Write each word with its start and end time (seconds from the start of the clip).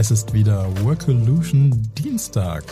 Es 0.00 0.10
ist 0.10 0.32
wieder 0.32 0.66
Workolution 0.82 1.90
Dienstag 1.98 2.64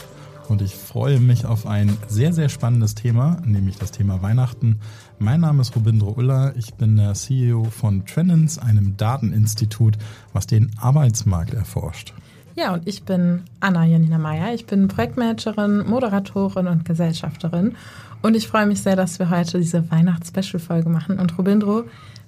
und 0.48 0.62
ich 0.62 0.74
freue 0.74 1.20
mich 1.20 1.44
auf 1.44 1.66
ein 1.66 1.94
sehr, 2.08 2.32
sehr 2.32 2.48
spannendes 2.48 2.94
Thema, 2.94 3.36
nämlich 3.44 3.76
das 3.76 3.90
Thema 3.90 4.22
Weihnachten. 4.22 4.80
Mein 5.18 5.42
Name 5.42 5.60
ist 5.60 5.76
Robindro 5.76 6.14
Uller, 6.16 6.54
ich 6.56 6.72
bin 6.72 6.96
der 6.96 7.12
CEO 7.12 7.64
von 7.64 8.06
Trendens, 8.06 8.58
einem 8.58 8.96
Dateninstitut, 8.96 9.98
was 10.32 10.46
den 10.46 10.70
Arbeitsmarkt 10.80 11.52
erforscht. 11.52 12.14
Ja, 12.56 12.72
und 12.72 12.88
ich 12.88 13.02
bin 13.02 13.42
Anna 13.60 13.84
Janina 13.84 14.16
Meyer. 14.16 14.54
Ich 14.54 14.64
bin 14.64 14.88
Projektmanagerin, 14.88 15.86
Moderatorin 15.86 16.66
und 16.66 16.86
Gesellschafterin. 16.86 17.76
Und 18.22 18.36
ich 18.36 18.48
freue 18.48 18.64
mich 18.64 18.80
sehr, 18.80 18.96
dass 18.96 19.18
wir 19.18 19.28
heute 19.28 19.58
diese 19.58 19.90
Weihnachts-Special-Folge 19.90 20.88
machen. 20.88 21.18
Und 21.18 21.36
Robindro, 21.36 21.84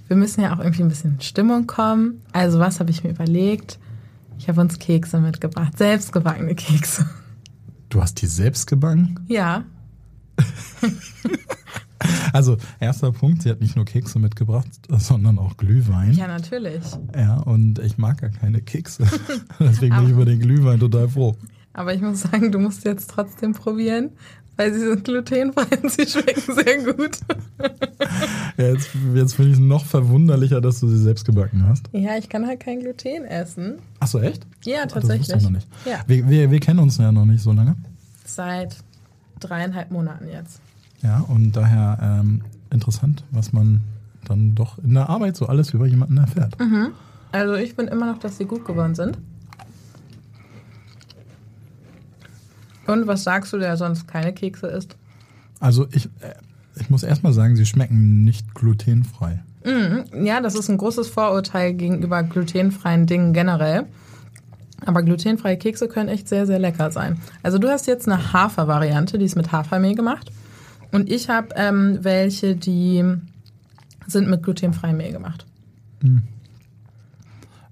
wir 0.09 0.17
müssen 0.19 0.43
ja 0.43 0.55
auch 0.55 0.59
irgendwie 0.59 0.83
ein 0.83 0.91
bisschen 0.91 1.15
in 1.15 1.21
Stimmung 1.23 1.67
kommen. 1.67 2.21
Also, 2.33 2.59
was 2.59 2.81
habe 2.81 2.91
ich 2.91 3.03
mir 3.03 3.13
überlegt? 3.13 3.79
Ich 4.41 4.49
habe 4.49 4.63
uns 4.63 4.79
Kekse 4.79 5.21
mitgebracht, 5.21 5.77
selbstgebackene 5.77 6.55
Kekse. 6.55 7.07
Du 7.91 8.01
hast 8.01 8.23
die 8.23 8.27
selbst 8.27 8.67
gebacken? 8.67 9.21
Ja. 9.29 9.65
also, 12.33 12.57
erster 12.81 13.13
Punkt, 13.13 13.43
sie 13.43 13.51
hat 13.51 13.61
nicht 13.61 13.77
nur 13.77 13.85
Kekse 13.85 14.19
mitgebracht, 14.19 14.67
sondern 14.89 15.39
auch 15.39 15.59
Glühwein. 15.59 16.15
Ja, 16.15 16.27
natürlich. 16.27 16.83
Ja, 17.15 17.37
und 17.37 17.81
ich 17.81 17.99
mag 17.99 18.23
gar 18.23 18.31
keine 18.31 18.63
Kekse. 18.63 19.05
Deswegen 19.61 19.95
bin 19.95 20.07
ich 20.07 20.13
über 20.13 20.25
den 20.25 20.41
Glühwein 20.41 20.81
total 20.81 21.11
froh. 21.11 21.37
Aber 21.75 21.93
ich 21.93 22.01
muss 22.01 22.23
sagen, 22.23 22.51
du 22.51 22.61
musst 22.61 22.87
jetzt 22.87 23.11
trotzdem 23.11 23.53
probieren, 23.53 24.13
weil 24.61 24.75
sie 24.75 24.81
sind 24.81 25.05
glutenfrei 25.05 25.79
und 25.83 25.91
sie 25.91 26.07
schmecken 26.07 26.55
sehr 26.55 26.93
gut. 26.93 27.19
ja, 28.59 28.67
jetzt 28.67 28.91
jetzt 29.15 29.35
finde 29.35 29.53
ich 29.53 29.57
es 29.57 29.61
noch 29.61 29.87
verwunderlicher, 29.87 30.61
dass 30.61 30.81
du 30.81 30.89
sie 30.89 30.99
selbst 30.99 31.25
gebacken 31.25 31.67
hast. 31.67 31.87
Ja, 31.93 32.19
ich 32.19 32.29
kann 32.29 32.47
halt 32.47 32.61
kein 32.61 32.81
Gluten 32.81 33.25
essen. 33.25 33.79
Ach 34.01 34.07
so, 34.07 34.21
echt? 34.21 34.47
Ja, 34.65 34.85
tatsächlich. 34.85 35.29
Das 35.29 35.39
ich 35.39 35.45
noch 35.45 35.51
nicht. 35.51 35.67
Ja. 35.87 36.01
Wir, 36.07 36.29
wir, 36.29 36.51
wir 36.51 36.61
kennen 36.61 36.79
uns 36.79 36.99
ja 36.99 37.11
noch 37.11 37.25
nicht 37.25 37.43
so 37.43 37.53
lange. 37.53 37.77
Seit 38.27 38.77
dreieinhalb 39.41 39.91
Monaten 39.91 40.29
jetzt. 40.29 40.61
Ja, 41.03 41.21
und 41.21 41.53
daher 41.53 42.21
ähm, 42.21 42.43
interessant, 42.71 43.25
was 43.31 43.55
man 43.55 43.81
dann 44.27 44.55
doch 44.55 44.77
in 44.85 44.93
der 44.93 45.09
Arbeit 45.09 45.39
so 45.39 45.47
alles 45.47 45.73
über 45.73 45.87
jemanden 45.87 46.19
erfährt. 46.19 46.61
Mhm. 46.61 46.89
Also 47.33 47.55
ich 47.55 47.77
bin 47.77 47.89
immer 47.89 48.13
noch, 48.13 48.19
dass 48.19 48.37
sie 48.37 48.45
gut 48.45 48.67
geworden 48.67 48.95
sind. 48.95 49.17
Und 52.87 53.07
was 53.07 53.25
sagst 53.25 53.53
du, 53.53 53.59
der 53.59 53.77
sonst 53.77 54.09
keine 54.09 54.33
Kekse 54.33 54.67
isst? 54.67 54.97
Also 55.61 55.87
ich, 55.93 56.07
äh, 56.21 56.35
ich 56.81 56.91
muss 56.91 57.03
erstmal 57.03 57.33
sagen, 57.33 57.57
sie 57.57 57.67
schmecken 57.67 58.25
nicht 58.25 58.55
glutenfrei. 58.55 59.43
Mm, 59.65 60.25
ja, 60.25 60.41
das 60.41 60.55
ist 60.55 60.69
ein 60.71 60.79
großes 60.79 61.09
Vorurteil 61.09 61.75
gegenüber 61.75 62.23
glutenfreien 62.23 63.07
Dingen 63.07 63.33
generell. 63.33 63.87
Aber 64.87 65.03
glutenfreie 65.03 65.59
Kekse 65.59 65.89
können 65.89 66.09
echt 66.09 66.29
sehr, 66.29 66.47
sehr 66.47 66.59
lecker 66.59 66.91
sein. 66.91 67.19
Also 67.43 67.59
du 67.59 67.69
hast 67.69 67.87
jetzt 67.87 68.09
eine 68.09 68.33
Hafer-Variante, 68.33 69.19
die 69.19 69.27
ist 69.27 69.37
mit 69.37 69.53
Hafermehl 69.53 69.95
gemacht. 69.95 70.33
Und 70.91 71.11
ich 71.11 71.29
habe 71.29 71.49
ähm, 71.57 71.99
welche, 72.03 72.57
die 72.57 73.05
sind 74.07 74.29
mit 74.29 74.43
glutenfreiem 74.43 74.97
Mehl 74.97 75.13
gemacht. 75.13 75.47
Mm. 76.03 76.19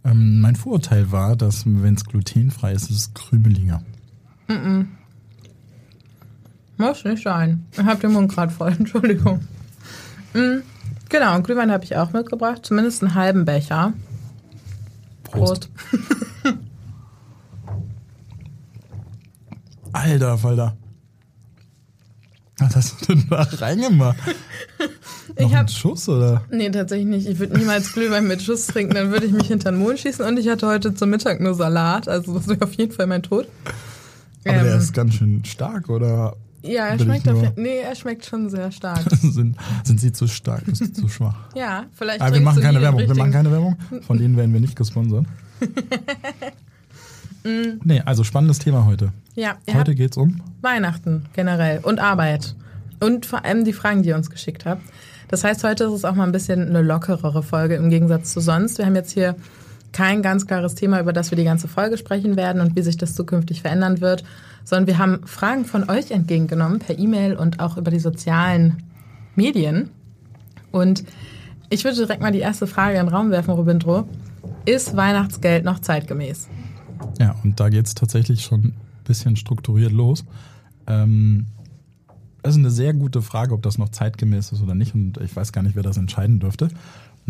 Ähm, 0.05 0.41
mein 0.41 0.57
Vorurteil 0.57 1.11
war, 1.11 1.35
dass 1.35 1.65
wenn 1.67 1.95
es 1.95 2.05
glutenfrei 2.05 2.73
ist, 2.73 2.91
ist 2.91 2.97
es 2.97 3.15
krümeliger. 3.15 3.83
Mm, 4.49 4.53
-mm. 4.53 4.87
Muss 6.79 7.05
nicht 7.05 7.25
sein. 7.25 7.67
Ich 7.73 7.85
habe 7.85 8.01
den 8.01 8.13
Mund 8.13 8.33
gerade 8.33 8.53
voll, 8.53 8.73
Entschuldigung. 8.79 9.47
Mhm. 10.33 10.63
Genau, 11.09 11.35
und 11.37 11.45
Glühwein 11.45 11.73
habe 11.73 11.85
ich 11.85 11.97
auch 11.97 12.13
mitgebracht. 12.13 12.65
Zumindest 12.65 13.03
einen 13.03 13.15
halben 13.15 13.45
Becher. 13.45 13.93
Prost. 15.25 15.71
Prost. 15.75 16.09
Alter 19.93 20.39
Falter. 20.39 20.77
Was 22.59 22.77
hast 22.77 23.09
du 23.09 23.15
denn 23.15 23.27
da 23.31 23.43
reingemacht? 23.43 24.19
Noch 25.29 25.47
ich 25.47 25.53
hab, 25.55 25.61
einen 25.61 25.69
Schuss, 25.69 26.09
oder? 26.09 26.43
Nee, 26.51 26.71
tatsächlich 26.71 27.07
nicht. 27.07 27.29
Ich 27.29 27.39
würde 27.39 27.57
niemals 27.57 27.93
Glühwein 27.93 28.27
mit 28.27 28.43
Schuss 28.43 28.67
trinken, 28.67 28.95
dann 28.95 29.13
würde 29.13 29.27
ich 29.27 29.33
mich 29.33 29.47
hinter 29.47 29.71
den 29.71 29.79
Mond 29.79 30.01
schießen. 30.01 30.25
Und 30.25 30.39
ich 30.39 30.49
hatte 30.49 30.67
heute 30.67 30.95
zum 30.95 31.11
Mittag 31.11 31.41
nur 31.41 31.55
Salat, 31.55 32.09
also 32.09 32.35
das 32.35 32.49
wäre 32.49 32.65
auf 32.65 32.75
jeden 32.75 32.93
Fall 32.93 33.07
mein 33.07 33.23
Tod. 33.23 33.47
Aber 34.45 34.57
ähm, 34.57 34.65
der 34.65 34.77
ist 34.77 34.93
ganz 34.93 35.15
schön 35.15 35.45
stark, 35.45 35.89
oder? 35.89 36.37
Ja, 36.69 36.87
er 36.87 36.99
schmeckt, 36.99 37.29
auf, 37.29 37.57
nee, 37.57 37.79
er 37.79 37.95
schmeckt 37.95 38.25
schon 38.25 38.51
sehr 38.51 38.71
stark. 38.71 39.05
sind, 39.11 39.57
sind 39.85 40.01
sie 40.01 40.13
zu 40.13 40.27
stark, 40.27 40.67
ist 40.69 40.79
sie 40.79 40.93
zu 40.93 41.09
schwach? 41.09 41.37
ja, 41.55 41.87
vielleicht. 41.95 42.21
Aber 42.21 42.35
wir 42.35 42.41
machen 42.41 42.63
keine 42.63 42.81
Werbung. 42.81 43.01
Wir 43.01 43.15
machen 43.15 43.33
keine 43.33 43.51
Werbung. 43.51 43.77
Von 44.07 44.19
denen 44.19 44.37
werden 44.37 44.53
wir 44.53 44.61
nicht 44.61 44.77
gesponsert. 44.77 45.27
Mm. 47.45 47.79
nee, 47.85 48.03
also 48.05 48.25
spannendes 48.25 48.59
Thema 48.59 48.85
heute. 48.85 49.13
Ja. 49.37 49.59
Heute 49.73 49.95
geht 49.95 50.11
es 50.11 50.17
um 50.17 50.43
Weihnachten 50.61 51.27
generell 51.35 51.79
und 51.85 52.01
Arbeit. 52.01 52.57
Und 52.99 53.27
vor 53.27 53.45
allem 53.45 53.65
die 53.65 53.73
Fragen, 53.73 54.03
die 54.03 54.09
ihr 54.09 54.17
uns 54.17 54.29
geschickt 54.29 54.67
habt. 54.67 54.83
Das 55.29 55.45
heißt, 55.45 55.63
heute 55.63 55.85
ist 55.85 55.93
es 55.93 56.05
auch 56.05 56.17
mal 56.17 56.25
ein 56.25 56.33
bisschen 56.33 56.69
eine 56.69 56.83
lockerere 56.83 57.45
Folge 57.45 57.77
im 57.77 57.91
Gegensatz 57.91 58.33
zu 58.33 58.41
sonst. 58.41 58.79
Wir 58.79 58.87
haben 58.87 58.97
jetzt 58.97 59.13
hier 59.13 59.37
kein 59.99 60.23
ganz 60.23 60.47
klares 60.47 60.77
Thema, 60.77 61.01
über 61.01 61.13
das 61.13 61.33
wir 61.33 61.37
die 61.37 61.43
ganze 61.43 61.67
Folge 61.67 61.99
sprechen 61.99 62.37
werden 62.37 62.61
und 62.61 62.77
wie 62.77 62.83
sich 62.83 62.97
das 62.97 63.17
zukünftig 63.17 63.63
verändern 63.63 64.01
wird, 64.01 64.23
sondern 64.63 64.87
wir 64.87 64.99
haben 64.99 65.27
Fragen 65.27 65.65
von 65.65 65.91
euch 65.91 66.13
entgegengenommen 66.13 66.79
per 66.79 66.97
E-Mail 66.97 67.35
und 67.35 67.59
auch 67.59 67.77
über 67.77 67.91
die 67.91 67.99
sozialen 67.99 68.85
Medien. 69.35 69.91
Und 70.71 71.03
ich 71.69 71.83
würde 71.83 71.97
direkt 71.97 72.23
mal 72.23 72.31
die 72.31 72.39
erste 72.39 72.69
Frage 72.69 72.97
in 72.97 73.07
den 73.07 73.13
Raum 73.13 73.33
werfen, 73.33 73.51
Robindro. 73.51 74.09
Ist 74.67 74.97
Weihnachtsgeld 74.97 75.65
noch 75.65 75.81
zeitgemäß? 75.81 76.47
Ja, 77.19 77.35
und 77.43 77.59
da 77.59 77.69
geht 77.69 77.87
es 77.87 77.97
tatsächlich 77.97 78.43
schon 78.43 78.67
ein 78.67 78.75
bisschen 79.03 79.35
strukturiert 79.35 79.91
los. 79.91 80.25
Ähm, 80.87 81.47
das 82.45 82.55
ist 82.55 82.61
eine 82.61 82.71
sehr 82.71 82.95
gute 82.95 83.21
Frage, 83.21 83.53
ob 83.53 83.63
das 83.63 83.79
noch 83.79 83.89
zeitgemäß 83.89 84.53
ist 84.53 84.63
oder 84.63 84.77
nicht. 84.77 84.95
Und 84.95 85.19
ich 85.19 85.35
weiß 85.35 85.51
gar 85.51 85.63
nicht, 85.63 85.75
wer 85.75 85.83
das 85.83 85.97
entscheiden 85.97 86.39
dürfte. 86.39 86.69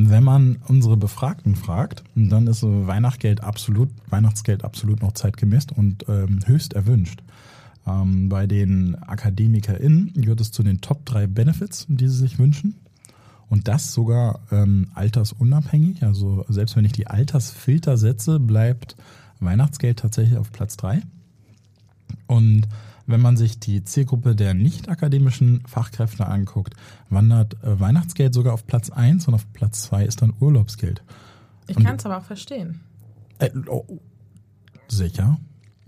Wenn 0.00 0.22
man 0.22 0.58
unsere 0.68 0.96
Befragten 0.96 1.56
fragt, 1.56 2.04
dann 2.14 2.46
ist 2.46 2.62
Weihnachtsgeld 2.62 3.42
absolut, 3.42 3.88
Weihnachtsgeld 4.08 4.62
absolut 4.62 5.02
noch 5.02 5.10
zeitgemäß 5.10 5.66
und 5.74 6.08
ähm, 6.08 6.38
höchst 6.46 6.74
erwünscht. 6.74 7.20
Ähm, 7.84 8.28
bei 8.28 8.46
den 8.46 8.94
AkademikerInnen 8.94 10.12
gehört 10.14 10.40
es 10.40 10.52
zu 10.52 10.62
den 10.62 10.80
Top 10.80 11.04
3 11.04 11.26
Benefits, 11.26 11.84
die 11.88 12.06
sie 12.06 12.16
sich 12.16 12.38
wünschen. 12.38 12.76
Und 13.48 13.66
das 13.66 13.92
sogar 13.92 14.38
ähm, 14.52 14.86
altersunabhängig. 14.94 16.04
Also 16.04 16.44
selbst 16.48 16.76
wenn 16.76 16.84
ich 16.84 16.92
die 16.92 17.08
Altersfilter 17.08 17.96
setze, 17.96 18.38
bleibt 18.38 18.94
Weihnachtsgeld 19.40 19.98
tatsächlich 19.98 20.38
auf 20.38 20.52
Platz 20.52 20.76
3. 20.76 21.02
Und 22.28 22.68
wenn 23.08 23.20
man 23.20 23.36
sich 23.36 23.58
die 23.58 23.82
Zielgruppe 23.82 24.36
der 24.36 24.54
nicht 24.54 24.88
akademischen 24.88 25.62
Fachkräfte 25.66 26.26
anguckt, 26.26 26.74
wandert 27.08 27.54
äh, 27.64 27.80
Weihnachtsgeld 27.80 28.34
sogar 28.34 28.52
auf 28.52 28.66
Platz 28.66 28.90
1 28.90 29.26
und 29.26 29.34
auf 29.34 29.50
Platz 29.52 29.82
2 29.82 30.04
ist 30.04 30.22
dann 30.22 30.34
Urlaubsgeld. 30.38 31.02
Ich 31.66 31.76
kann 31.76 31.96
es 31.96 32.06
aber 32.06 32.18
auch 32.18 32.24
verstehen. 32.24 32.80
Äh, 33.38 33.50
oh, 33.66 33.84
sicher? 34.88 35.38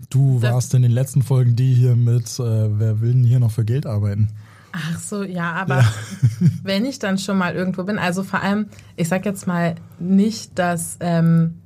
Du 0.09 0.39
das 0.39 0.51
warst 0.51 0.73
in 0.73 0.81
den 0.81 0.91
letzten 0.91 1.21
Folgen 1.21 1.55
die 1.55 1.73
hier 1.73 1.95
mit, 1.95 2.27
äh, 2.39 2.79
wer 2.79 3.01
will 3.01 3.13
denn 3.13 3.23
hier 3.23 3.39
noch 3.39 3.51
für 3.51 3.65
Geld 3.65 3.85
arbeiten? 3.85 4.29
Ach 4.73 4.99
so, 4.99 5.23
ja, 5.23 5.51
aber 5.51 5.81
ja. 5.81 5.93
wenn 6.63 6.85
ich 6.85 6.97
dann 6.97 7.17
schon 7.17 7.37
mal 7.37 7.53
irgendwo 7.53 7.83
bin, 7.83 7.99
also 7.99 8.23
vor 8.23 8.41
allem, 8.41 8.67
ich 8.95 9.09
sag 9.09 9.25
jetzt 9.25 9.45
mal 9.45 9.75
nicht, 9.99 10.57
dass, 10.57 10.97
ähm, 11.01 11.60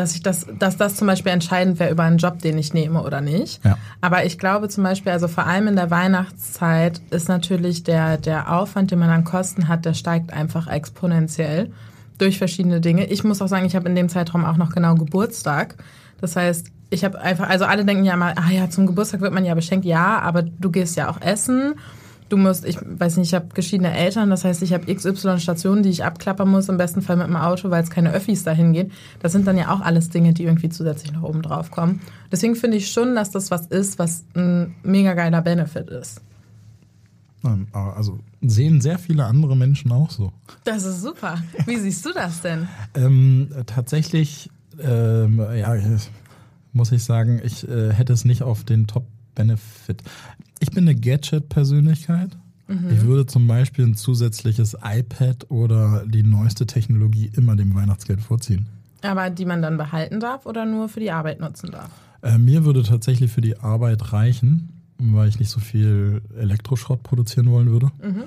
dass 0.00 0.14
ich 0.14 0.22
das, 0.22 0.46
dass 0.58 0.76
das 0.76 0.96
zum 0.96 1.06
Beispiel 1.06 1.30
entscheidend 1.30 1.78
wäre 1.78 1.90
über 1.90 2.04
einen 2.04 2.16
Job, 2.16 2.38
den 2.40 2.56
ich 2.58 2.72
nehme 2.72 3.02
oder 3.02 3.20
nicht. 3.20 3.64
Ja. 3.64 3.76
Aber 4.00 4.24
ich 4.24 4.38
glaube 4.38 4.68
zum 4.68 4.82
Beispiel, 4.82 5.12
also 5.12 5.28
vor 5.28 5.46
allem 5.46 5.68
in 5.68 5.76
der 5.76 5.90
Weihnachtszeit 5.90 7.00
ist 7.10 7.28
natürlich 7.28 7.84
der, 7.84 8.16
der 8.16 8.52
Aufwand, 8.52 8.90
den 8.90 8.98
man 8.98 9.10
an 9.10 9.24
Kosten 9.24 9.68
hat, 9.68 9.84
der 9.84 9.94
steigt 9.94 10.32
einfach 10.32 10.66
exponentiell 10.66 11.70
durch 12.16 12.38
verschiedene 12.38 12.80
Dinge. 12.80 13.06
Ich 13.06 13.24
muss 13.24 13.42
auch 13.42 13.48
sagen, 13.48 13.66
ich 13.66 13.76
habe 13.76 13.88
in 13.88 13.94
dem 13.94 14.08
Zeitraum 14.08 14.44
auch 14.44 14.56
noch 14.56 14.72
genau 14.72 14.94
Geburtstag. 14.94 15.76
Das 16.20 16.34
heißt, 16.36 16.68
ich 16.90 17.04
habe 17.04 17.20
einfach, 17.20 17.48
also 17.48 17.66
alle 17.66 17.84
denken 17.84 18.04
ja 18.04 18.16
mal, 18.16 18.34
ah 18.36 18.50
ja, 18.50 18.68
zum 18.68 18.86
Geburtstag 18.86 19.20
wird 19.20 19.32
man 19.32 19.44
ja 19.44 19.54
beschenkt, 19.54 19.84
ja, 19.84 20.18
aber 20.18 20.42
du 20.42 20.70
gehst 20.70 20.96
ja 20.96 21.10
auch 21.10 21.20
essen. 21.20 21.74
Du 22.30 22.36
musst, 22.36 22.64
ich 22.64 22.78
weiß 22.82 23.16
nicht, 23.16 23.28
ich 23.28 23.34
habe 23.34 23.48
geschiedene 23.52 23.92
Eltern, 23.92 24.30
das 24.30 24.44
heißt, 24.44 24.62
ich 24.62 24.72
habe 24.72 24.92
XY 24.94 25.40
Stationen, 25.40 25.82
die 25.82 25.90
ich 25.90 26.04
abklappern 26.04 26.48
muss, 26.48 26.68
im 26.68 26.76
besten 26.76 27.02
Fall 27.02 27.16
mit 27.16 27.26
dem 27.26 27.36
Auto, 27.36 27.70
weil 27.70 27.82
es 27.82 27.90
keine 27.90 28.12
Öffis 28.12 28.44
dahin 28.44 28.72
geht. 28.72 28.92
Das 29.18 29.32
sind 29.32 29.48
dann 29.48 29.58
ja 29.58 29.74
auch 29.74 29.80
alles 29.80 30.10
Dinge, 30.10 30.32
die 30.32 30.44
irgendwie 30.44 30.68
zusätzlich 30.68 31.12
noch 31.12 31.24
oben 31.24 31.42
drauf 31.42 31.72
kommen. 31.72 32.00
Deswegen 32.30 32.54
finde 32.54 32.76
ich 32.76 32.90
schon, 32.92 33.16
dass 33.16 33.30
das 33.30 33.50
was 33.50 33.66
ist, 33.66 33.98
was 33.98 34.24
ein 34.34 34.76
mega 34.84 35.14
geiler 35.14 35.42
Benefit 35.42 35.90
ist. 35.90 36.22
Also 37.72 38.20
sehen 38.42 38.80
sehr 38.80 38.98
viele 38.98 39.24
andere 39.24 39.56
Menschen 39.56 39.90
auch 39.90 40.10
so. 40.10 40.32
Das 40.64 40.84
ist 40.84 41.02
super. 41.02 41.42
Wie 41.66 41.76
siehst 41.80 42.04
du 42.06 42.12
das 42.12 42.42
denn? 42.42 42.68
ähm, 42.94 43.48
tatsächlich, 43.66 44.50
ähm, 44.80 45.44
ja, 45.56 45.74
muss 46.72 46.92
ich 46.92 47.02
sagen, 47.02 47.40
ich 47.42 47.68
äh, 47.68 47.92
hätte 47.92 48.12
es 48.12 48.24
nicht 48.24 48.42
auf 48.42 48.64
den 48.64 48.86
Top-Benefit. 48.86 50.02
Ich 50.60 50.70
bin 50.70 50.86
eine 50.86 50.94
Gadget-Persönlichkeit. 50.94 52.36
Mhm. 52.68 52.90
Ich 52.92 53.02
würde 53.02 53.26
zum 53.26 53.46
Beispiel 53.46 53.86
ein 53.86 53.94
zusätzliches 53.94 54.76
iPad 54.82 55.50
oder 55.50 56.04
die 56.06 56.22
neueste 56.22 56.66
Technologie 56.66 57.30
immer 57.34 57.56
dem 57.56 57.74
Weihnachtsgeld 57.74 58.20
vorziehen. 58.20 58.66
Aber 59.02 59.30
die 59.30 59.46
man 59.46 59.62
dann 59.62 59.76
behalten 59.76 60.20
darf 60.20 60.46
oder 60.46 60.66
nur 60.66 60.88
für 60.88 61.00
die 61.00 61.10
Arbeit 61.10 61.40
nutzen 61.40 61.70
darf? 61.70 61.90
Äh, 62.22 62.38
mir 62.38 62.64
würde 62.64 62.82
tatsächlich 62.82 63.32
für 63.32 63.40
die 63.40 63.58
Arbeit 63.58 64.12
reichen, 64.12 64.68
weil 64.98 65.28
ich 65.28 65.38
nicht 65.38 65.48
so 65.48 65.58
viel 65.58 66.20
Elektroschrott 66.36 67.02
produzieren 67.02 67.50
wollen 67.50 67.70
würde. 67.70 67.90
Mhm. 68.02 68.24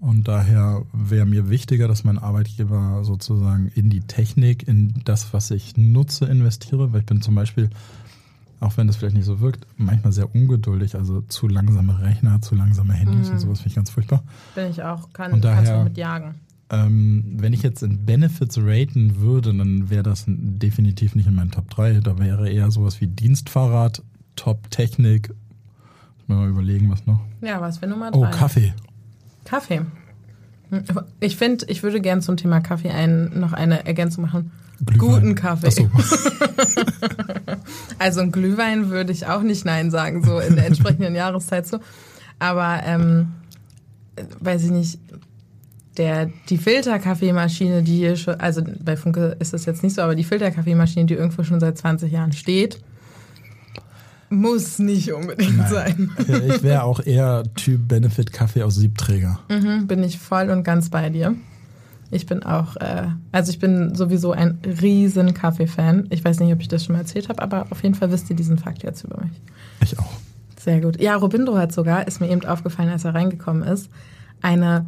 Und 0.00 0.28
daher 0.28 0.82
wäre 0.92 1.26
mir 1.26 1.50
wichtiger, 1.50 1.86
dass 1.88 2.04
mein 2.04 2.18
Arbeitgeber 2.18 3.04
sozusagen 3.04 3.70
in 3.74 3.90
die 3.90 4.00
Technik, 4.00 4.66
in 4.66 4.94
das, 5.04 5.32
was 5.32 5.50
ich 5.50 5.76
nutze, 5.76 6.26
investiere. 6.26 6.92
Weil 6.92 7.00
ich 7.00 7.06
bin 7.06 7.20
zum 7.20 7.34
Beispiel, 7.34 7.68
auch 8.60 8.76
wenn 8.76 8.86
das 8.86 8.96
vielleicht 8.96 9.16
nicht 9.16 9.24
so 9.24 9.40
wirkt, 9.40 9.66
manchmal 9.76 10.12
sehr 10.12 10.34
ungeduldig. 10.34 10.94
Also 10.94 11.22
zu 11.22 11.48
langsame 11.48 12.00
Rechner, 12.00 12.40
zu 12.42 12.54
langsame 12.54 12.92
Handys 12.92 13.28
mhm. 13.28 13.32
und 13.32 13.38
sowas 13.40 13.58
finde 13.60 13.68
ich 13.70 13.76
ganz 13.76 13.90
furchtbar. 13.90 14.22
Bin 14.54 14.70
ich 14.70 14.82
auch, 14.82 15.12
kann, 15.12 15.32
und 15.32 15.44
daher, 15.44 15.82
mit 15.82 15.96
jagen. 15.96 16.34
Ähm, 16.70 17.36
wenn 17.38 17.52
ich 17.52 17.62
jetzt 17.62 17.82
in 17.82 18.04
Benefits 18.04 18.58
raten 18.58 19.16
würde, 19.16 19.52
dann 19.52 19.90
wäre 19.90 20.02
das 20.02 20.24
definitiv 20.28 21.14
nicht 21.16 21.26
in 21.26 21.34
meinen 21.34 21.50
Top 21.50 21.68
3. 21.70 22.00
Da 22.00 22.18
wäre 22.18 22.48
eher 22.48 22.70
sowas 22.70 23.00
wie 23.00 23.08
Dienstfahrrad, 23.08 24.02
Top-Technik. 24.36 25.34
Mal 26.28 26.48
überlegen, 26.48 26.90
was 26.90 27.06
noch. 27.06 27.20
Ja, 27.40 27.60
was 27.60 27.78
für 27.78 27.88
Nummer 27.88 28.12
3? 28.12 28.18
Oh, 28.18 28.30
Kaffee. 28.30 28.72
Kaffee. 29.44 29.80
Ich 31.18 31.36
finde, 31.36 31.66
ich 31.66 31.82
würde 31.82 32.00
gern 32.00 32.22
zum 32.22 32.36
Thema 32.36 32.60
Kaffee 32.60 32.90
ein, 32.90 33.40
noch 33.40 33.52
eine 33.52 33.86
Ergänzung 33.86 34.22
machen. 34.22 34.52
Glühwein. 34.84 34.98
Guten 34.98 35.34
Kaffee. 35.34 35.70
So. 35.70 35.90
also 37.98 38.20
ein 38.20 38.32
Glühwein 38.32 38.90
würde 38.90 39.12
ich 39.12 39.26
auch 39.26 39.42
nicht 39.42 39.64
Nein 39.64 39.90
sagen, 39.90 40.24
so 40.24 40.38
in 40.38 40.56
der 40.56 40.66
entsprechenden 40.66 41.14
Jahreszeit 41.14 41.66
so. 41.66 41.80
Aber 42.38 42.80
ähm, 42.84 43.32
weiß 44.40 44.64
ich 44.64 44.70
nicht, 44.70 44.98
der, 45.96 46.30
die 46.48 46.58
Filterkaffeemaschine, 46.58 47.82
die 47.82 47.96
hier 47.96 48.16
schon, 48.16 48.34
also 48.40 48.62
bei 48.82 48.96
Funke 48.96 49.36
ist 49.38 49.52
das 49.52 49.66
jetzt 49.66 49.82
nicht 49.82 49.96
so, 49.96 50.02
aber 50.02 50.14
die 50.14 50.24
Filterkaffeemaschine, 50.24 51.06
die 51.06 51.14
irgendwo 51.14 51.42
schon 51.42 51.60
seit 51.60 51.76
20 51.76 52.10
Jahren 52.10 52.32
steht, 52.32 52.80
muss 54.30 54.78
nicht 54.78 55.12
unbedingt 55.12 55.58
Nein. 55.58 55.68
sein. 55.68 56.10
ich 56.48 56.62
wäre 56.62 56.84
auch 56.84 57.04
eher 57.04 57.42
Typ 57.56 57.88
Benefit 57.88 58.32
Kaffee 58.32 58.62
aus 58.62 58.76
Siebträger. 58.76 59.40
Mhm, 59.50 59.88
bin 59.88 60.02
ich 60.02 60.18
voll 60.18 60.50
und 60.50 60.62
ganz 60.62 60.88
bei 60.88 61.10
dir. 61.10 61.34
Ich 62.10 62.26
bin 62.26 62.42
auch, 62.42 62.76
äh, 62.76 63.08
also 63.30 63.50
ich 63.50 63.58
bin 63.58 63.94
sowieso 63.94 64.32
ein 64.32 64.58
riesen 64.64 65.32
Kaffee-Fan. 65.32 66.08
Ich 66.10 66.24
weiß 66.24 66.40
nicht, 66.40 66.52
ob 66.52 66.60
ich 66.60 66.68
das 66.68 66.84
schon 66.84 66.94
mal 66.94 67.00
erzählt 67.00 67.28
habe, 67.28 67.42
aber 67.42 67.66
auf 67.70 67.82
jeden 67.82 67.94
Fall 67.94 68.10
wisst 68.10 68.28
ihr 68.30 68.36
diesen 68.36 68.58
Fakt 68.58 68.82
jetzt 68.82 69.04
über 69.04 69.22
mich. 69.22 69.40
Ich 69.82 69.98
auch. 69.98 70.12
Sehr 70.58 70.80
gut. 70.80 71.00
Ja, 71.00 71.16
Robindo 71.16 71.56
hat 71.56 71.72
sogar, 71.72 72.06
ist 72.06 72.20
mir 72.20 72.28
eben 72.28 72.44
aufgefallen, 72.44 72.90
als 72.90 73.04
er 73.04 73.14
reingekommen 73.14 73.62
ist, 73.62 73.90
eine 74.42 74.86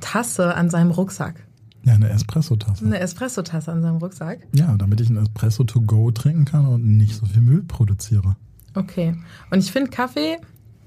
Tasse 0.00 0.54
an 0.54 0.70
seinem 0.70 0.90
Rucksack. 0.90 1.44
Ja, 1.84 1.94
eine 1.94 2.08
Espresso-Tasse. 2.08 2.84
Eine 2.84 2.98
Espresso-Tasse 2.98 3.70
an 3.70 3.82
seinem 3.82 3.98
Rucksack. 3.98 4.40
Ja, 4.54 4.74
damit 4.76 5.00
ich 5.00 5.10
ein 5.10 5.18
Espresso 5.18 5.64
to 5.64 5.82
go 5.82 6.10
trinken 6.10 6.46
kann 6.46 6.66
und 6.66 6.96
nicht 6.96 7.14
so 7.16 7.26
viel 7.26 7.42
Müll 7.42 7.62
produziere. 7.62 8.36
Okay. 8.74 9.14
Und 9.50 9.58
ich 9.58 9.70
finde, 9.70 9.90
Kaffee 9.90 10.38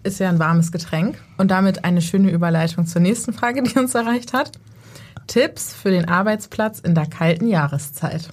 ist 0.04 0.20
ja 0.20 0.30
ein 0.30 0.40
warmes 0.40 0.72
Getränk 0.72 1.22
und 1.38 1.52
damit 1.52 1.86
eine 1.86 2.02
schöne 2.02 2.32
Überleitung 2.32 2.86
zur 2.88 3.02
nächsten 3.02 3.34
Frage, 3.34 3.62
die 3.62 3.78
uns 3.78 3.94
erreicht 3.94 4.34
hat. 4.34 4.52
Tipps 5.28 5.74
für 5.74 5.92
den 5.92 6.08
Arbeitsplatz 6.08 6.80
in 6.80 6.96
der 6.96 7.06
kalten 7.06 7.48
Jahreszeit. 7.48 8.30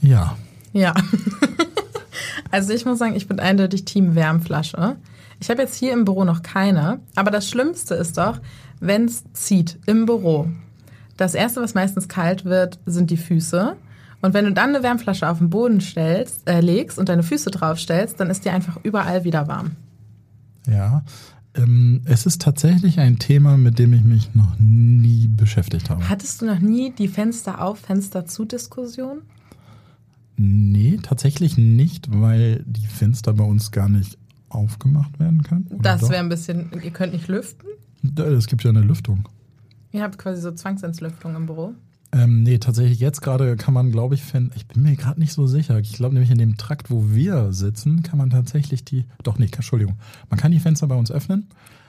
Ja. 0.00 0.36
Ja. 0.72 0.94
also 2.50 2.72
ich 2.72 2.84
muss 2.84 2.98
sagen, 2.98 3.16
ich 3.16 3.28
bin 3.28 3.40
eindeutig 3.40 3.84
Team 3.84 4.14
Wärmflasche. 4.14 4.96
Ich 5.40 5.50
habe 5.50 5.62
jetzt 5.62 5.76
hier 5.76 5.92
im 5.92 6.04
Büro 6.04 6.24
noch 6.24 6.42
keine, 6.42 7.00
aber 7.14 7.30
das 7.30 7.48
Schlimmste 7.48 7.94
ist 7.94 8.18
doch, 8.18 8.40
wenn 8.80 9.06
es 9.06 9.24
zieht 9.32 9.78
im 9.86 10.06
Büro. 10.06 10.48
Das 11.16 11.34
erste, 11.34 11.60
was 11.60 11.74
meistens 11.74 12.08
kalt 12.08 12.44
wird, 12.44 12.78
sind 12.86 13.10
die 13.10 13.16
Füße. 13.16 13.76
Und 14.22 14.34
wenn 14.34 14.44
du 14.44 14.52
dann 14.52 14.70
eine 14.70 14.82
Wärmflasche 14.82 15.28
auf 15.28 15.38
den 15.38 15.50
Boden 15.50 15.80
stellst, 15.80 16.48
äh, 16.48 16.60
legst 16.60 16.98
und 16.98 17.08
deine 17.08 17.22
Füße 17.22 17.50
draufstellst, 17.50 18.20
dann 18.20 18.30
ist 18.30 18.44
dir 18.44 18.52
einfach 18.52 18.78
überall 18.82 19.24
wieder 19.24 19.48
warm. 19.48 19.76
Ja, 20.66 21.02
ähm, 21.54 22.02
es 22.04 22.26
ist 22.26 22.42
tatsächlich 22.42 23.00
ein 23.00 23.18
Thema, 23.18 23.56
mit 23.56 23.78
dem 23.78 23.92
ich 23.92 24.02
mich 24.02 24.34
noch 24.34 24.58
nie 24.58 25.28
beschäftigt 25.28 25.90
habe. 25.90 26.08
Hattest 26.08 26.40
du 26.40 26.46
noch 26.46 26.60
nie 26.60 26.92
die 26.92 27.08
Fenster 27.08 27.62
auf, 27.62 27.80
Fenster 27.80 28.26
zu 28.26 28.44
Diskussion? 28.44 29.22
Nee, 30.36 30.98
tatsächlich 31.02 31.58
nicht, 31.58 32.08
weil 32.10 32.64
die 32.66 32.86
Fenster 32.86 33.34
bei 33.34 33.44
uns 33.44 33.72
gar 33.72 33.88
nicht 33.88 34.16
aufgemacht 34.48 35.18
werden 35.20 35.42
können. 35.42 35.66
Das 35.82 36.08
wäre 36.08 36.20
ein 36.20 36.28
bisschen, 36.28 36.70
ihr 36.82 36.90
könnt 36.90 37.12
nicht 37.12 37.28
lüften? 37.28 37.66
Es 38.16 38.46
gibt 38.46 38.64
ja 38.64 38.70
eine 38.70 38.80
Lüftung. 38.80 39.28
Ihr 39.92 40.02
habt 40.02 40.18
quasi 40.18 40.40
so 40.40 40.52
Zwangsentlüftung 40.52 41.36
im 41.36 41.46
Büro? 41.46 41.74
Ähm, 42.12 42.42
nee, 42.42 42.58
tatsächlich 42.58 42.98
jetzt 42.98 43.20
gerade 43.20 43.56
kann 43.56 43.72
man, 43.72 43.92
glaube 43.92 44.16
ich, 44.16 44.22
ich 44.56 44.66
bin 44.66 44.82
mir 44.82 44.96
gerade 44.96 45.20
nicht 45.20 45.32
so 45.32 45.46
sicher. 45.46 45.78
Ich 45.78 45.92
glaube 45.92 46.14
nämlich 46.14 46.30
in 46.30 46.38
dem 46.38 46.56
Trakt, 46.56 46.90
wo 46.90 47.10
wir 47.10 47.52
sitzen, 47.52 48.02
kann 48.02 48.18
man 48.18 48.30
tatsächlich 48.30 48.84
die, 48.84 49.04
doch 49.22 49.38
nicht, 49.38 49.54
Entschuldigung, 49.54 49.96
man 50.28 50.38
kann 50.38 50.50
die 50.50 50.58
Fenster 50.58 50.88
bei 50.88 50.96
uns 50.96 51.12
öffnen, 51.12 51.46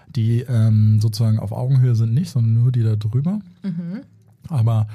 die 0.07 0.41
ähm, 0.41 0.99
sozusagen 1.01 1.39
auf 1.39 1.51
Augenhöhe 1.51 1.95
sind 1.95 2.13
nicht, 2.13 2.29
sondern 2.29 2.53
nur 2.53 2.71
die 2.71 2.83
da 2.83 2.95
drüber. 2.95 3.39
Mhm. 3.63 4.01
Aber 4.47 4.87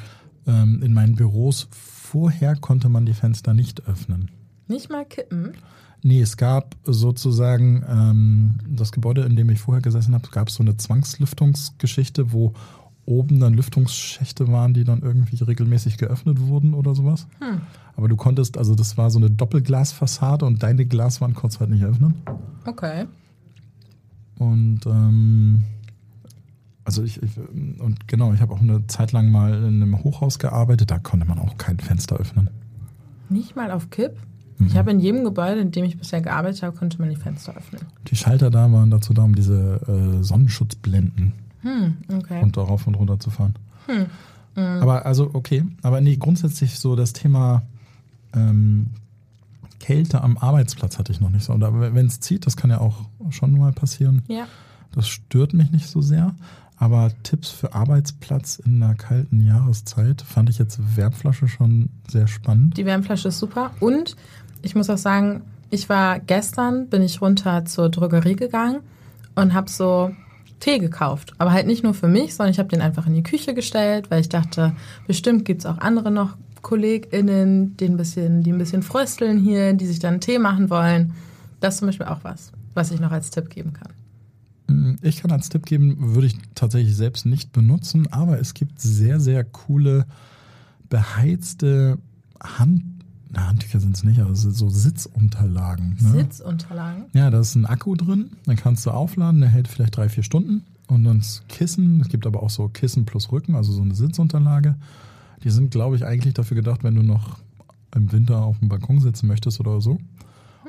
ähm, 0.46 0.80
in 0.82 0.92
meinen 0.92 1.16
Büros 1.16 1.68
vorher 1.72 2.54
konnte 2.54 2.88
man 2.88 3.04
die 3.04 3.14
Fenster 3.14 3.52
nicht 3.52 3.88
öffnen. 3.88 4.30
Nicht 4.68 4.90
mal 4.90 5.04
kippen? 5.04 5.54
Nee, 6.02 6.20
es 6.20 6.36
gab 6.36 6.76
sozusagen 6.84 7.84
ähm, 7.88 8.58
das 8.68 8.92
Gebäude, 8.92 9.22
in 9.22 9.34
dem 9.34 9.50
ich 9.50 9.58
vorher 9.58 9.82
gesessen 9.82 10.14
habe, 10.14 10.28
gab 10.28 10.48
es 10.48 10.54
so 10.54 10.62
eine 10.62 10.76
Zwangslüftungsgeschichte, 10.76 12.32
wo 12.32 12.54
oben 13.06 13.40
dann 13.40 13.54
Lüftungsschächte 13.54 14.48
waren, 14.48 14.74
die 14.74 14.84
dann 14.84 15.00
irgendwie 15.00 15.42
regelmäßig 15.42 15.96
geöffnet 15.96 16.40
wurden 16.40 16.74
oder 16.74 16.94
sowas. 16.94 17.26
Hm. 17.38 17.60
Aber 17.96 18.08
du 18.08 18.16
konntest, 18.16 18.58
also 18.58 18.74
das 18.74 18.98
war 18.98 19.10
so 19.10 19.18
eine 19.18 19.30
Doppelglasfassade 19.30 20.44
und 20.44 20.62
deine 20.62 20.84
Glaswand 20.84 21.34
konntest 21.34 21.60
halt 21.60 21.70
nicht 21.70 21.84
öffnen. 21.84 22.14
Okay. 22.66 23.06
Und 24.38 24.80
ähm, 24.86 25.64
also 26.84 27.02
ich, 27.02 27.22
ich, 27.22 27.30
und 27.78 28.06
genau, 28.06 28.32
ich 28.34 28.40
habe 28.40 28.52
auch 28.52 28.60
eine 28.60 28.86
Zeit 28.86 29.12
lang 29.12 29.30
mal 29.30 29.54
in 29.54 29.82
einem 29.82 30.04
Hochhaus 30.04 30.38
gearbeitet, 30.38 30.90
da 30.90 30.98
konnte 30.98 31.26
man 31.26 31.38
auch 31.38 31.56
kein 31.56 31.78
Fenster 31.78 32.16
öffnen. 32.16 32.50
Nicht 33.28 33.56
mal 33.56 33.70
auf 33.70 33.90
Kipp? 33.90 34.12
Mhm. 34.58 34.66
Ich 34.66 34.76
habe 34.76 34.90
in 34.90 35.00
jedem 35.00 35.24
Gebäude, 35.24 35.60
in 35.60 35.70
dem 35.70 35.84
ich 35.84 35.96
bisher 35.96 36.20
gearbeitet 36.20 36.62
habe, 36.62 36.76
konnte 36.76 36.98
man 36.98 37.08
die 37.08 37.16
Fenster 37.16 37.56
öffnen. 37.56 37.82
Die 38.08 38.16
Schalter 38.16 38.50
da 38.50 38.70
waren 38.72 38.90
dazu 38.90 39.14
da, 39.14 39.22
um 39.22 39.34
diese 39.34 39.80
äh, 39.88 40.22
Sonnenschutzblenden 40.22 41.32
hm, 41.66 41.96
okay. 42.18 42.40
runter, 42.40 42.62
rauf 42.62 42.86
und 42.86 42.94
runter 42.94 43.18
zu 43.18 43.30
fahren. 43.30 43.54
Hm. 43.86 44.06
Mhm. 44.54 44.82
Aber 44.82 45.04
also 45.04 45.30
okay, 45.32 45.64
aber 45.82 46.00
nee, 46.00 46.16
grundsätzlich 46.16 46.78
so 46.78 46.96
das 46.96 47.12
Thema 47.12 47.62
ähm, 48.34 48.86
Kälte 49.80 50.22
am 50.22 50.38
Arbeitsplatz 50.38 50.98
hatte 50.98 51.12
ich 51.12 51.20
noch 51.20 51.30
nicht 51.30 51.44
so. 51.44 51.52
Oder 51.52 51.94
wenn 51.94 52.06
es 52.06 52.20
zieht, 52.20 52.46
das 52.46 52.56
kann 52.56 52.70
ja 52.70 52.80
auch 52.80 53.02
schon 53.30 53.58
mal 53.58 53.72
passieren. 53.72 54.22
Ja. 54.28 54.46
Das 54.92 55.08
stört 55.08 55.52
mich 55.52 55.70
nicht 55.72 55.88
so 55.88 56.00
sehr. 56.00 56.34
Aber 56.78 57.10
Tipps 57.22 57.50
für 57.50 57.74
Arbeitsplatz 57.74 58.56
in 58.56 58.82
einer 58.82 58.94
kalten 58.94 59.44
Jahreszeit 59.44 60.22
fand 60.22 60.50
ich 60.50 60.58
jetzt 60.58 60.78
Wärmflasche 60.96 61.48
schon 61.48 61.90
sehr 62.08 62.26
spannend. 62.26 62.76
Die 62.76 62.84
Wärmflasche 62.84 63.28
ist 63.28 63.38
super. 63.38 63.70
Und 63.80 64.16
ich 64.62 64.74
muss 64.74 64.90
auch 64.90 64.98
sagen, 64.98 65.42
ich 65.70 65.88
war 65.88 66.20
gestern, 66.20 66.88
bin 66.88 67.02
ich 67.02 67.20
runter 67.20 67.64
zur 67.64 67.88
Drogerie 67.88 68.36
gegangen 68.36 68.80
und 69.34 69.54
habe 69.54 69.70
so 69.70 70.10
Tee 70.60 70.78
gekauft. 70.78 71.34
Aber 71.38 71.52
halt 71.52 71.66
nicht 71.66 71.82
nur 71.82 71.94
für 71.94 72.08
mich, 72.08 72.34
sondern 72.34 72.52
ich 72.52 72.58
habe 72.58 72.68
den 72.68 72.80
einfach 72.80 73.06
in 73.06 73.14
die 73.14 73.22
Küche 73.22 73.54
gestellt, 73.54 74.10
weil 74.10 74.20
ich 74.20 74.28
dachte, 74.28 74.74
bestimmt 75.06 75.44
gibt's 75.44 75.66
auch 75.66 75.78
andere 75.78 76.10
noch 76.10 76.36
KollegInnen, 76.62 77.76
die 77.76 77.84
ein 77.84 77.96
bisschen, 77.96 78.42
die 78.42 78.52
ein 78.52 78.58
bisschen 78.58 78.82
frösteln 78.82 79.38
hier, 79.38 79.72
die 79.74 79.86
sich 79.86 79.98
dann 79.98 80.20
Tee 80.20 80.38
machen 80.38 80.70
wollen. 80.70 81.12
Das 81.60 81.74
ist 81.74 81.78
zum 81.78 81.88
Beispiel 81.88 82.06
auch 82.06 82.24
was, 82.24 82.52
was 82.74 82.90
ich 82.90 83.00
noch 83.00 83.12
als 83.12 83.30
Tipp 83.30 83.50
geben 83.50 83.72
kann. 83.72 84.98
Ich 85.02 85.22
kann 85.22 85.30
als 85.30 85.48
Tipp 85.48 85.64
geben, 85.64 85.96
würde 86.14 86.26
ich 86.26 86.36
tatsächlich 86.54 86.96
selbst 86.96 87.24
nicht 87.24 87.52
benutzen, 87.52 88.08
aber 88.10 88.40
es 88.40 88.52
gibt 88.52 88.80
sehr, 88.80 89.20
sehr 89.20 89.44
coole 89.44 90.06
beheizte 90.88 91.98
Hand, 92.42 92.82
na, 93.36 93.48
Handtücher 93.48 93.80
sind 93.80 93.94
es 93.94 94.02
nicht, 94.02 94.18
aber 94.18 94.34
so 94.34 94.68
Sitzunterlagen. 94.68 95.96
Ne? 96.00 96.10
Sitzunterlagen? 96.10 97.04
Ja, 97.12 97.30
da 97.30 97.40
ist 97.40 97.54
ein 97.54 97.66
Akku 97.66 97.94
drin, 97.94 98.30
dann 98.46 98.56
kannst 98.56 98.86
du 98.86 98.90
aufladen, 98.90 99.40
der 99.40 99.50
hält 99.50 99.68
vielleicht 99.68 99.96
drei, 99.96 100.08
vier 100.08 100.22
Stunden. 100.22 100.64
Und 100.88 101.04
dann 101.04 101.18
das 101.18 101.42
Kissen, 101.48 102.00
es 102.00 102.08
gibt 102.08 102.26
aber 102.26 102.42
auch 102.42 102.50
so 102.50 102.68
Kissen 102.68 103.04
plus 103.04 103.30
Rücken, 103.32 103.54
also 103.54 103.72
so 103.72 103.82
eine 103.82 103.94
Sitzunterlage. 103.94 104.76
Die 105.44 105.50
sind, 105.50 105.70
glaube 105.70 105.96
ich, 105.96 106.06
eigentlich 106.06 106.34
dafür 106.34 106.54
gedacht, 106.54 106.82
wenn 106.82 106.94
du 106.94 107.02
noch 107.02 107.38
im 107.94 108.10
Winter 108.10 108.42
auf 108.42 108.58
dem 108.60 108.68
Balkon 108.68 109.00
sitzen 109.00 109.26
möchtest 109.26 109.60
oder 109.60 109.80
so. 109.80 109.98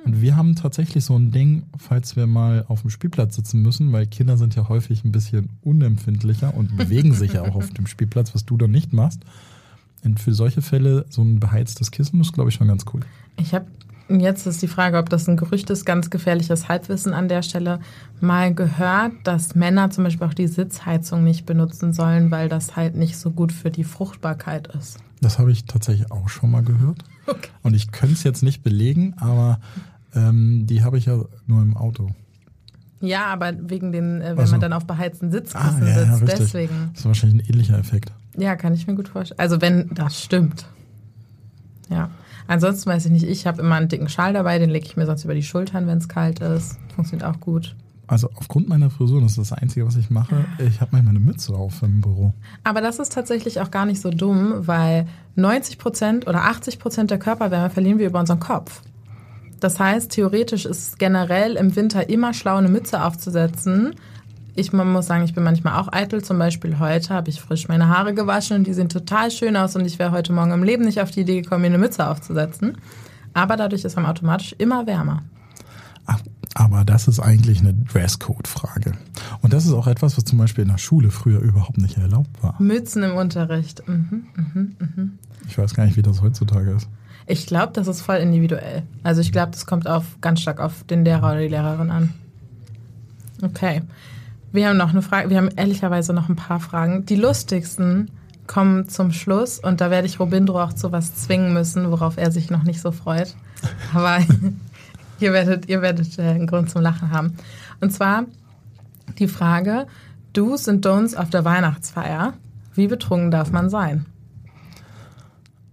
Und 0.04 0.22
wir 0.22 0.36
haben 0.36 0.56
tatsächlich 0.56 1.06
so 1.06 1.18
ein 1.18 1.32
Ding, 1.32 1.64
falls 1.78 2.16
wir 2.16 2.28
mal 2.28 2.66
auf 2.68 2.82
dem 2.82 2.90
Spielplatz 2.90 3.36
sitzen 3.36 3.62
müssen, 3.62 3.92
weil 3.92 4.08
Kinder 4.08 4.38
sind 4.38 4.56
ja 4.56 4.68
häufig 4.68 5.04
ein 5.04 5.12
bisschen 5.12 5.50
unempfindlicher 5.62 6.54
und 6.54 6.76
bewegen 6.78 7.14
sich 7.14 7.34
ja 7.34 7.44
auch 7.44 7.56
auf 7.56 7.72
dem 7.72 7.88
Spielplatz, 7.88 8.34
was 8.34 8.46
du 8.46 8.58
dann 8.58 8.72
nicht 8.72 8.94
machst. 8.94 9.22
Und 10.04 10.20
für 10.20 10.34
solche 10.34 10.62
Fälle 10.62 11.06
so 11.10 11.22
ein 11.22 11.40
beheiztes 11.40 11.92
Kissen 11.92 12.22
ist, 12.22 12.34
glaube 12.34 12.50
ich, 12.50 12.56
schon 12.56 12.68
ganz 12.68 12.86
cool. 12.94 13.02
Ich 13.38 13.54
habe 13.54 13.66
jetzt 14.10 14.48
ist 14.48 14.62
die 14.62 14.68
Frage, 14.70 14.98
ob 15.00 15.10
das 15.10 15.28
ein 15.28 15.36
Gerücht 15.36 15.70
ist, 15.70 15.86
ganz 15.86 16.10
gefährliches 16.10 16.70
Halbwissen 16.70 17.14
an 17.14 17.28
der 17.28 17.42
Stelle, 17.42 17.80
mal 18.22 18.54
gehört, 18.54 19.12
dass 19.26 19.54
Männer 19.54 19.90
zum 19.92 20.06
Beispiel 20.06 20.26
auch 20.28 20.34
die 20.34 20.48
Sitzheizung 20.48 21.26
nicht 21.26 21.46
benutzen 21.46 21.92
sollen, 21.92 22.32
weil 22.32 22.48
das 22.48 22.78
halt 22.78 22.96
nicht 22.96 23.18
so 23.18 23.32
gut 23.32 23.52
für 23.52 23.70
die 23.70 23.84
Fruchtbarkeit 23.84 24.68
ist. 24.68 25.00
Das 25.20 25.40
habe 25.40 25.52
ich 25.52 25.66
tatsächlich 25.66 26.10
auch 26.12 26.30
schon 26.30 26.52
mal 26.52 26.64
gehört. 26.64 27.04
Okay. 27.26 27.50
Und 27.64 27.74
ich 27.74 27.92
könnte 27.92 28.14
es 28.14 28.24
jetzt 28.24 28.44
nicht 28.44 28.64
belegen, 28.64 29.14
aber 29.18 29.60
ähm, 30.16 30.66
die 30.68 30.84
habe 30.84 30.98
ich 30.98 31.08
ja 31.08 31.20
nur 31.46 31.62
im 31.62 31.76
Auto. 31.76 32.12
Ja, 33.02 33.26
aber 33.26 33.54
wegen 33.70 33.92
den, 33.92 34.22
äh, 34.22 34.32
wenn 34.38 34.40
Ach 34.40 34.46
so. 34.48 34.52
man 34.54 34.62
dann 34.62 34.74
auf 34.74 34.86
beheizten 34.86 35.32
Sitzkissen 35.32 35.84
Ah, 35.84 35.88
ja, 35.88 36.02
ja, 36.04 36.06
sitzt, 36.16 36.22
richtig. 36.22 36.40
deswegen. 36.40 36.90
Das 36.94 37.02
ist 37.02 37.06
wahrscheinlich 37.06 37.44
ein 37.46 37.50
ähnlicher 37.54 37.78
Effekt. 37.78 38.12
Ja, 38.38 38.56
kann 38.56 38.74
ich 38.74 38.88
mir 38.88 38.96
gut 38.96 39.10
vorstellen. 39.10 39.40
Also 39.40 39.62
wenn 39.62 39.90
das 39.94 40.22
stimmt. 40.22 40.66
Ja. 41.90 42.10
Ansonsten 42.48 42.90
weiß 42.90 43.06
ich 43.06 43.12
nicht, 43.12 43.28
ich 43.28 43.46
habe 43.46 43.62
immer 43.62 43.76
einen 43.76 43.90
dicken 43.90 44.08
Schal 44.08 44.32
dabei, 44.32 44.58
den 44.58 44.70
lege 44.70 44.86
ich 44.86 44.96
mir 44.96 45.06
sonst 45.06 45.26
über 45.26 45.34
die 45.34 45.44
Schultern, 45.44 45.86
wenn 45.88 45.98
es 45.98 46.08
kalt 46.08 46.40
ist. 46.40 46.78
Funktioniert 46.96 47.28
auch 47.28 47.40
gut. 47.42 47.76
Also 48.08 48.30
aufgrund 48.36 48.70
meiner 48.70 48.90
Frisur, 48.90 49.20
das 49.20 49.32
ist 49.32 49.52
das 49.52 49.52
Einzige, 49.52 49.86
was 49.86 49.98
ich 49.98 50.10
mache, 50.10 50.46
ich 50.60 50.80
habe 50.80 50.92
manchmal 50.94 51.16
eine 51.16 51.20
Mütze 51.20 51.54
auf 51.54 51.82
im 51.84 52.00
Büro. 52.00 52.32
Aber 52.64 52.80
das 52.80 53.00
ist 53.00 53.12
tatsächlich 53.12 53.60
auch 53.60 53.70
gar 53.70 53.86
nicht 53.86 54.00
so 54.02 54.12
dumm, 54.12 54.66
weil 54.66 55.08
90 55.36 55.78
Prozent 55.78 56.26
oder 56.26 56.46
80 56.46 56.80
Prozent 56.80 57.12
der 57.12 57.20
Körperwärme 57.20 57.70
verlieren 57.70 58.00
wir 58.00 58.08
über 58.08 58.22
unseren 58.22 58.40
Kopf. 58.40 58.82
Das 59.60 59.78
heißt, 59.78 60.12
theoretisch 60.12 60.66
ist 60.66 60.88
es 60.88 60.98
generell 60.98 61.58
im 61.58 61.76
Winter 61.76 62.10
immer 62.10 62.34
schlau, 62.34 62.56
eine 62.56 62.70
Mütze 62.70 63.04
aufzusetzen. 63.04 63.96
Ich 64.60 64.74
man 64.74 64.92
muss 64.92 65.06
sagen, 65.06 65.24
ich 65.24 65.36
bin 65.36 65.44
manchmal 65.44 65.80
auch 65.80 65.94
eitel. 65.94 66.24
Zum 66.24 66.40
Beispiel 66.40 66.80
heute 66.80 67.14
habe 67.14 67.30
ich 67.30 67.40
frisch 67.40 67.68
meine 67.68 67.90
Haare 67.90 68.16
gewaschen 68.16 68.58
und 68.58 68.66
die 68.66 68.74
sehen 68.74 68.90
total 68.90 69.30
schön 69.30 69.56
aus 69.56 69.76
und 69.76 69.86
ich 69.86 70.00
wäre 70.00 70.12
heute 70.12 70.34
Morgen 70.34 70.52
im 70.52 70.64
Leben 70.64 70.84
nicht 70.84 71.00
auf 71.00 71.12
die 71.12 71.22
Idee 71.22 71.42
gekommen, 71.42 71.62
mir 71.62 71.68
eine 71.68 71.78
Mütze 71.78 72.08
aufzusetzen. 72.08 72.76
Aber 73.36 73.56
dadurch 73.56 73.86
ist 73.86 73.96
man 73.96 74.08
automatisch 74.08 74.56
immer 74.58 74.88
wärmer. 74.88 75.22
Aber 76.56 76.84
das 76.84 77.08
ist 77.08 77.20
eigentlich 77.20 77.60
eine 77.60 77.76
Dresscode-Frage. 77.76 78.94
Und 79.44 79.54
das 79.54 79.68
ist 79.68 79.74
auch 79.74 79.86
etwas, 79.86 80.18
was 80.18 80.26
zum 80.26 80.40
Beispiel 80.40 80.64
in 80.64 80.72
der 80.72 80.80
Schule 80.80 81.12
früher 81.12 81.40
überhaupt 81.40 81.78
nicht 81.78 81.98
erlaubt 81.98 82.42
war. 82.42 82.60
Mützen 82.60 83.04
im 83.04 83.16
Unterricht. 83.16 83.88
Mhm, 83.88 84.26
mhm, 84.36 84.76
mhm. 84.80 85.20
Ich 85.48 85.56
weiß 85.60 85.76
gar 85.76 85.86
nicht, 85.86 85.98
wie 85.98 86.02
das 86.02 86.24
heutzutage 86.24 86.72
ist. 86.72 86.90
Ich 87.28 87.46
glaube, 87.46 87.74
das 87.74 87.88
ist 87.88 88.02
voll 88.02 88.16
individuell. 88.16 88.82
Also 89.04 89.22
ich 89.22 89.32
glaube, 89.32 89.52
das 89.52 89.68
kommt 89.68 89.88
auf 89.88 90.20
ganz 90.20 90.42
stark 90.42 90.60
auf 90.60 90.84
den 90.86 91.06
Lehrer 91.06 91.34
oder 91.34 91.42
die 91.42 91.48
Lehrerin 91.48 91.92
an. 91.92 92.10
Okay. 93.44 93.84
Wir 94.58 94.70
haben 94.70 94.78
noch 94.78 94.90
eine 94.90 95.04
Frage, 95.04 95.30
wir 95.30 95.38
haben 95.38 95.52
ehrlicherweise 95.56 96.14
noch 96.14 96.30
ein 96.30 96.36
paar 96.36 96.60
Fragen. 96.60 97.06
Die 97.06 97.16
lustigsten 97.16 98.10
kommen 98.48 98.90
zum 98.90 99.12
Schluss 99.12 99.60
und 99.60 99.82
da 99.82 99.92
werde 99.92 100.08
ich 100.08 100.20
Robindro 100.20 100.60
auch 100.60 100.74
zu 100.74 100.92
was 100.92 101.14
zwingen 101.14 101.54
müssen, 101.54 101.92
worauf 101.92 102.18
er 102.18 102.32
sich 102.32 102.50
noch 102.50 102.64
nicht 102.64 102.82
so 102.82 102.92
freut. 102.92 103.36
Aber 103.94 104.18
ihr 105.20 105.32
werdet, 105.32 105.70
ihr 105.70 105.84
werdet 105.84 106.18
äh, 106.18 106.24
einen 106.24 106.48
Grund 106.48 106.72
zum 106.72 106.82
Lachen 106.82 107.12
haben. 107.12 107.38
Und 107.82 107.94
zwar 107.94 108.24
die 109.20 109.28
Frage, 109.28 109.86
Do's 110.34 110.68
und 110.68 110.84
Don'ts 110.84 111.16
auf 111.16 111.30
der 111.30 111.46
Weihnachtsfeier. 111.46 112.34
Wie 112.74 112.88
betrunken 112.88 113.30
darf 113.30 113.52
man 113.52 113.70
sein? 113.70 114.08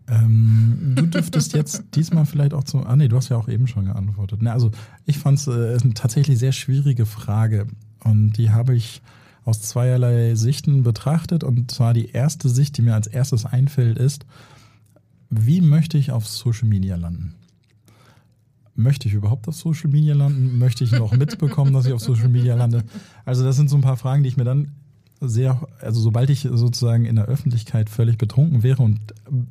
Ähm, 0.07 0.93
du 0.97 1.07
dürftest 1.07 1.55
jetzt 1.55 1.85
diesmal 1.95 2.27
vielleicht 2.27 2.55
auch 2.55 2.65
zu. 2.65 2.81
Ah, 2.81 2.97
nee, 2.97 3.09
du 3.09 3.17
hast 3.17 3.31
ja 3.31 3.37
auch 3.37 3.49
eben 3.49 3.67
schon 3.67 3.87
geantwortet. 3.87 4.43
Ne, 4.43 4.53
also, 4.53 4.71
ich 5.07 5.19
fand 5.19 5.39
es 5.39 5.47
äh, 5.47 5.79
eine 5.83 5.95
tatsächlich 5.95 6.39
sehr 6.39 6.53
schwierige 6.53 7.07
Frage. 7.07 7.67
Und 8.03 8.35
die 8.35 8.51
habe 8.51 8.75
ich 8.75 9.01
aus 9.45 9.63
zweierlei 9.63 10.35
Sichten 10.35 10.83
betrachtet. 10.83 11.43
Und 11.43 11.71
zwar 11.71 11.95
die 11.95 12.11
erste 12.11 12.49
Sicht, 12.49 12.77
die 12.77 12.83
mir 12.83 12.95
als 12.95 13.07
erstes 13.07 13.47
einfällt, 13.47 13.99
ist, 13.99 14.27
wie 15.31 15.61
möchte 15.61 15.97
ich 15.97 16.13
auf 16.13 16.27
Social 16.27 16.69
Media 16.69 16.97
landen? 16.97 17.35
Möchte 18.77 19.09
ich 19.09 19.15
überhaupt 19.15 19.49
auf 19.49 19.55
Social 19.55 19.91
Media 19.91 20.15
landen? 20.15 20.59
Möchte 20.59 20.85
ich 20.85 20.93
noch 20.93 21.13
mitbekommen, 21.17 21.73
dass 21.73 21.87
ich 21.87 21.93
auf 21.93 22.01
Social 22.01 22.29
Media 22.29 22.55
lande? 22.55 22.85
Also, 23.25 23.43
das 23.43 23.57
sind 23.57 23.71
so 23.71 23.77
ein 23.77 23.83
paar 23.83 23.97
Fragen, 23.97 24.23
die 24.23 24.29
ich 24.29 24.37
mir 24.37 24.45
dann 24.45 24.73
sehr, 25.29 25.61
also 25.81 26.01
sobald 26.01 26.31
ich 26.31 26.49
sozusagen 26.53 27.05
in 27.05 27.17
der 27.17 27.27
Öffentlichkeit 27.27 27.91
völlig 27.91 28.19
betrunken 28.19 28.63
wäre 28.63 28.83
und 28.83 28.99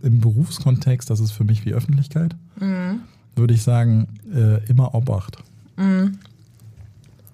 im 0.02 0.20
Berufskontext, 0.20 1.10
das 1.10 1.20
ist 1.20 1.32
für 1.32 1.44
mich 1.44 1.66
wie 1.66 1.74
Öffentlichkeit, 1.74 2.36
würde 3.36 3.54
ich 3.54 3.64
sagen, 3.64 4.08
äh, 4.34 4.64
immer 4.68 4.94
Obacht. 4.96 5.38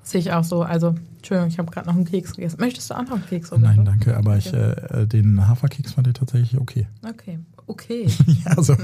Sehe 0.04 0.20
ich 0.22 0.32
auch 0.32 0.44
so. 0.44 0.64
Also, 0.64 0.96
Entschuldigung, 1.18 1.50
ich 1.50 1.60
habe 1.60 1.70
gerade 1.72 1.88
noch 1.88 1.96
einen 1.96 2.06
Keks 2.06 2.34
gegessen. 2.36 2.58
Möchtest 2.60 2.90
du 2.90 2.96
auch 2.96 3.04
noch 3.04 3.12
einen 3.14 3.26
Keks? 3.28 3.52
Nein, 3.52 3.62
Robindro? 3.64 3.84
danke, 3.84 4.18
aber 4.18 4.38
ich, 4.38 4.52
äh, 4.54 5.06
den 5.06 5.48
Haferkeks 5.48 5.94
fand 5.94 6.08
ich 6.08 6.14
tatsächlich 6.14 6.60
okay. 6.60 6.88
Okay, 7.08 7.40
okay. 7.68 8.08
ja, 8.26 8.52
also, 8.58 8.76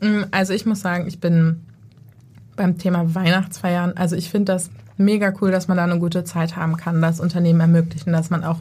Mm, 0.00 0.24
Also 0.32 0.52
ich 0.52 0.66
muss 0.66 0.80
sagen, 0.80 1.06
ich 1.06 1.20
bin 1.20 1.60
beim 2.56 2.78
Thema 2.78 3.14
Weihnachtsfeiern, 3.14 3.92
also 3.96 4.16
ich 4.16 4.28
finde 4.28 4.52
das 4.52 4.70
mega 4.96 5.32
cool, 5.40 5.50
dass 5.50 5.68
man 5.68 5.76
da 5.76 5.84
eine 5.84 5.98
gute 5.98 6.24
Zeit 6.24 6.56
haben 6.56 6.76
kann, 6.76 7.02
das 7.02 7.20
Unternehmen 7.20 7.60
ermöglichen, 7.60 8.12
dass 8.12 8.30
man 8.30 8.44
auch 8.44 8.58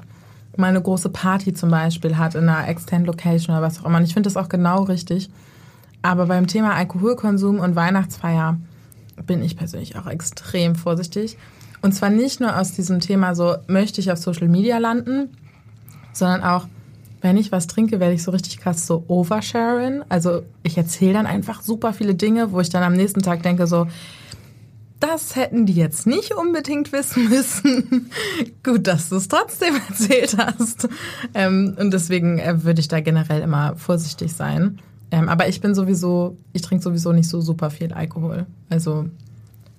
mal 0.58 0.68
eine 0.68 0.82
große 0.82 1.10
Party 1.10 1.54
zum 1.54 1.72
Beispiel 1.72 2.18
hat 2.18 2.36
in 2.36 2.48
einer 2.48 2.68
Extend 2.68 3.08
Location 3.08 3.56
oder 3.56 3.66
was 3.66 3.80
auch 3.80 3.86
immer. 3.86 3.98
Und 3.98 4.04
ich 4.04 4.14
finde 4.14 4.28
das 4.28 4.38
auch 4.38 4.50
genau 4.50 4.84
richtig. 4.84 5.30
Aber 6.02 6.28
beim 6.28 6.48
Thema 6.48 6.76
Alkoholkonsum 6.76 7.60
und 7.60 7.76
Weihnachtsfeier 7.76 8.58
bin 9.26 9.42
ich 9.42 9.58
persönlich 9.58 9.96
auch 9.96 10.08
extrem 10.08 10.76
vorsichtig. 10.76 11.38
Und 11.82 11.94
zwar 11.94 12.10
nicht 12.10 12.40
nur 12.40 12.58
aus 12.58 12.74
diesem 12.74 13.00
Thema 13.00 13.36
so, 13.36 13.56
möchte 13.68 14.02
ich 14.02 14.12
auf 14.12 14.18
Social 14.18 14.48
Media 14.48 14.78
landen, 14.78 15.30
sondern 16.12 16.44
auch, 16.44 16.68
wenn 17.22 17.38
ich 17.38 17.52
was 17.52 17.68
trinke, 17.68 18.00
werde 18.00 18.14
ich 18.14 18.24
so 18.24 18.32
richtig 18.32 18.60
krass 18.60 18.86
so 18.86 19.06
oversharen. 19.08 20.04
Also 20.10 20.44
ich 20.62 20.78
erzähle 20.78 21.14
dann 21.14 21.26
einfach 21.26 21.62
super 21.62 21.94
viele 21.94 22.16
Dinge, 22.16 22.52
wo 22.52 22.60
ich 22.60 22.70
dann 22.70 22.84
am 22.84 22.94
nächsten 22.94 23.22
Tag 23.22 23.44
denke 23.44 23.66
so, 23.66 23.88
das 25.04 25.36
hätten 25.36 25.66
die 25.66 25.74
jetzt 25.74 26.08
nicht 26.08 26.34
unbedingt 26.34 26.94
wissen 26.94 27.28
müssen. 27.28 28.10
Gut, 28.64 28.88
dass 28.88 29.10
du 29.10 29.18
es 29.18 29.28
trotzdem 29.28 29.76
erzählt 29.90 30.38
hast. 30.38 30.88
Ähm, 31.34 31.76
und 31.78 31.92
deswegen 31.92 32.40
äh, 32.40 32.64
würde 32.64 32.80
ich 32.80 32.88
da 32.88 33.02
generell 33.02 33.42
immer 33.42 33.76
vorsichtig 33.76 34.34
sein. 34.34 34.80
Ähm, 35.12 35.28
aber 35.28 35.50
ich 35.50 35.60
bin 35.60 35.76
sowieso, 35.76 36.38
ich 36.54 36.62
trinke 36.62 36.82
sowieso 36.82 37.12
nicht 37.12 37.28
so 37.28 37.42
super 37.42 37.70
viel 37.70 37.92
Alkohol. 37.92 38.46
Also 38.70 39.10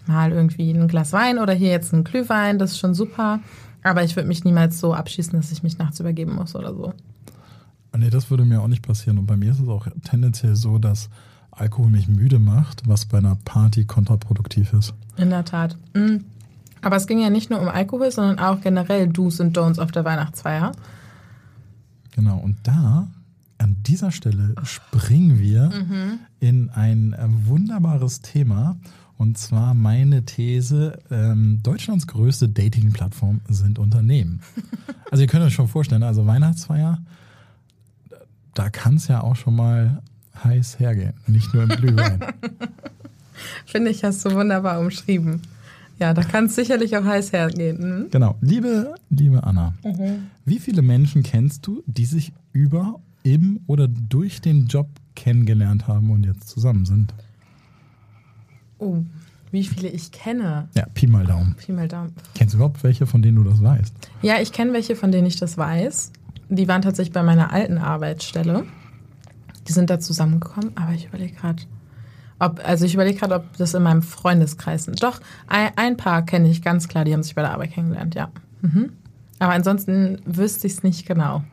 mal 0.06 0.30
irgendwie 0.30 0.70
ein 0.70 0.88
Glas 0.88 1.12
Wein 1.12 1.38
oder 1.38 1.54
hier 1.54 1.70
jetzt 1.70 1.94
ein 1.94 2.04
Glühwein, 2.04 2.58
das 2.58 2.72
ist 2.72 2.78
schon 2.78 2.94
super. 2.94 3.40
Aber 3.82 4.04
ich 4.04 4.16
würde 4.16 4.28
mich 4.28 4.44
niemals 4.44 4.78
so 4.78 4.92
abschießen, 4.92 5.32
dass 5.32 5.50
ich 5.50 5.62
mich 5.62 5.78
nachts 5.78 6.00
übergeben 6.00 6.34
muss 6.34 6.54
oder 6.54 6.74
so. 6.74 6.92
nee, 7.96 8.10
das 8.10 8.30
würde 8.30 8.44
mir 8.44 8.60
auch 8.60 8.68
nicht 8.68 8.82
passieren. 8.82 9.16
Und 9.16 9.26
bei 9.26 9.36
mir 9.36 9.52
ist 9.52 9.60
es 9.60 9.68
auch 9.68 9.86
tendenziell 10.04 10.54
so, 10.54 10.78
dass 10.78 11.08
Alkohol 11.56 11.90
mich 11.90 12.08
müde 12.08 12.38
macht, 12.38 12.82
was 12.86 13.06
bei 13.06 13.18
einer 13.18 13.36
Party 13.44 13.84
kontraproduktiv 13.84 14.72
ist. 14.72 14.94
In 15.16 15.30
der 15.30 15.44
Tat. 15.44 15.76
Mm. 15.94 16.18
Aber 16.82 16.96
es 16.96 17.06
ging 17.06 17.18
ja 17.18 17.30
nicht 17.30 17.50
nur 17.50 17.60
um 17.60 17.68
Alkohol, 17.68 18.10
sondern 18.10 18.38
auch 18.38 18.60
generell 18.60 19.08
Do's 19.08 19.40
und 19.40 19.56
Don'ts 19.56 19.80
auf 19.80 19.90
der 19.90 20.04
Weihnachtsfeier. 20.04 20.72
Genau, 22.14 22.38
und 22.38 22.56
da 22.62 23.08
an 23.58 23.76
dieser 23.82 24.10
Stelle 24.10 24.54
springen 24.64 25.38
wir 25.38 25.70
in 26.40 26.70
ein 26.70 27.14
äh, 27.14 27.26
wunderbares 27.46 28.20
Thema. 28.20 28.76
Und 29.16 29.38
zwar 29.38 29.74
meine 29.74 30.24
These, 30.24 30.98
ähm, 31.10 31.60
Deutschlands 31.62 32.06
größte 32.06 32.48
Dating-Plattform 32.48 33.40
sind 33.48 33.78
Unternehmen. 33.78 34.40
Also 35.10 35.22
ihr 35.22 35.28
könnt 35.28 35.44
euch 35.44 35.54
schon 35.54 35.68
vorstellen, 35.68 36.02
also 36.02 36.26
Weihnachtsfeier, 36.26 36.98
da 38.54 38.68
kann 38.68 38.96
es 38.96 39.06
ja 39.06 39.20
auch 39.20 39.36
schon 39.36 39.54
mal 39.54 40.02
heiß 40.42 40.78
hergehen, 40.78 41.14
nicht 41.26 41.52
nur 41.54 41.64
im 41.64 41.68
Glühwein. 41.70 42.20
Finde 43.66 43.90
ich, 43.90 44.04
hast 44.04 44.24
du 44.24 44.32
wunderbar 44.32 44.80
umschrieben. 44.80 45.42
Ja, 45.98 46.12
da 46.12 46.22
kann 46.22 46.46
es 46.46 46.56
sicherlich 46.56 46.96
auch 46.96 47.04
heiß 47.04 47.32
hergehen. 47.32 47.78
Hm? 47.78 48.06
Genau. 48.10 48.36
Liebe, 48.40 48.94
liebe 49.10 49.44
Anna, 49.44 49.74
wie 50.44 50.58
viele 50.58 50.82
Menschen 50.82 51.22
kennst 51.22 51.66
du, 51.66 51.82
die 51.86 52.04
sich 52.04 52.32
über, 52.52 53.00
im 53.22 53.60
oder 53.66 53.88
durch 53.88 54.40
den 54.40 54.66
Job 54.66 54.88
kennengelernt 55.14 55.86
haben 55.88 56.10
und 56.10 56.24
jetzt 56.24 56.48
zusammen 56.48 56.84
sind? 56.84 57.14
Oh, 58.78 59.02
wie 59.50 59.64
viele 59.64 59.88
ich 59.88 60.10
kenne. 60.10 60.68
Ja, 60.74 60.86
Pi 60.94 61.06
mal 61.06 61.24
Daumen. 61.24 61.54
Pi 61.54 61.72
mal 61.72 61.86
Daumen. 61.88 62.12
Kennst 62.34 62.54
du 62.54 62.58
überhaupt 62.58 62.82
welche, 62.82 63.06
von 63.06 63.22
denen 63.22 63.36
du 63.36 63.48
das 63.48 63.62
weißt? 63.62 63.94
Ja, 64.22 64.40
ich 64.40 64.52
kenne 64.52 64.72
welche, 64.72 64.96
von 64.96 65.12
denen 65.12 65.26
ich 65.26 65.36
das 65.36 65.56
weiß. 65.56 66.12
Die 66.48 66.68
waren 66.68 66.82
tatsächlich 66.82 67.14
bei 67.14 67.22
meiner 67.22 67.52
alten 67.52 67.78
Arbeitsstelle. 67.78 68.64
Die 69.66 69.72
sind 69.72 69.90
da 69.90 69.98
zusammengekommen, 70.00 70.72
aber 70.76 70.92
ich 70.92 71.06
überlege 71.06 71.34
gerade, 71.34 71.62
ob, 72.38 72.60
also 72.66 72.84
ich 72.84 72.94
überlege 72.94 73.18
gerade, 73.18 73.36
ob 73.36 73.56
das 73.56 73.74
in 73.74 73.82
meinem 73.82 74.02
Freundeskreis 74.02 74.84
sind. 74.84 75.02
Doch, 75.02 75.20
ein, 75.46 75.70
ein 75.76 75.96
paar 75.96 76.24
kenne 76.24 76.48
ich 76.48 76.62
ganz 76.62 76.88
klar, 76.88 77.04
die 77.04 77.12
haben 77.12 77.22
sich 77.22 77.34
bei 77.34 77.42
der 77.42 77.52
Arbeit 77.52 77.72
kennengelernt, 77.72 78.14
ja. 78.14 78.30
Mhm. 78.62 78.92
Aber 79.38 79.52
ansonsten 79.52 80.20
wüsste 80.26 80.66
ich 80.66 80.74
es 80.74 80.82
nicht 80.82 81.06
genau. 81.06 81.44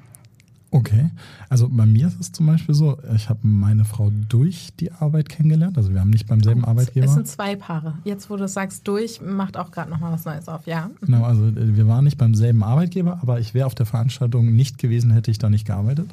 Okay. 0.73 1.11
Also 1.49 1.67
bei 1.69 1.85
mir 1.85 2.07
ist 2.07 2.19
es 2.21 2.31
zum 2.31 2.45
Beispiel 2.45 2.73
so, 2.73 2.97
ich 3.13 3.27
habe 3.27 3.39
meine 3.43 3.83
Frau 3.83 4.09
durch 4.29 4.69
die 4.79 4.89
Arbeit 4.93 5.27
kennengelernt. 5.27 5.77
Also 5.77 5.91
wir 5.93 5.99
haben 5.99 6.09
nicht 6.09 6.27
beim 6.27 6.41
selben 6.41 6.63
Arbeitgeber. 6.63 7.05
Es 7.05 7.13
sind 7.13 7.27
zwei 7.27 7.57
Paare. 7.57 7.95
Jetzt, 8.05 8.29
wo 8.29 8.37
du 8.37 8.45
es 8.45 8.53
sagst, 8.53 8.87
durch, 8.87 9.21
macht 9.21 9.57
auch 9.57 9.71
gerade 9.71 9.89
nochmal 9.89 10.13
was 10.13 10.23
Neues 10.23 10.47
auf, 10.47 10.67
ja. 10.67 10.89
Genau, 11.01 11.25
also 11.25 11.45
äh, 11.47 11.75
wir 11.75 11.87
waren 11.89 12.05
nicht 12.05 12.17
beim 12.17 12.35
selben 12.35 12.63
Arbeitgeber, 12.63 13.19
aber 13.21 13.41
ich 13.41 13.53
wäre 13.53 13.67
auf 13.67 13.75
der 13.75 13.85
Veranstaltung 13.85 14.55
nicht 14.55 14.77
gewesen, 14.77 15.11
hätte 15.11 15.29
ich 15.29 15.39
da 15.39 15.49
nicht 15.49 15.67
gearbeitet. 15.67 16.09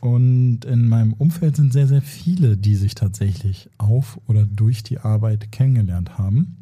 Und 0.00 0.64
in 0.64 0.88
meinem 0.88 1.14
Umfeld 1.14 1.56
sind 1.56 1.72
sehr, 1.72 1.86
sehr 1.86 2.02
viele, 2.02 2.56
die 2.56 2.74
sich 2.76 2.94
tatsächlich 2.94 3.70
auf 3.78 4.20
oder 4.26 4.44
durch 4.44 4.82
die 4.82 4.98
Arbeit 4.98 5.50
kennengelernt 5.50 6.18
haben. 6.18 6.58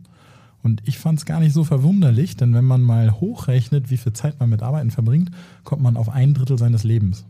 Und 0.62 0.82
ich 0.86 0.98
fand 0.98 1.18
es 1.18 1.26
gar 1.26 1.40
nicht 1.40 1.52
so 1.52 1.62
verwunderlich, 1.62 2.36
denn 2.36 2.54
wenn 2.54 2.64
man 2.64 2.80
mal 2.80 3.12
hochrechnet, 3.12 3.90
wie 3.90 3.98
viel 3.98 4.14
Zeit 4.14 4.40
man 4.40 4.48
mit 4.48 4.62
Arbeiten 4.62 4.90
verbringt, 4.90 5.30
kommt 5.62 5.82
man 5.82 5.96
auf 5.96 6.08
ein 6.08 6.32
Drittel 6.32 6.58
seines 6.58 6.84
Lebens. 6.84 7.26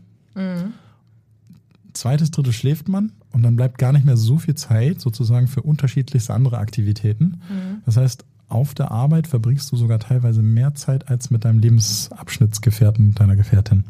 Zweites 1.91 2.31
Drittel 2.31 2.53
schläft 2.53 2.87
man 2.87 3.11
und 3.31 3.43
dann 3.43 3.55
bleibt 3.55 3.77
gar 3.77 3.91
nicht 3.91 4.05
mehr 4.05 4.17
so 4.17 4.37
viel 4.37 4.55
Zeit 4.55 5.01
sozusagen 5.01 5.47
für 5.47 5.63
unterschiedlichste 5.63 6.33
andere 6.33 6.59
Aktivitäten. 6.59 7.41
Das 7.85 7.97
heißt, 7.97 8.23
auf 8.47 8.73
der 8.73 8.91
Arbeit 8.91 9.27
verbringst 9.27 9.71
du 9.71 9.75
sogar 9.75 9.99
teilweise 9.99 10.41
mehr 10.41 10.75
Zeit 10.75 11.09
als 11.09 11.29
mit 11.29 11.45
deinem 11.45 11.59
Lebensabschnittsgefährten, 11.59 13.15
deiner 13.15 13.35
Gefährtin. 13.35 13.83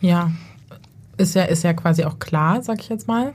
Ja, 0.00 0.32
ist 1.20 1.34
ja, 1.34 1.44
ist 1.44 1.62
ja 1.62 1.72
quasi 1.74 2.04
auch 2.04 2.18
klar, 2.18 2.62
sag 2.62 2.80
ich 2.80 2.88
jetzt 2.88 3.06
mal. 3.06 3.32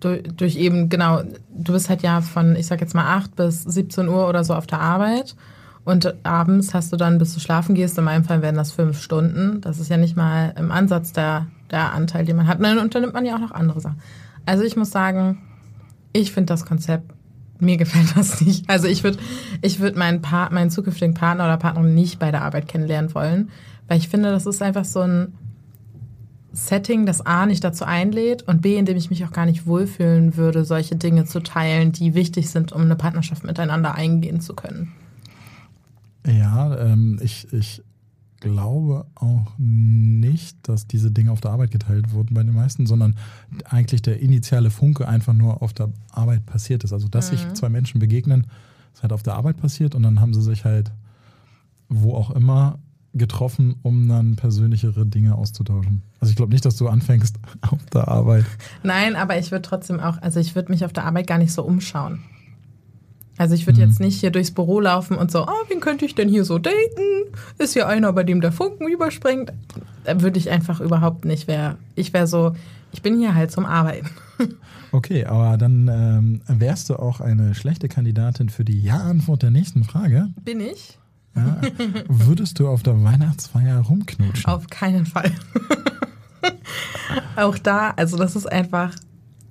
Durch, 0.00 0.22
durch 0.36 0.56
eben, 0.56 0.88
genau, 0.88 1.22
du 1.50 1.72
bist 1.72 1.88
halt 1.88 2.02
ja 2.02 2.20
von, 2.20 2.56
ich 2.56 2.66
sag 2.66 2.80
jetzt 2.80 2.94
mal, 2.94 3.16
8 3.16 3.36
bis 3.36 3.62
17 3.62 4.08
Uhr 4.08 4.28
oder 4.28 4.44
so 4.44 4.54
auf 4.54 4.66
der 4.66 4.80
Arbeit. 4.80 5.36
Und 5.84 6.14
abends 6.24 6.74
hast 6.74 6.92
du 6.92 6.96
dann, 6.96 7.18
bis 7.18 7.34
du 7.34 7.40
schlafen 7.40 7.74
gehst, 7.74 7.96
in 7.98 8.04
meinem 8.04 8.24
Fall 8.24 8.42
werden 8.42 8.56
das 8.56 8.72
fünf 8.72 9.00
Stunden. 9.00 9.60
Das 9.60 9.78
ist 9.78 9.90
ja 9.90 9.96
nicht 9.96 10.16
mal 10.16 10.54
im 10.58 10.72
Ansatz 10.72 11.12
der, 11.12 11.46
der 11.70 11.92
Anteil, 11.92 12.24
den 12.24 12.36
man 12.36 12.46
hat. 12.46 12.58
Und 12.58 12.64
dann 12.64 12.78
unternimmt 12.78 13.14
man 13.14 13.24
ja 13.24 13.36
auch 13.36 13.40
noch 13.40 13.52
andere 13.52 13.80
Sachen. 13.80 14.00
Also 14.46 14.64
ich 14.64 14.76
muss 14.76 14.90
sagen, 14.90 15.42
ich 16.12 16.32
finde 16.32 16.52
das 16.52 16.64
Konzept, 16.64 17.12
mir 17.60 17.76
gefällt 17.76 18.16
das 18.16 18.40
nicht. 18.44 18.68
Also 18.68 18.88
ich 18.88 19.04
würde 19.04 19.18
ich 19.62 19.80
würd 19.80 19.96
meinen, 19.96 20.22
meinen 20.50 20.70
zukünftigen 20.70 21.14
Partner 21.14 21.44
oder 21.44 21.58
Partnerin 21.58 21.94
nicht 21.94 22.18
bei 22.18 22.30
der 22.30 22.42
Arbeit 22.42 22.66
kennenlernen 22.66 23.14
wollen, 23.14 23.50
weil 23.86 23.98
ich 23.98 24.08
finde, 24.08 24.30
das 24.30 24.46
ist 24.46 24.62
einfach 24.62 24.84
so 24.84 25.00
ein 25.00 25.34
Setting, 26.54 27.06
das 27.06 27.20
A 27.20 27.46
nicht 27.46 27.64
dazu 27.64 27.84
einlädt 27.84 28.42
und 28.42 28.62
B, 28.62 28.76
in 28.76 28.86
dem 28.86 28.96
ich 28.96 29.10
mich 29.10 29.24
auch 29.24 29.32
gar 29.32 29.46
nicht 29.46 29.66
wohlfühlen 29.66 30.36
würde, 30.36 30.64
solche 30.64 30.96
Dinge 30.96 31.24
zu 31.24 31.40
teilen, 31.40 31.92
die 31.92 32.14
wichtig 32.14 32.48
sind, 32.50 32.72
um 32.72 32.82
eine 32.82 32.96
Partnerschaft 32.96 33.44
miteinander 33.44 33.94
eingehen 33.94 34.40
zu 34.40 34.54
können. 34.54 34.92
Ja, 36.26 36.78
ähm, 36.78 37.18
ich, 37.22 37.52
ich 37.52 37.82
glaube 38.40 39.06
auch 39.14 39.52
nicht, 39.58 40.56
dass 40.68 40.86
diese 40.86 41.10
Dinge 41.10 41.32
auf 41.32 41.40
der 41.40 41.50
Arbeit 41.50 41.70
geteilt 41.70 42.12
wurden 42.12 42.34
bei 42.34 42.42
den 42.42 42.54
meisten, 42.54 42.86
sondern 42.86 43.16
eigentlich 43.64 44.02
der 44.02 44.20
initiale 44.20 44.70
Funke 44.70 45.08
einfach 45.08 45.34
nur 45.34 45.62
auf 45.62 45.72
der 45.72 45.90
Arbeit 46.12 46.46
passiert 46.46 46.84
ist. 46.84 46.92
Also, 46.92 47.08
dass 47.08 47.28
sich 47.28 47.52
zwei 47.54 47.68
Menschen 47.68 47.98
begegnen, 47.98 48.46
ist 48.94 49.02
halt 49.02 49.12
auf 49.12 49.22
der 49.22 49.34
Arbeit 49.34 49.56
passiert 49.56 49.94
und 49.94 50.02
dann 50.02 50.20
haben 50.20 50.34
sie 50.34 50.42
sich 50.42 50.64
halt 50.64 50.92
wo 51.88 52.14
auch 52.14 52.30
immer 52.30 52.78
getroffen, 53.12 53.76
um 53.82 54.08
dann 54.08 54.36
persönlichere 54.36 55.06
Dinge 55.06 55.36
auszutauschen. 55.36 56.02
Also 56.24 56.30
ich 56.30 56.36
glaube 56.36 56.52
nicht, 56.52 56.64
dass 56.64 56.76
du 56.76 56.88
anfängst 56.88 57.36
auf 57.60 57.84
der 57.92 58.08
Arbeit. 58.08 58.46
Nein, 58.82 59.14
aber 59.14 59.38
ich 59.38 59.50
würde 59.50 59.60
trotzdem 59.60 60.00
auch, 60.00 60.16
also 60.22 60.40
ich 60.40 60.54
würde 60.54 60.72
mich 60.72 60.82
auf 60.86 60.92
der 60.94 61.04
Arbeit 61.04 61.26
gar 61.26 61.36
nicht 61.36 61.52
so 61.52 61.62
umschauen. 61.62 62.20
Also 63.36 63.54
ich 63.54 63.66
würde 63.66 63.80
jetzt 63.80 64.00
nicht 64.00 64.18
hier 64.18 64.30
durchs 64.30 64.52
Büro 64.52 64.80
laufen 64.80 65.18
und 65.18 65.30
so, 65.30 65.40
ah, 65.40 65.52
wen 65.68 65.80
könnte 65.80 66.06
ich 66.06 66.14
denn 66.14 66.30
hier 66.30 66.46
so 66.46 66.58
daten? 66.58 66.76
Ist 67.58 67.74
hier 67.74 67.88
einer, 67.88 68.10
bei 68.14 68.22
dem 68.22 68.40
der 68.40 68.52
Funken 68.52 68.88
überspringt? 68.88 69.52
Da 70.04 70.22
würde 70.22 70.38
ich 70.38 70.48
einfach 70.48 70.80
überhaupt 70.80 71.26
nicht. 71.26 71.46
Wär, 71.46 71.76
ich 71.94 72.14
wäre 72.14 72.26
so, 72.26 72.54
ich 72.92 73.02
bin 73.02 73.18
hier 73.18 73.34
halt 73.34 73.50
zum 73.50 73.66
Arbeiten. 73.66 74.08
Okay, 74.92 75.24
aber 75.24 75.58
dann 75.58 75.88
ähm, 75.88 76.40
wärst 76.46 76.88
du 76.88 76.94
auch 76.94 77.20
eine 77.20 77.56
schlechte 77.56 77.88
Kandidatin 77.88 78.48
für 78.48 78.64
die 78.64 78.80
Ja-Antwort 78.80 79.42
der 79.42 79.50
nächsten 79.50 79.82
Frage. 79.82 80.28
Bin 80.44 80.60
ich? 80.60 81.00
Ja. 81.34 81.60
Würdest 82.08 82.58
du 82.58 82.68
auf 82.68 82.82
der 82.82 83.02
Weihnachtsfeier 83.02 83.80
rumknutschen? 83.80 84.46
Auf 84.46 84.68
keinen 84.68 85.06
Fall. 85.06 85.32
Auch 87.36 87.58
da, 87.58 87.92
also 87.96 88.16
das 88.16 88.36
ist 88.36 88.50
einfach 88.50 88.92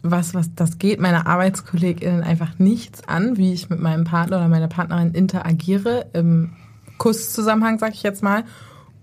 was, 0.03 0.33
was 0.33 0.53
das 0.53 0.77
geht 0.79 0.99
meine 0.99 1.25
ArbeitskollegInnen 1.25 2.23
einfach 2.23 2.59
nichts 2.59 3.07
an, 3.07 3.37
wie 3.37 3.53
ich 3.53 3.69
mit 3.69 3.79
meinem 3.79 4.03
Partner 4.03 4.37
oder 4.37 4.49
meiner 4.49 4.67
Partnerin 4.67 5.13
interagiere 5.13 6.07
im 6.13 6.51
Kusszusammenhang, 6.97 7.79
sag 7.79 7.93
ich 7.93 8.03
jetzt 8.03 8.21
mal. 8.21 8.43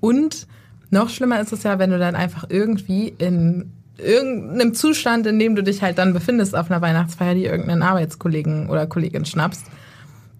Und 0.00 0.46
noch 0.90 1.08
schlimmer 1.08 1.40
ist 1.40 1.52
es 1.52 1.62
ja, 1.62 1.78
wenn 1.78 1.90
du 1.90 1.98
dann 1.98 2.16
einfach 2.16 2.44
irgendwie 2.48 3.08
in 3.08 3.72
irgendeinem 3.96 4.74
Zustand, 4.74 5.26
in 5.26 5.38
dem 5.38 5.56
du 5.56 5.62
dich 5.62 5.82
halt 5.82 5.98
dann 5.98 6.12
befindest 6.12 6.54
auf 6.54 6.70
einer 6.70 6.82
Weihnachtsfeier, 6.82 7.34
die 7.34 7.44
irgendeinen 7.44 7.82
Arbeitskollegen 7.82 8.68
oder 8.68 8.86
Kollegin 8.86 9.24
schnappst. 9.24 9.66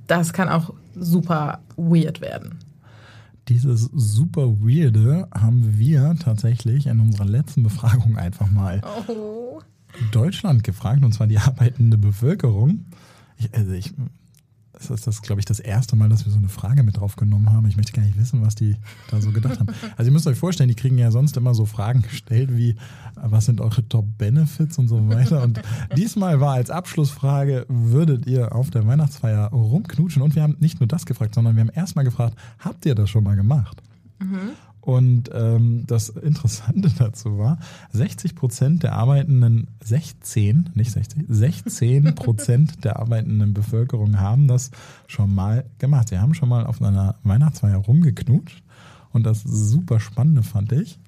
Das 0.07 0.33
kann 0.33 0.49
auch 0.49 0.75
super 0.95 1.61
weird 1.77 2.21
werden. 2.21 2.59
Dieses 3.51 3.91
super 3.93 4.61
Weirde 4.61 5.27
haben 5.35 5.77
wir 5.77 6.15
tatsächlich 6.21 6.87
in 6.87 7.01
unserer 7.01 7.25
letzten 7.25 7.65
Befragung 7.65 8.17
einfach 8.17 8.49
mal 8.49 8.81
Oh. 9.09 9.61
Deutschland 10.13 10.63
gefragt, 10.63 11.05
und 11.05 11.13
zwar 11.13 11.27
die 11.27 11.39
arbeitende 11.39 11.99
Bevölkerung. 11.99 12.87
Ich, 13.39 13.53
also 13.53 13.73
ich, 13.73 13.93
das 14.81 14.91
ist 14.91 15.07
das, 15.07 15.23
glaube 15.23 15.41
ich, 15.41 15.45
das 15.45 15.61
erste 15.61 15.97
Mal, 15.97 16.09
dass 16.09 16.25
wir 16.25 16.33
so 16.33 16.39
eine 16.39 16.49
Frage 16.49 16.83
mit 16.83 16.97
draufgenommen 16.99 17.53
haben. 17.53 17.67
Ich 17.67 17.77
möchte 17.77 17.93
gar 17.93 18.03
nicht 18.03 18.19
wissen, 18.19 18.43
was 18.43 18.55
die 18.55 18.77
da 19.11 19.21
so 19.21 19.31
gedacht 19.31 19.61
haben. 19.61 19.69
Also 19.97 20.11
ihr 20.11 20.13
müsst 20.13 20.27
euch 20.27 20.39
vorstellen, 20.39 20.69
die 20.69 20.75
kriegen 20.75 20.99
ja 20.99 21.11
sonst 21.11 21.37
immer 21.37 21.55
so 21.55 21.67
Fragen 21.67 22.03
gestellt 22.03 22.57
wie, 22.57 22.77
was 23.15 23.45
sind 23.45 23.61
eure 23.61 23.87
Top-Benefits 23.87 24.79
und 24.79 24.89
so 24.89 25.09
weiter. 25.09 25.43
Und 25.43 25.61
diesmal 25.97 26.41
war 26.41 26.55
als 26.55 26.71
Abschlussfrage, 26.71 27.67
würdet 27.69 28.27
ihr 28.27 28.55
auf 28.55 28.71
der 28.71 28.87
Weihnachtsfeier 28.87 29.49
rumknutschen? 29.49 30.23
Und 30.23 30.35
wir 30.35 30.43
haben 30.43 30.57
nicht 30.61 30.81
nur 30.81 30.87
das 30.87 31.07
gefragt, 31.07 31.35
sondern 31.35 31.57
wir 31.57 31.61
haben 31.61 31.71
erstmal 31.71 32.05
gefragt, 32.05 32.37
habt 32.59 32.87
ihr 32.87 32.95
das 32.95 33.11
schon 33.11 33.25
mal 33.25 33.37
gemacht? 33.37 33.83
Und 34.81 35.31
ähm, 35.33 35.85
das 35.87 36.09
Interessante 36.09 36.91
dazu 36.99 37.39
war, 37.39 37.59
60 37.93 38.35
Prozent 38.35 38.83
der 38.83 38.95
arbeitenden, 38.95 39.69
16, 39.85 40.71
nicht 40.75 40.91
60, 40.93 41.25
16 41.29 42.15
Prozent 42.15 42.85
der 42.85 42.99
arbeitenden 42.99 43.53
Bevölkerung 43.53 44.19
haben 44.19 44.49
das 44.49 44.71
schon 45.07 45.35
mal 45.35 45.65
gemacht. 45.79 46.09
Sie 46.09 46.19
haben 46.19 46.35
schon 46.35 46.49
mal 46.49 46.65
auf 46.65 46.81
einer 46.81 47.17
Weihnachtsfeier 47.25 47.77
rumgeknutscht. 47.77 48.63
Und 49.13 49.27
das 49.27 49.43
super 49.43 50.01
Spannende 50.01 50.43
fand 50.43 50.73
ich, 50.73 50.99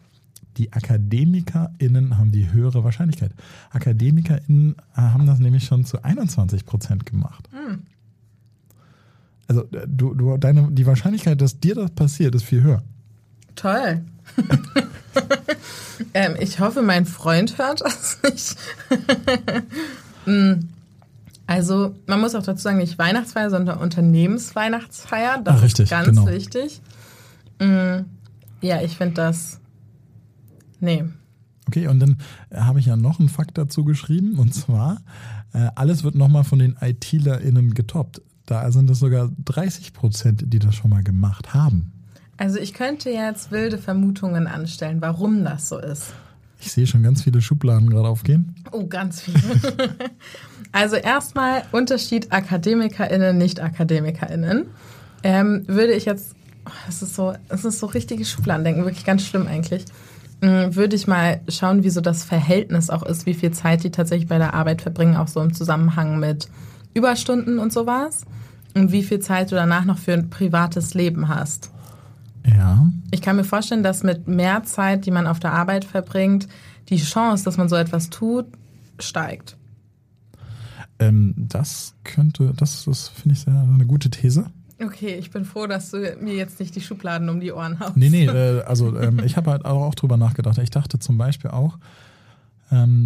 die 0.58 0.72
AkademikerInnen 0.72 2.18
haben 2.18 2.32
die 2.32 2.52
höhere 2.52 2.85
Wahrscheinlichkeit. 2.85 3.32
AkademikerInnen 3.70 4.76
äh, 4.94 5.00
haben 5.00 5.26
das 5.26 5.38
nämlich 5.38 5.64
schon 5.64 5.85
zu 5.85 6.04
21 6.04 6.66
Prozent 6.66 7.06
gemacht. 7.06 7.48
Also 9.48 9.62
äh, 9.72 9.87
du, 9.87 10.14
du, 10.14 10.37
deine, 10.37 10.70
die 10.70 10.87
Wahrscheinlichkeit, 10.87 11.40
dass 11.40 11.58
dir 11.58 11.74
das 11.74 11.90
passiert, 11.90 12.35
ist 12.35 12.44
viel 12.44 12.62
höher. 12.62 12.82
Toll. 13.55 14.03
ähm, 16.15 16.35
ich 16.41 16.61
hoffe, 16.61 16.83
mein 16.83 17.07
Freund 17.07 17.59
hört 17.59 17.81
das 17.83 18.19
nicht. 18.23 18.57
Mm, 20.25 20.69
also, 21.49 21.97
man 22.07 22.21
muss 22.21 22.37
auch 22.37 22.45
dazu 22.45 22.62
sagen, 22.62 22.79
nicht 22.79 22.97
Weihnachtsfeier, 22.97 23.51
sondern 23.51 23.79
Unternehmensweihnachtsfeier. 23.79 25.41
Das 25.43 25.57
Ah, 25.57 25.59
richtig, 25.59 25.85
ist 25.87 25.91
ganz 25.91 26.07
genau. 26.07 26.29
wichtig. 26.29 26.81
Mm, 27.59 28.03
ja, 28.61 28.81
ich 28.83 28.97
finde 28.97 29.15
das. 29.15 29.59
Nee. 30.79 31.03
Okay, 31.67 31.88
und 31.88 31.99
dann 31.99 32.19
äh, 32.51 32.59
habe 32.59 32.79
ich 32.79 32.87
ja 32.87 32.95
noch 32.95 33.19
einen 33.19 33.29
Fakt 33.29 33.59
dazu 33.59 33.83
geschrieben, 33.85 34.38
und 34.38 34.55
zwar, 34.55 35.03
äh, 35.53 35.71
alles 35.75 36.05
wird 36.05 36.15
nochmal 36.15 36.45
von 36.45 36.61
den 36.61 36.77
ITlerInnen 36.81 37.75
getoppt. 37.75 38.23
Da 38.47 38.71
sind 38.71 38.88
es 38.91 39.01
sogar 39.01 39.29
30 39.45 39.93
Prozent, 39.93 40.45
die 40.53 40.61
das 40.61 40.77
schon 40.77 40.91
mal 40.91 41.03
gemacht 41.03 41.53
haben. 41.53 41.91
Also 42.37 42.59
ich 42.59 42.75
könnte 42.75 43.11
jetzt 43.11 43.51
wilde 43.51 43.79
Vermutungen 43.79 44.47
anstellen, 44.47 45.01
warum 45.01 45.45
das 45.45 45.68
so 45.68 45.79
ist. 45.79 46.12
Ich 46.61 46.73
sehe 46.73 46.87
schon 46.87 47.03
ganz 47.03 47.23
viele 47.23 47.42
Schubladen 47.42 47.90
gerade 47.90 48.09
aufgehen. 48.09 48.55
Oh, 48.71 48.87
ganz 48.87 49.21
viele. 49.21 49.38
also 50.73 50.97
erstmal 50.97 51.64
Unterschied 51.73 52.33
AkademikerInnen, 52.33 53.37
Nicht-AkademikerInnen. 53.37 54.66
Ähm, 55.25 55.64
würde 55.66 55.92
ich 55.92 56.05
jetzt, 56.05 56.35
oh, 56.66 56.71
das 56.87 57.03
ist 57.03 57.16
so, 57.16 57.35
das 57.49 57.64
ist 57.64 57.81
so 57.81 57.87
richtige 57.87 58.25
Schubladendenken, 58.25 58.85
wirklich 58.85 59.05
ganz 59.05 59.27
schlimm 59.27 59.47
eigentlich. 59.49 59.85
Ähm, 60.40 60.75
würde 60.75 60.97
ich 60.97 61.07
mal 61.07 61.40
schauen, 61.49 61.83
wie 61.83 61.90
so 61.90 62.01
das 62.01 62.25
Verhältnis 62.25 62.90
auch 62.90 63.03
ist, 63.03 63.27
wie 63.27 63.35
viel 63.35 63.51
Zeit 63.51 63.85
die 63.85 63.90
tatsächlich 63.90 64.29
bei 64.29 64.38
der 64.38 64.55
Arbeit 64.55 64.83
verbringen, 64.83 65.16
auch 65.16 65.29
so 65.29 65.40
im 65.40 65.55
Zusammenhang 65.55 66.18
mit 66.21 66.49
Überstunden 66.95 67.59
und 67.59 67.73
sowas. 67.73 68.25
Und 68.75 68.90
wie 68.90 69.03
viel 69.03 69.21
Zeit 69.21 69.51
du 69.51 69.57
danach 69.57 69.85
noch 69.85 69.99
für 69.99 70.14
ein 70.14 70.31
privates 70.31 70.95
Leben 70.95 71.29
hast. 71.29 71.71
Ja. 72.46 72.87
Ich 73.11 73.22
kann 73.22 73.37
mir 73.37 73.44
vorstellen, 73.44 73.83
dass 73.83 74.02
mit 74.02 74.26
mehr 74.26 74.64
Zeit, 74.64 75.07
die 75.07 75.11
man 75.11 75.26
auf 75.26 75.40
der 75.40 75.52
Arbeit 75.52 75.85
verbringt, 75.85 76.48
die 76.88 76.98
Chance, 76.98 77.44
dass 77.44 77.57
man 77.57 77.68
so 77.68 77.76
etwas 77.76 78.11
tut, 78.11 78.46
steigt. 78.98 79.57
Ähm, 80.98 81.35
das 81.37 81.94
könnte, 82.05 82.52
das, 82.57 82.85
das 82.85 83.09
finde 83.09 83.35
ich 83.35 83.40
sehr 83.40 83.55
eine 83.55 83.87
gute 83.87 84.11
These. 84.11 84.46
Okay, 84.83 85.14
ich 85.14 85.31
bin 85.31 85.44
froh, 85.44 85.66
dass 85.66 85.90
du 85.90 86.16
mir 86.20 86.35
jetzt 86.35 86.59
nicht 86.59 86.74
die 86.74 86.81
Schubladen 86.81 87.28
um 87.28 87.40
die 87.40 87.52
Ohren 87.52 87.78
haust. 87.78 87.96
Nee, 87.96 88.09
nee, 88.09 88.26
äh, 88.26 88.62
also 88.62 88.98
ähm, 89.00 89.20
ich 89.24 89.37
habe 89.37 89.50
halt 89.50 89.64
auch 89.64 89.94
drüber 89.94 90.16
nachgedacht. 90.16 90.59
Ich 90.59 90.70
dachte 90.70 90.98
zum 90.98 91.18
Beispiel 91.18 91.50
auch, 91.50 91.78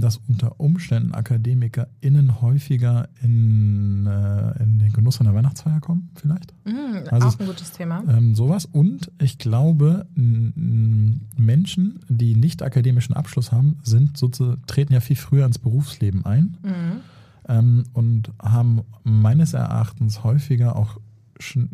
dass 0.01 0.21
unter 0.29 0.61
Umständen 0.61 1.13
AkademikerInnen 1.13 2.41
häufiger 2.41 3.09
in, 3.21 4.07
äh, 4.07 4.63
in 4.63 4.79
den 4.79 4.93
Genuss 4.93 5.21
einer 5.21 5.35
Weihnachtsfeier 5.35 5.81
kommen, 5.81 6.11
vielleicht. 6.15 6.55
Mm, 6.65 7.09
also, 7.11 7.29
auch 7.29 7.41
ein 7.41 7.47
gutes 7.47 7.73
Thema. 7.73 8.05
Ähm, 8.07 8.37
sowas. 8.37 8.65
Und 8.65 9.11
ich 9.21 9.39
glaube, 9.39 10.07
Menschen, 10.15 12.01
die 12.09 12.37
nicht 12.37 12.63
akademischen 12.63 13.15
Abschluss 13.15 13.51
haben, 13.51 13.79
sind 13.83 14.17
sozusagen, 14.17 14.63
treten 14.67 14.93
ja 14.93 15.01
viel 15.01 15.17
früher 15.17 15.45
ins 15.45 15.59
Berufsleben 15.59 16.25
ein. 16.25 16.57
Mm. 16.63 17.49
Ähm, 17.49 17.85
und 17.93 18.33
haben 18.41 18.83
meines 19.03 19.53
Erachtens 19.53 20.23
häufiger 20.23 20.77
auch 20.77 21.01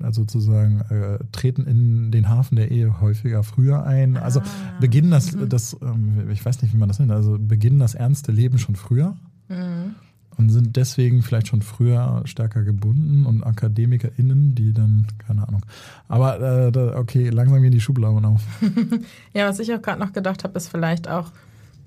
also 0.02 0.22
sozusagen 0.22 0.80
äh, 0.90 1.18
treten 1.32 1.66
in 1.66 2.10
den 2.10 2.28
Hafen 2.28 2.56
der 2.56 2.70
Ehe 2.70 3.00
häufiger 3.00 3.42
früher 3.42 3.84
ein. 3.84 4.16
Also 4.16 4.40
ah. 4.40 4.44
beginnen 4.80 5.10
das, 5.10 5.32
mhm. 5.32 5.48
das 5.48 5.76
ähm, 5.82 6.30
ich 6.30 6.44
weiß 6.44 6.62
nicht, 6.62 6.74
wie 6.74 6.78
man 6.78 6.88
das 6.88 6.98
nennt, 6.98 7.12
also 7.12 7.38
beginnen 7.38 7.78
das 7.78 7.94
ernste 7.94 8.32
Leben 8.32 8.58
schon 8.58 8.76
früher 8.76 9.16
mhm. 9.48 9.94
und 10.36 10.50
sind 10.50 10.76
deswegen 10.76 11.22
vielleicht 11.22 11.48
schon 11.48 11.62
früher 11.62 12.22
stärker 12.24 12.62
gebunden 12.62 13.24
und 13.26 13.44
AkademikerInnen, 13.44 14.54
die 14.54 14.72
dann, 14.72 15.06
keine 15.26 15.46
Ahnung. 15.46 15.62
Aber 16.08 16.40
äh, 16.40 16.72
da, 16.72 16.96
okay, 16.96 17.30
langsam 17.30 17.62
gehen 17.62 17.72
die 17.72 17.80
Schubladen 17.80 18.24
auf. 18.24 18.42
ja, 19.32 19.48
was 19.48 19.58
ich 19.60 19.72
auch 19.72 19.82
gerade 19.82 20.00
noch 20.00 20.12
gedacht 20.12 20.44
habe, 20.44 20.56
ist 20.56 20.68
vielleicht 20.68 21.08
auch, 21.08 21.30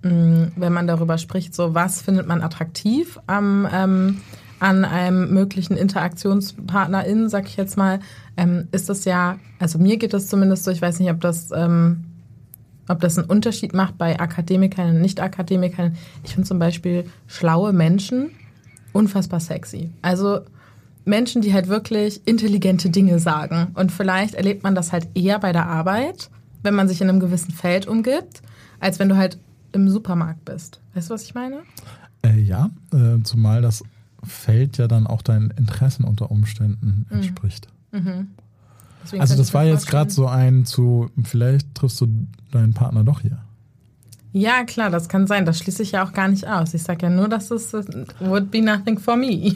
mh, 0.03 0.11
mm, 0.11 0.51
wenn 0.55 0.73
man 0.73 0.87
darüber 0.87 1.17
spricht, 1.17 1.53
so 1.53 1.73
was 1.73 2.01
findet 2.01 2.27
man 2.27 2.41
attraktiv 2.41 3.19
am 3.27 3.67
ähm, 3.71 4.17
an 4.65 4.83
einem 4.83 5.31
möglichen 5.31 5.77
Interaktionspartnerin, 5.77 7.29
sag 7.29 7.45
ich 7.45 7.55
jetzt 7.55 7.77
mal, 7.77 7.99
ähm, 8.35 8.67
ist 8.71 8.89
das 8.89 9.05
ja, 9.05 9.37
also 9.59 9.77
mir 9.77 9.97
geht 9.97 10.11
das 10.11 10.27
zumindest 10.27 10.63
so, 10.63 10.71
ich 10.71 10.81
weiß 10.81 10.99
nicht, 10.99 11.11
ob 11.11 11.21
das, 11.21 11.51
ähm, 11.55 12.05
ob 12.87 12.99
das 12.99 13.19
einen 13.19 13.29
Unterschied 13.29 13.75
macht 13.75 13.99
bei 13.99 14.19
Akademikern 14.19 14.89
und 14.89 15.01
Nicht-Akademikern. 15.01 15.95
Ich 16.23 16.33
finde 16.33 16.47
zum 16.47 16.57
Beispiel 16.57 17.05
schlaue 17.27 17.73
Menschen 17.73 18.31
unfassbar 18.91 19.39
sexy. 19.39 19.91
Also 20.01 20.39
Menschen, 21.03 21.43
die 21.43 21.53
halt 21.53 21.67
wirklich 21.67 22.25
intelligente 22.25 22.89
Dinge 22.89 23.19
sagen. 23.19 23.67
Und 23.75 23.91
vielleicht 23.91 24.33
erlebt 24.33 24.63
man 24.63 24.73
das 24.73 24.91
halt 24.91 25.09
eher 25.13 25.37
bei 25.37 25.51
der 25.51 25.67
Arbeit, 25.67 26.31
wenn 26.63 26.73
man 26.73 26.87
sich 26.87 27.01
in 27.01 27.09
einem 27.09 27.19
gewissen 27.19 27.51
Feld 27.51 27.87
umgibt, 27.87 28.41
als 28.79 28.97
wenn 28.97 29.09
du 29.09 29.15
halt 29.15 29.37
im 29.73 29.89
Supermarkt 29.89 30.43
bist. 30.43 30.81
Weißt 30.95 31.11
du, 31.11 31.13
was 31.13 31.21
ich 31.21 31.35
meine? 31.35 31.57
Äh, 32.23 32.39
ja, 32.39 32.71
äh, 32.91 33.21
zumal 33.21 33.61
das 33.61 33.83
Feld 34.25 34.77
ja 34.77 34.87
dann 34.87 35.07
auch 35.07 35.21
deinen 35.21 35.51
Interessen 35.51 36.03
unter 36.03 36.31
Umständen 36.31 37.05
mhm. 37.09 37.17
entspricht. 37.17 37.67
Mhm. 37.91 38.29
Also 39.19 39.35
das 39.35 39.53
war 39.53 39.63
jetzt 39.65 39.87
gerade 39.87 40.09
so 40.09 40.27
ein 40.27 40.65
zu, 40.65 41.11
vielleicht 41.23 41.75
triffst 41.75 42.01
du 42.01 42.27
deinen 42.51 42.73
Partner 42.73 43.03
doch 43.03 43.21
hier. 43.21 43.37
Ja, 44.31 44.65
klar, 44.65 44.89
das 44.89 45.07
kann 45.07 45.27
sein. 45.27 45.45
Das 45.45 45.59
schließe 45.59 45.81
ich 45.81 45.93
ja 45.93 46.05
auch 46.05 46.11
gar 46.11 46.27
nicht 46.27 46.45
aus. 46.45 46.73
Ich 46.73 46.83
sage 46.83 47.05
ja 47.05 47.09
nur, 47.09 47.29
dass 47.29 47.51
es 47.51 47.71
would 47.71 48.51
be 48.51 48.61
nothing 48.61 48.99
for 48.99 49.15
me. 49.15 49.55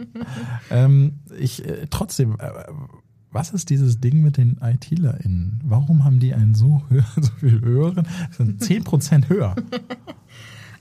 ähm, 0.70 1.18
ich 1.38 1.66
äh, 1.66 1.86
trotzdem, 1.90 2.36
äh, 2.38 2.50
was 3.30 3.50
ist 3.50 3.68
dieses 3.68 4.00
Ding 4.00 4.22
mit 4.22 4.38
den 4.38 4.58
ITlerInnen? 4.62 5.60
Warum 5.64 6.04
haben 6.04 6.20
die 6.20 6.32
einen 6.32 6.54
so, 6.54 6.82
höher, 6.88 7.04
so 7.20 7.32
viel 7.38 7.60
höheren? 7.60 8.06
Das 8.28 8.38
sind 8.38 8.62
10% 8.62 9.28
höher. 9.28 9.56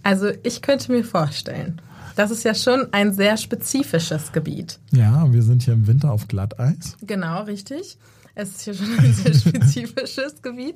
Also 0.03 0.29
ich 0.43 0.61
könnte 0.61 0.91
mir 0.91 1.03
vorstellen, 1.03 1.81
das 2.15 2.31
ist 2.31 2.43
ja 2.43 2.53
schon 2.53 2.87
ein 2.91 3.13
sehr 3.13 3.37
spezifisches 3.37 4.31
Gebiet. 4.31 4.79
Ja, 4.91 5.31
wir 5.31 5.43
sind 5.43 5.63
hier 5.63 5.73
im 5.73 5.87
Winter 5.87 6.11
auf 6.11 6.27
Glatteis. 6.27 6.97
Genau, 7.01 7.43
richtig. 7.43 7.97
Es 8.35 8.49
ist 8.49 8.61
hier 8.61 8.73
schon 8.73 8.99
ein 8.99 9.13
sehr 9.13 9.33
spezifisches 9.51 10.41
Gebiet. 10.41 10.75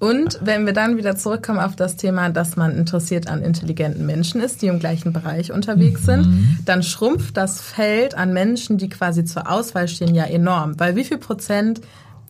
Und 0.00 0.40
wenn 0.42 0.66
wir 0.66 0.72
dann 0.72 0.96
wieder 0.96 1.16
zurückkommen 1.16 1.60
auf 1.60 1.76
das 1.76 1.96
Thema, 1.96 2.28
dass 2.28 2.56
man 2.56 2.76
interessiert 2.76 3.28
an 3.28 3.42
intelligenten 3.42 4.04
Menschen 4.04 4.40
ist, 4.40 4.60
die 4.60 4.66
im 4.66 4.78
gleichen 4.78 5.12
Bereich 5.12 5.52
unterwegs 5.52 6.02
mhm. 6.02 6.06
sind, 6.06 6.58
dann 6.64 6.82
schrumpft 6.82 7.36
das 7.36 7.60
Feld 7.60 8.14
an 8.14 8.32
Menschen, 8.32 8.76
die 8.76 8.88
quasi 8.88 9.24
zur 9.24 9.50
Auswahl 9.50 9.88
stehen, 9.88 10.14
ja 10.14 10.24
enorm. 10.24 10.78
Weil 10.78 10.96
wie 10.96 11.04
viel 11.04 11.18
Prozent 11.18 11.80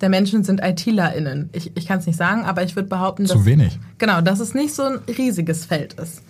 der 0.00 0.08
Menschen 0.08 0.44
sind 0.44 0.60
ITlerInnen? 0.62 1.48
Ich, 1.52 1.72
ich 1.74 1.86
kann 1.86 1.98
es 1.98 2.06
nicht 2.06 2.16
sagen, 2.16 2.44
aber 2.44 2.62
ich 2.62 2.76
würde 2.76 2.88
behaupten, 2.88 3.24
dass. 3.24 3.32
Zu 3.32 3.46
wenig. 3.46 3.78
Genau, 3.98 4.20
dass 4.20 4.40
es 4.40 4.54
nicht 4.54 4.74
so 4.74 4.82
ein 4.82 4.98
riesiges 5.08 5.64
Feld 5.64 5.94
ist. 5.94 6.22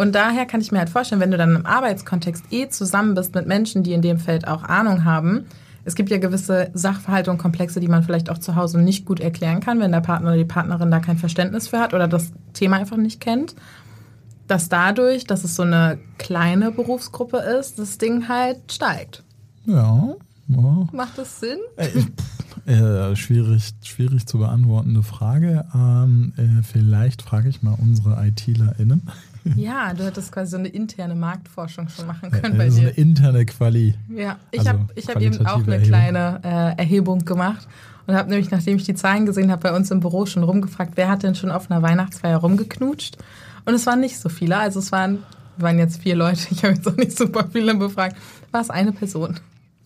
Und 0.00 0.14
daher 0.14 0.46
kann 0.46 0.62
ich 0.62 0.72
mir 0.72 0.78
halt 0.78 0.88
vorstellen, 0.88 1.20
wenn 1.20 1.30
du 1.30 1.36
dann 1.36 1.54
im 1.54 1.66
Arbeitskontext 1.66 2.44
eh 2.50 2.70
zusammen 2.70 3.14
bist 3.14 3.34
mit 3.34 3.46
Menschen, 3.46 3.82
die 3.82 3.92
in 3.92 4.00
dem 4.00 4.18
Feld 4.18 4.48
auch 4.48 4.62
Ahnung 4.62 5.04
haben, 5.04 5.44
es 5.84 5.94
gibt 5.94 6.08
ja 6.08 6.16
gewisse 6.16 6.70
Sachverhalte 6.72 7.30
und 7.30 7.36
Komplexe, 7.36 7.80
die 7.80 7.88
man 7.88 8.02
vielleicht 8.02 8.30
auch 8.30 8.38
zu 8.38 8.56
Hause 8.56 8.80
nicht 8.80 9.04
gut 9.04 9.20
erklären 9.20 9.60
kann, 9.60 9.78
wenn 9.78 9.92
der 9.92 10.00
Partner 10.00 10.28
oder 10.28 10.38
die 10.38 10.46
Partnerin 10.46 10.90
da 10.90 11.00
kein 11.00 11.18
Verständnis 11.18 11.68
für 11.68 11.80
hat 11.80 11.92
oder 11.92 12.08
das 12.08 12.32
Thema 12.54 12.78
einfach 12.78 12.96
nicht 12.96 13.20
kennt. 13.20 13.54
Dass 14.46 14.70
dadurch, 14.70 15.24
dass 15.24 15.44
es 15.44 15.54
so 15.54 15.64
eine 15.64 15.98
kleine 16.16 16.70
Berufsgruppe 16.70 17.36
ist, 17.36 17.78
das 17.78 17.98
Ding 17.98 18.26
halt 18.26 18.72
steigt. 18.72 19.22
Ja. 19.66 20.14
ja. 20.48 20.88
Macht 20.92 21.18
das 21.18 21.40
Sinn? 21.40 21.58
Äh, 21.76 22.72
äh, 22.72 23.16
schwierig, 23.16 23.74
schwierig 23.82 24.26
zu 24.26 24.38
beantwortende 24.38 25.02
Frage. 25.02 25.66
Ähm, 25.74 26.32
äh, 26.38 26.62
vielleicht 26.62 27.20
frage 27.20 27.50
ich 27.50 27.62
mal 27.62 27.76
unsere 27.78 28.16
ITlerInnen. 28.26 29.02
Ja, 29.56 29.94
du 29.94 30.04
hättest 30.04 30.32
quasi 30.32 30.52
so 30.52 30.56
eine 30.58 30.68
interne 30.68 31.14
Marktforschung 31.14 31.88
schon 31.88 32.06
machen 32.06 32.30
können 32.30 32.58
bei 32.58 32.70
so 32.70 32.80
dir. 32.80 32.88
So 32.88 32.88
eine 32.88 32.96
interne 32.96 33.46
Quali. 33.46 33.94
Ja, 34.08 34.38
ich 34.50 34.60
also 34.60 34.70
habe 34.70 34.94
hab 34.96 35.20
eben 35.20 35.46
auch 35.46 35.62
eine 35.62 35.74
Erhebung. 35.76 35.88
kleine 35.88 36.40
äh, 36.44 36.78
Erhebung 36.80 37.24
gemacht 37.24 37.66
und 38.06 38.14
habe 38.14 38.28
nämlich, 38.28 38.50
nachdem 38.50 38.76
ich 38.76 38.84
die 38.84 38.94
Zahlen 38.94 39.26
gesehen 39.26 39.50
habe, 39.50 39.62
bei 39.62 39.74
uns 39.74 39.90
im 39.90 40.00
Büro 40.00 40.26
schon 40.26 40.42
rumgefragt, 40.42 40.92
wer 40.96 41.08
hat 41.08 41.22
denn 41.22 41.34
schon 41.34 41.50
auf 41.50 41.70
einer 41.70 41.82
Weihnachtsfeier 41.82 42.38
rumgeknutscht? 42.38 43.16
Und 43.64 43.74
es 43.74 43.86
waren 43.86 44.00
nicht 44.00 44.18
so 44.18 44.28
viele, 44.28 44.56
also 44.56 44.78
es 44.78 44.90
waren, 44.92 45.18
waren 45.58 45.78
jetzt 45.78 46.02
vier 46.02 46.16
Leute, 46.16 46.40
ich 46.50 46.64
habe 46.64 46.74
jetzt 46.74 46.88
auch 46.88 46.96
nicht 46.96 47.16
super 47.16 47.46
viele 47.52 47.74
befragt, 47.74 48.16
war 48.50 48.60
es 48.60 48.70
eine 48.70 48.92
Person. 48.92 49.38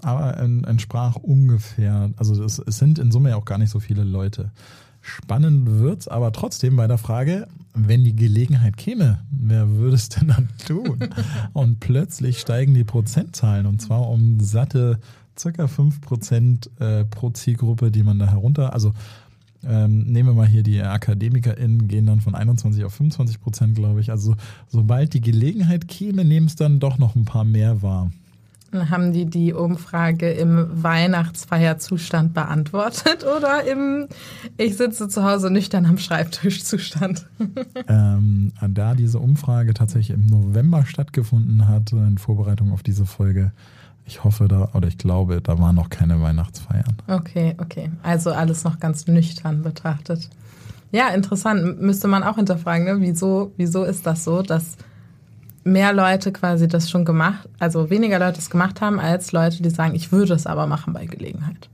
Aber 0.02 0.36
entsprach 0.38 1.16
ungefähr, 1.16 2.10
also 2.16 2.42
es, 2.44 2.58
es 2.58 2.78
sind 2.78 2.98
in 2.98 3.10
Summe 3.10 3.30
ja 3.30 3.36
auch 3.36 3.46
gar 3.46 3.58
nicht 3.58 3.70
so 3.70 3.80
viele 3.80 4.04
Leute. 4.04 4.50
Spannend 5.06 5.66
wird's 5.80 6.08
aber 6.08 6.32
trotzdem 6.32 6.76
bei 6.76 6.86
der 6.86 6.96
Frage, 6.96 7.46
wenn 7.74 8.04
die 8.04 8.16
Gelegenheit 8.16 8.78
käme, 8.78 9.18
wer 9.30 9.68
würde 9.68 9.96
es 9.96 10.08
denn 10.08 10.28
dann 10.28 10.48
tun? 10.66 10.98
Und 11.52 11.78
plötzlich 11.78 12.40
steigen 12.40 12.72
die 12.72 12.84
Prozentzahlen 12.84 13.66
und 13.66 13.82
zwar 13.82 14.08
um 14.08 14.40
satte 14.40 14.98
circa 15.38 15.66
5% 15.66 16.80
äh, 16.80 17.04
pro 17.04 17.28
Zielgruppe, 17.30 17.90
die 17.90 18.02
man 18.02 18.18
da 18.18 18.30
herunter, 18.30 18.72
also 18.72 18.94
ähm, 19.62 20.04
nehmen 20.04 20.30
wir 20.30 20.34
mal 20.34 20.46
hier 20.46 20.62
die 20.62 20.80
AkademikerInnen, 20.80 21.86
gehen 21.86 22.06
dann 22.06 22.20
von 22.20 22.34
21 22.34 22.82
auf 22.84 22.94
25 22.94 23.42
Prozent, 23.42 23.74
glaube 23.74 24.00
ich. 24.00 24.10
Also 24.10 24.36
sobald 24.68 25.12
die 25.12 25.20
Gelegenheit 25.20 25.86
käme, 25.86 26.24
nehmen 26.24 26.46
es 26.46 26.56
dann 26.56 26.80
doch 26.80 26.96
noch 26.96 27.14
ein 27.14 27.26
paar 27.26 27.44
mehr 27.44 27.82
wahr 27.82 28.10
haben 28.90 29.12
die 29.12 29.26
die 29.26 29.52
Umfrage 29.52 30.30
im 30.30 30.68
Weihnachtsfeierzustand 30.82 32.34
beantwortet 32.34 33.24
oder 33.36 33.64
im 33.64 34.06
Ich 34.56 34.76
sitze 34.76 35.08
zu 35.08 35.24
Hause 35.24 35.50
nüchtern 35.50 35.86
am 35.86 35.98
Schreibtischzustand? 35.98 37.26
ähm, 37.88 38.52
da 38.68 38.94
diese 38.94 39.18
Umfrage 39.18 39.74
tatsächlich 39.74 40.16
im 40.16 40.26
November 40.26 40.84
stattgefunden 40.86 41.68
hat, 41.68 41.92
in 41.92 42.18
Vorbereitung 42.18 42.72
auf 42.72 42.82
diese 42.82 43.06
Folge, 43.06 43.52
ich 44.06 44.24
hoffe 44.24 44.48
da, 44.48 44.70
oder 44.74 44.88
ich 44.88 44.98
glaube, 44.98 45.40
da 45.40 45.58
waren 45.58 45.76
noch 45.76 45.88
keine 45.88 46.20
Weihnachtsfeiern. 46.20 46.96
Okay, 47.06 47.54
okay. 47.58 47.90
Also 48.02 48.32
alles 48.32 48.64
noch 48.64 48.78
ganz 48.78 49.06
nüchtern 49.06 49.62
betrachtet. 49.62 50.28
Ja, 50.92 51.08
interessant. 51.08 51.80
Müsste 51.80 52.06
man 52.06 52.22
auch 52.22 52.36
hinterfragen, 52.36 52.84
ne? 52.84 53.00
wieso, 53.00 53.52
wieso 53.56 53.84
ist 53.84 54.06
das 54.06 54.24
so, 54.24 54.42
dass 54.42 54.76
mehr 55.64 55.92
Leute 55.92 56.32
quasi 56.32 56.68
das 56.68 56.90
schon 56.90 57.04
gemacht, 57.04 57.48
also 57.58 57.90
weniger 57.90 58.18
Leute 58.18 58.38
es 58.38 58.50
gemacht 58.50 58.80
haben, 58.80 59.00
als 59.00 59.32
Leute, 59.32 59.62
die 59.62 59.70
sagen, 59.70 59.94
ich 59.94 60.12
würde 60.12 60.34
es 60.34 60.46
aber 60.46 60.66
machen 60.66 60.92
bei 60.92 61.06
Gelegenheit. 61.06 61.68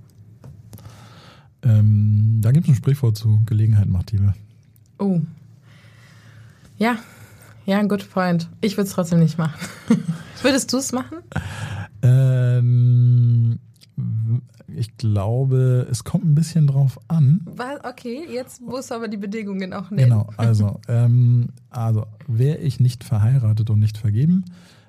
Ähm, 1.62 2.38
da 2.40 2.52
gibt 2.52 2.66
es 2.66 2.72
ein 2.72 2.76
Sprichwort 2.76 3.16
zu, 3.16 3.42
Gelegenheit 3.46 3.88
macht 3.88 4.12
Diebe. 4.12 4.34
Oh. 4.98 5.20
Ja, 6.78 6.96
ja, 7.66 7.78
ein 7.78 7.88
good 7.88 8.10
point. 8.10 8.48
Ich 8.60 8.76
würde 8.76 8.88
es 8.88 8.94
trotzdem 8.94 9.20
nicht 9.20 9.38
machen. 9.38 9.60
Würdest 10.42 10.72
du 10.72 10.78
es 10.78 10.92
machen? 10.92 11.18
Ähm, 12.02 13.58
ich 14.68 14.96
glaube, 14.96 15.86
es 15.90 16.04
kommt 16.04 16.24
ein 16.24 16.34
bisschen 16.34 16.66
drauf 16.66 16.98
an. 17.08 17.46
Okay, 17.82 18.26
jetzt 18.30 18.60
musst 18.60 18.90
du 18.90 18.94
aber 18.94 19.08
die 19.08 19.16
Bedingungen 19.16 19.72
auch 19.72 19.90
nennen. 19.90 20.10
Genau, 20.10 20.28
also, 20.36 20.80
ähm, 20.88 21.48
also 21.70 22.06
wäre 22.26 22.58
ich 22.58 22.80
nicht 22.80 23.04
verheiratet 23.04 23.70
und 23.70 23.78
nicht 23.78 23.98
vergeben, 23.98 24.44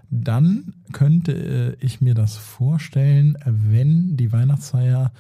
dann 0.10 0.74
könnte 0.92 1.32
äh, 1.32 1.86
ich 1.86 2.02
mir 2.02 2.14
das 2.14 2.36
vorstellen, 2.36 3.38
wenn 3.46 4.18
die 4.18 4.32
Weihnachtsfeier 4.32 5.12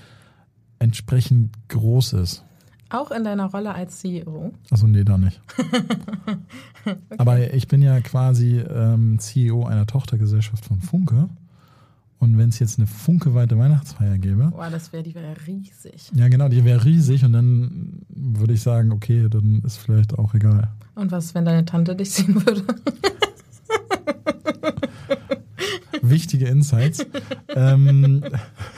entsprechend 0.79 1.51
groß 1.69 2.13
ist. 2.13 2.43
Auch 2.89 3.11
in 3.11 3.23
deiner 3.23 3.45
Rolle 3.45 3.73
als 3.73 3.99
CEO? 3.99 4.51
Achso, 4.69 4.85
nee, 4.85 5.05
da 5.05 5.17
nicht. 5.17 5.39
okay. 6.85 6.97
Aber 7.17 7.53
ich 7.53 7.69
bin 7.69 7.81
ja 7.81 8.01
quasi 8.01 8.59
ähm, 8.59 9.17
CEO 9.17 9.65
einer 9.65 9.87
Tochtergesellschaft 9.87 10.65
von 10.65 10.81
Funke. 10.81 11.29
Und 12.21 12.37
wenn 12.37 12.49
es 12.49 12.59
jetzt 12.59 12.77
eine 12.77 12.85
funkeweite 12.85 13.57
Weihnachtsfeier 13.57 14.19
gäbe. 14.19 14.51
Boah, 14.51 14.69
das 14.69 14.93
wäre, 14.93 15.01
die 15.01 15.15
wäre 15.15 15.35
riesig. 15.47 16.11
Ja, 16.13 16.27
genau, 16.27 16.49
die 16.49 16.63
wäre 16.63 16.85
riesig 16.85 17.25
und 17.25 17.33
dann 17.33 18.03
würde 18.09 18.53
ich 18.53 18.61
sagen, 18.61 18.91
okay, 18.91 19.27
dann 19.27 19.63
ist 19.65 19.77
vielleicht 19.77 20.13
auch 20.19 20.35
egal. 20.35 20.69
Und 20.93 21.11
was, 21.11 21.33
wenn 21.33 21.45
deine 21.45 21.65
Tante 21.65 21.95
dich 21.95 22.11
sehen 22.11 22.35
würde? 22.45 22.63
Wichtige 26.03 26.45
Insights. 26.45 27.03
ähm, 27.55 28.23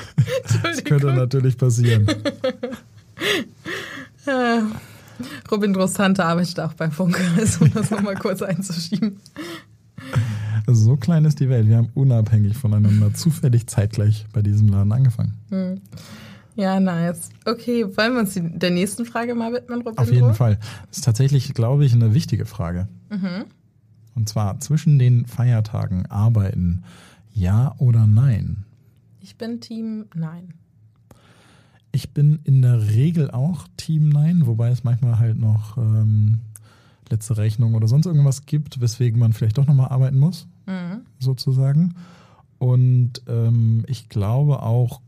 das 0.63 0.81
könnte 0.85 1.07
natürlich 1.07 1.57
passieren. 1.57 2.07
Robin 5.51 5.73
Drost 5.73 5.97
Tante 5.97 6.23
arbeitet 6.23 6.59
auch 6.61 6.73
bei 6.73 6.89
Funke, 6.89 7.21
also 7.37 7.65
um 7.65 7.73
das 7.73 7.91
nochmal 7.91 8.15
kurz 8.15 8.41
einzuschieben. 8.41 9.19
Klein 11.03 11.25
ist 11.25 11.41
die 11.41 11.49
Welt. 11.49 11.67
Wir 11.67 11.75
haben 11.75 11.89
unabhängig 11.95 12.55
voneinander 12.55 13.13
zufällig 13.13 13.67
zeitgleich 13.67 14.25
bei 14.31 14.41
diesem 14.41 14.69
Laden 14.69 14.93
angefangen. 14.93 15.33
Hm. 15.49 15.81
Ja, 16.55 16.79
nice. 16.79 17.29
Okay, 17.43 17.85
wollen 17.97 18.13
wir 18.13 18.19
uns 18.21 18.35
die, 18.35 18.57
der 18.57 18.71
nächsten 18.71 19.03
Frage 19.05 19.35
mal 19.35 19.51
widmen, 19.51 19.81
Robin? 19.81 19.97
Auf 19.97 20.09
jeden 20.09 20.33
Fall. 20.33 20.59
Das 20.87 20.99
ist 20.99 21.03
tatsächlich, 21.03 21.53
glaube 21.53 21.83
ich, 21.83 21.91
eine 21.93 22.13
wichtige 22.13 22.45
Frage. 22.45 22.87
Mhm. 23.09 23.45
Und 24.15 24.29
zwar 24.29 24.61
zwischen 24.61 24.97
den 24.97 25.25
Feiertagen 25.25 26.05
arbeiten, 26.05 26.83
ja 27.33 27.75
oder 27.79 28.07
nein? 28.07 28.63
Ich 29.19 29.37
bin 29.37 29.59
Team 29.59 30.05
Nein. 30.15 30.53
Ich 31.91 32.13
bin 32.13 32.39
in 32.45 32.61
der 32.61 32.87
Regel 32.91 33.29
auch 33.29 33.67
Team 33.75 34.07
Nein, 34.07 34.47
wobei 34.47 34.69
es 34.69 34.85
manchmal 34.85 35.19
halt 35.19 35.37
noch 35.37 35.77
ähm, 35.77 36.39
letzte 37.09 37.35
Rechnung 37.35 37.75
oder 37.75 37.89
sonst 37.89 38.05
irgendwas 38.05 38.45
gibt, 38.45 38.79
weswegen 38.79 39.19
man 39.19 39.33
vielleicht 39.33 39.57
doch 39.57 39.67
nochmal 39.67 39.89
arbeiten 39.89 40.17
muss, 40.17 40.47
mhm. 40.65 41.01
sozusagen. 41.19 41.95
Und 42.59 43.21
ähm, 43.27 43.83
ich 43.87 44.09
glaube 44.09 44.61
auch, 44.61 45.01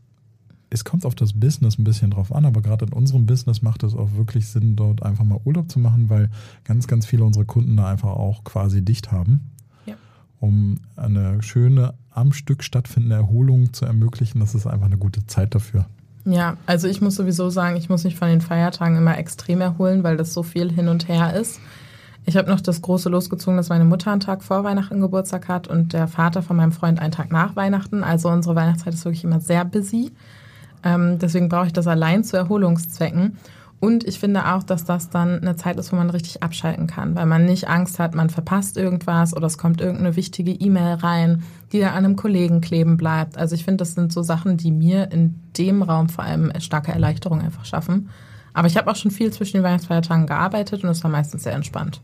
es 0.70 0.84
kommt 0.84 1.06
auf 1.06 1.14
das 1.14 1.32
Business 1.32 1.78
ein 1.78 1.84
bisschen 1.84 2.10
drauf 2.10 2.34
an, 2.34 2.44
aber 2.44 2.60
gerade 2.60 2.86
in 2.86 2.92
unserem 2.92 3.26
Business 3.26 3.62
macht 3.62 3.82
es 3.82 3.94
auch 3.94 4.12
wirklich 4.14 4.48
Sinn, 4.48 4.76
dort 4.76 5.02
einfach 5.02 5.24
mal 5.24 5.40
Urlaub 5.44 5.70
zu 5.70 5.78
machen, 5.78 6.10
weil 6.10 6.28
ganz, 6.64 6.86
ganz 6.86 7.06
viele 7.06 7.24
unserer 7.24 7.44
Kunden 7.44 7.76
da 7.76 7.88
einfach 7.88 8.10
auch 8.10 8.44
quasi 8.44 8.82
dicht 8.82 9.12
haben, 9.12 9.52
ja. 9.86 9.94
um 10.40 10.80
eine 10.96 11.42
schöne, 11.42 11.94
am 12.10 12.32
Stück 12.32 12.64
stattfindende 12.64 13.16
Erholung 13.16 13.72
zu 13.72 13.84
ermöglichen. 13.84 14.40
Das 14.40 14.54
ist 14.54 14.66
einfach 14.66 14.86
eine 14.86 14.98
gute 14.98 15.26
Zeit 15.26 15.54
dafür. 15.54 15.86
Ja, 16.24 16.56
also 16.66 16.88
ich 16.88 17.00
muss 17.00 17.14
sowieso 17.14 17.50
sagen, 17.50 17.76
ich 17.76 17.88
muss 17.88 18.02
mich 18.02 18.16
von 18.16 18.28
den 18.28 18.40
Feiertagen 18.40 18.96
immer 18.96 19.16
extrem 19.16 19.60
erholen, 19.60 20.02
weil 20.02 20.16
das 20.16 20.34
so 20.34 20.42
viel 20.42 20.72
hin 20.72 20.88
und 20.88 21.06
her 21.08 21.34
ist. 21.34 21.60
Ich 22.28 22.36
habe 22.36 22.50
noch 22.50 22.60
das 22.60 22.82
große 22.82 23.08
losgezogen, 23.08 23.56
dass 23.56 23.68
meine 23.68 23.84
Mutter 23.84 24.10
einen 24.10 24.20
Tag 24.20 24.42
vor 24.42 24.64
Weihnachten 24.64 25.00
Geburtstag 25.00 25.46
hat 25.46 25.68
und 25.68 25.92
der 25.92 26.08
Vater 26.08 26.42
von 26.42 26.56
meinem 26.56 26.72
Freund 26.72 27.00
einen 27.00 27.12
Tag 27.12 27.30
nach 27.30 27.54
Weihnachten. 27.54 28.02
Also 28.02 28.28
unsere 28.28 28.56
Weihnachtszeit 28.56 28.94
ist 28.94 29.04
wirklich 29.04 29.22
immer 29.22 29.38
sehr 29.38 29.64
busy. 29.64 30.10
Ähm, 30.82 31.20
deswegen 31.20 31.48
brauche 31.48 31.68
ich 31.68 31.72
das 31.72 31.86
allein 31.86 32.24
zu 32.24 32.36
Erholungszwecken. 32.36 33.38
Und 33.78 34.02
ich 34.02 34.18
finde 34.18 34.52
auch, 34.52 34.64
dass 34.64 34.84
das 34.84 35.08
dann 35.08 35.40
eine 35.40 35.54
Zeit 35.54 35.76
ist, 35.76 35.92
wo 35.92 35.96
man 35.96 36.10
richtig 36.10 36.42
abschalten 36.42 36.88
kann, 36.88 37.14
weil 37.14 37.26
man 37.26 37.44
nicht 37.44 37.68
Angst 37.68 38.00
hat, 38.00 38.16
man 38.16 38.28
verpasst 38.28 38.76
irgendwas 38.76 39.36
oder 39.36 39.46
es 39.46 39.56
kommt 39.56 39.80
irgendeine 39.80 40.16
wichtige 40.16 40.50
E-Mail 40.50 40.94
rein, 40.94 41.44
die 41.70 41.78
dann 41.78 41.90
an 41.90 42.04
einem 42.04 42.16
Kollegen 42.16 42.60
kleben 42.60 42.96
bleibt. 42.96 43.38
Also 43.38 43.54
ich 43.54 43.64
finde, 43.64 43.78
das 43.78 43.94
sind 43.94 44.12
so 44.12 44.22
Sachen, 44.22 44.56
die 44.56 44.72
mir 44.72 45.12
in 45.12 45.38
dem 45.56 45.82
Raum 45.82 46.08
vor 46.08 46.24
allem 46.24 46.50
starke 46.58 46.90
Erleichterung 46.90 47.40
einfach 47.40 47.66
schaffen. 47.66 48.08
Aber 48.52 48.66
ich 48.66 48.76
habe 48.76 48.90
auch 48.90 48.96
schon 48.96 49.12
viel 49.12 49.30
zwischen 49.32 49.58
den 49.58 49.62
Weihnachtsfeiertagen 49.62 50.26
gearbeitet 50.26 50.82
und 50.82 50.90
es 50.90 51.04
war 51.04 51.10
meistens 51.10 51.44
sehr 51.44 51.52
entspannt. 51.52 52.00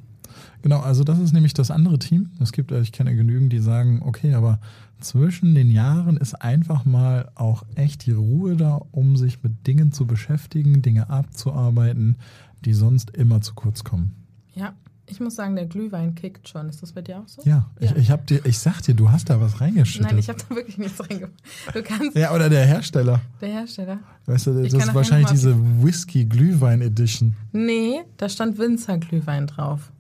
Genau, 0.62 0.81
also 0.81 1.05
das 1.05 1.18
ist 1.18 1.33
nämlich 1.33 1.55
das 1.55 1.70
andere 1.70 1.98
Team. 1.98 2.31
Es 2.40 2.53
gibt, 2.53 2.70
ich 2.72 2.92
kenne 2.92 3.14
genügend, 3.14 3.53
die 3.53 3.59
sagen, 3.59 4.01
okay, 4.05 4.35
aber 4.35 4.61
zwischen 5.01 5.55
den 5.55 5.70
Jahren 5.70 6.16
ist 6.16 6.35
einfach 6.35 6.85
mal 6.85 7.31
auch 7.35 7.64
echt 7.75 8.07
die 8.07 8.12
Ruhe 8.12 8.57
da, 8.57 8.81
um 8.92 9.16
sich 9.16 9.42
mit 9.42 9.66
Dingen 9.66 9.92
zu 9.92 10.07
beschäftigen, 10.07 10.81
Dinge 10.81 11.11
abzuarbeiten, 11.11 12.16
die 12.64 12.75
sonst 12.75 13.11
immer 13.11 13.40
zu 13.40 13.55
kurz 13.55 13.83
kommen. 13.83 14.14
Ja, 14.55 14.75
ich 15.07 15.20
muss 15.20 15.35
sagen, 15.35 15.57
der 15.57 15.66
Glühwein 15.66 16.14
kickt 16.14 16.48
schon. 16.48 16.68
Ist 16.68 16.83
das 16.83 16.92
bei 16.92 17.03
dir 17.03 17.18
auch 17.18 17.29
so? 17.29 17.42
Ja, 17.44 17.68
ja. 17.81 17.90
Ich, 17.90 17.96
ich, 17.96 18.11
hab 18.11 18.27
dir, 18.27 18.46
ich 18.46 18.59
sag 18.59 18.81
dir, 18.83 18.94
du 18.94 19.11
hast 19.11 19.29
da 19.29 19.40
was 19.40 19.61
reingeschüttet. 19.61 20.07
Nein, 20.07 20.18
ich 20.18 20.29
habe 20.29 20.38
da 20.48 20.55
wirklich 20.55 20.79
nichts 20.79 21.01
reingemacht. 21.01 21.35
Du 21.75 21.83
kannst. 21.83 22.16
Ja, 22.16 22.33
oder 22.33 22.48
der 22.48 22.64
Hersteller. 22.64 23.20
Der 23.40 23.48
Hersteller. 23.48 23.98
Weißt 24.27 24.46
du, 24.46 24.62
das 24.62 24.72
ist 24.72 24.94
wahrscheinlich 24.94 25.31
diese 25.31 25.57
Whisky-Glühwein-Edition. 25.83 27.35
Nee, 27.53 28.03
da 28.16 28.29
stand 28.29 28.59
Winzer-Glühwein 28.59 29.48
drauf. 29.48 29.90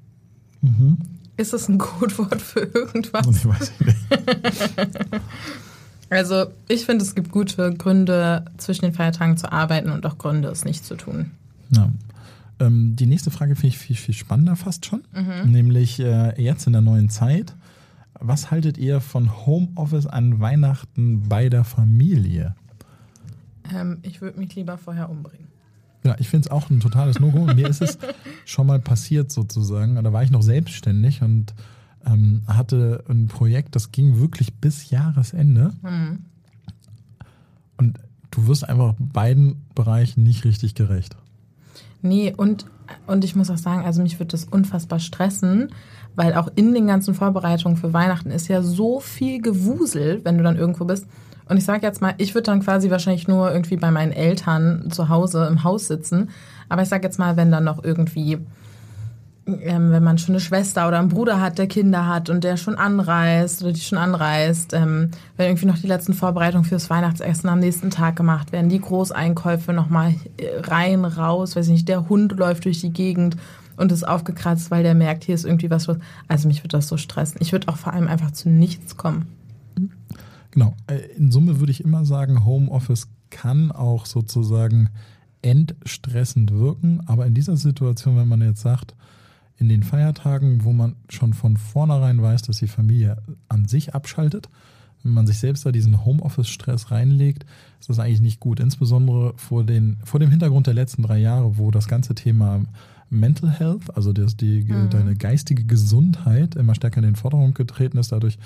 Mhm. 0.62 0.98
Ist 1.36 1.52
das 1.52 1.68
ein 1.68 1.78
Codewort 1.78 2.40
für 2.40 2.60
irgendwas? 2.60 3.26
Nee, 3.26 3.50
weiß 3.50 3.72
ich 3.78 3.86
nicht. 3.86 3.98
also, 6.10 6.46
ich 6.68 6.86
finde, 6.86 7.04
es 7.04 7.14
gibt 7.14 7.30
gute 7.30 7.72
Gründe, 7.74 8.44
zwischen 8.58 8.84
den 8.84 8.94
Feiertagen 8.94 9.36
zu 9.36 9.50
arbeiten 9.50 9.90
und 9.90 10.06
auch 10.06 10.18
Gründe, 10.18 10.48
es 10.48 10.64
nicht 10.64 10.84
zu 10.84 10.94
tun. 10.94 11.32
Ja. 11.70 11.90
Ähm, 12.60 12.94
die 12.96 13.06
nächste 13.06 13.30
Frage 13.30 13.56
finde 13.56 13.68
ich 13.68 13.78
viel, 13.78 13.96
viel 13.96 14.14
spannender 14.14 14.56
fast 14.56 14.86
schon. 14.86 15.02
Mhm. 15.12 15.50
Nämlich 15.50 15.98
äh, 16.00 16.40
jetzt 16.40 16.66
in 16.66 16.72
der 16.72 16.82
neuen 16.82 17.08
Zeit. 17.08 17.54
Was 18.20 18.50
haltet 18.50 18.78
ihr 18.78 19.00
von 19.00 19.46
Homeoffice 19.46 20.06
an 20.06 20.38
Weihnachten 20.38 21.28
bei 21.28 21.48
der 21.48 21.64
Familie? 21.64 22.54
Ähm, 23.74 23.98
ich 24.02 24.20
würde 24.20 24.38
mich 24.38 24.54
lieber 24.54 24.78
vorher 24.78 25.10
umbringen. 25.10 25.48
Ja, 26.04 26.16
ich 26.18 26.28
finde 26.28 26.46
es 26.46 26.50
auch 26.50 26.70
ein 26.70 26.80
totales 26.80 27.20
No-Go. 27.20 27.44
Mir 27.54 27.68
ist 27.68 27.82
es 27.82 27.98
schon 28.44 28.66
mal 28.66 28.80
passiert 28.80 29.30
sozusagen. 29.30 30.02
Da 30.02 30.12
war 30.12 30.22
ich 30.22 30.30
noch 30.30 30.42
selbstständig 30.42 31.22
und 31.22 31.54
ähm, 32.06 32.42
hatte 32.46 33.04
ein 33.08 33.28
Projekt, 33.28 33.76
das 33.76 33.92
ging 33.92 34.18
wirklich 34.18 34.54
bis 34.54 34.90
Jahresende. 34.90 35.72
Mhm. 35.82 36.24
Und 37.76 37.98
du 38.30 38.46
wirst 38.46 38.68
einfach 38.68 38.94
beiden 38.98 39.62
Bereichen 39.74 40.22
nicht 40.22 40.44
richtig 40.44 40.74
gerecht. 40.74 41.16
Nee, 42.00 42.34
und, 42.36 42.66
und 43.06 43.24
ich 43.24 43.36
muss 43.36 43.50
auch 43.50 43.58
sagen, 43.58 43.84
also 43.84 44.02
mich 44.02 44.18
wird 44.18 44.32
das 44.32 44.44
unfassbar 44.44 44.98
stressen, 44.98 45.68
weil 46.16 46.34
auch 46.34 46.48
in 46.56 46.74
den 46.74 46.86
ganzen 46.88 47.14
Vorbereitungen 47.14 47.76
für 47.76 47.92
Weihnachten 47.92 48.30
ist 48.30 48.48
ja 48.48 48.62
so 48.62 49.00
viel 49.00 49.40
Gewusel, 49.40 50.20
wenn 50.24 50.36
du 50.36 50.44
dann 50.44 50.56
irgendwo 50.56 50.84
bist. 50.84 51.06
Und 51.48 51.56
ich 51.56 51.64
sage 51.64 51.86
jetzt 51.86 52.00
mal, 52.00 52.14
ich 52.18 52.34
würde 52.34 52.46
dann 52.46 52.60
quasi 52.60 52.90
wahrscheinlich 52.90 53.28
nur 53.28 53.52
irgendwie 53.52 53.76
bei 53.76 53.90
meinen 53.90 54.12
Eltern 54.12 54.90
zu 54.90 55.08
Hause 55.08 55.46
im 55.50 55.64
Haus 55.64 55.88
sitzen. 55.88 56.30
Aber 56.68 56.82
ich 56.82 56.88
sage 56.88 57.04
jetzt 57.04 57.18
mal, 57.18 57.36
wenn 57.36 57.50
dann 57.50 57.64
noch 57.64 57.82
irgendwie, 57.82 58.38
ähm, 59.46 59.90
wenn 59.90 60.02
man 60.02 60.18
schon 60.18 60.34
eine 60.34 60.40
Schwester 60.40 60.88
oder 60.88 60.98
einen 60.98 61.08
Bruder 61.08 61.40
hat, 61.40 61.58
der 61.58 61.66
Kinder 61.66 62.06
hat 62.06 62.30
und 62.30 62.44
der 62.44 62.56
schon 62.56 62.76
anreist 62.76 63.62
oder 63.62 63.72
die 63.72 63.80
schon 63.80 63.98
anreist, 63.98 64.72
ähm, 64.72 65.10
wenn 65.36 65.48
irgendwie 65.48 65.66
noch 65.66 65.78
die 65.78 65.88
letzten 65.88 66.14
Vorbereitungen 66.14 66.64
fürs 66.64 66.88
Weihnachtsessen 66.88 67.48
am 67.50 67.58
nächsten 67.58 67.90
Tag 67.90 68.16
gemacht 68.16 68.52
werden, 68.52 68.68
die 68.68 68.80
Großeinkäufe 68.80 69.72
nochmal 69.72 70.14
äh, 70.38 70.60
rein, 70.60 71.04
raus, 71.04 71.56
weiß 71.56 71.66
ich 71.66 71.72
nicht, 71.72 71.88
der 71.88 72.08
Hund 72.08 72.32
läuft 72.32 72.64
durch 72.64 72.80
die 72.80 72.92
Gegend 72.92 73.36
und 73.76 73.92
ist 73.92 74.06
aufgekratzt, 74.06 74.70
weil 74.70 74.82
der 74.82 74.94
merkt, 74.94 75.24
hier 75.24 75.34
ist 75.34 75.44
irgendwie 75.44 75.70
was. 75.70 75.88
Also 76.28 76.48
mich 76.48 76.60
würde 76.60 76.76
das 76.76 76.88
so 76.88 76.96
stressen. 76.96 77.38
Ich 77.40 77.52
würde 77.52 77.68
auch 77.68 77.76
vor 77.76 77.92
allem 77.92 78.08
einfach 78.08 78.30
zu 78.30 78.48
nichts 78.48 78.96
kommen. 78.96 79.26
Genau. 80.52 80.74
Äh, 80.86 80.98
in 81.16 81.32
Summe 81.32 81.58
würde 81.58 81.72
ich 81.72 81.82
immer 81.82 82.04
sagen, 82.04 82.44
Homeoffice 82.44 83.08
kann 83.30 83.72
auch 83.72 84.06
sozusagen 84.06 84.90
entstressend 85.42 86.52
wirken. 86.52 87.00
Aber 87.06 87.26
in 87.26 87.34
dieser 87.34 87.56
Situation, 87.56 88.16
wenn 88.16 88.28
man 88.28 88.40
jetzt 88.40 88.60
sagt, 88.60 88.94
in 89.58 89.68
den 89.68 89.82
Feiertagen, 89.82 90.64
wo 90.64 90.72
man 90.72 90.96
schon 91.08 91.34
von 91.34 91.56
vornherein 91.56 92.22
weiß, 92.22 92.42
dass 92.42 92.58
die 92.58 92.68
Familie 92.68 93.16
an 93.48 93.66
sich 93.66 93.94
abschaltet, 93.94 94.48
wenn 95.02 95.12
man 95.12 95.26
sich 95.26 95.38
selbst 95.38 95.66
da 95.66 95.72
diesen 95.72 96.04
Homeoffice-Stress 96.04 96.90
reinlegt, 96.90 97.44
ist 97.80 97.88
das 97.88 97.98
eigentlich 97.98 98.20
nicht 98.20 98.40
gut. 98.40 98.60
Insbesondere 98.60 99.34
vor, 99.36 99.64
den, 99.64 99.98
vor 100.04 100.20
dem 100.20 100.30
Hintergrund 100.30 100.68
der 100.68 100.74
letzten 100.74 101.02
drei 101.02 101.18
Jahre, 101.18 101.58
wo 101.58 101.70
das 101.70 101.88
ganze 101.88 102.14
Thema 102.14 102.62
Mental 103.12 103.50
Health, 103.50 103.94
also 103.94 104.12
das, 104.12 104.36
die, 104.36 104.62
mhm. 104.62 104.90
deine 104.90 105.14
geistige 105.14 105.64
Gesundheit 105.64 106.56
immer 106.56 106.74
stärker 106.74 106.98
in 106.98 107.04
den 107.04 107.16
Vordergrund 107.16 107.54
getreten 107.54 107.98
ist, 107.98 108.12
dadurch, 108.12 108.38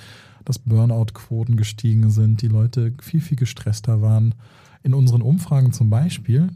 dass 0.44 0.58
Burnout-Quoten 0.58 1.56
gestiegen 1.56 2.10
sind, 2.10 2.42
die 2.42 2.48
Leute 2.48 2.92
viel, 3.00 3.20
viel 3.20 3.36
gestresster 3.36 4.02
waren. 4.02 4.34
In 4.82 4.94
unseren 4.94 5.22
Umfragen 5.22 5.72
zum 5.72 5.88
Beispiel, 5.88 6.48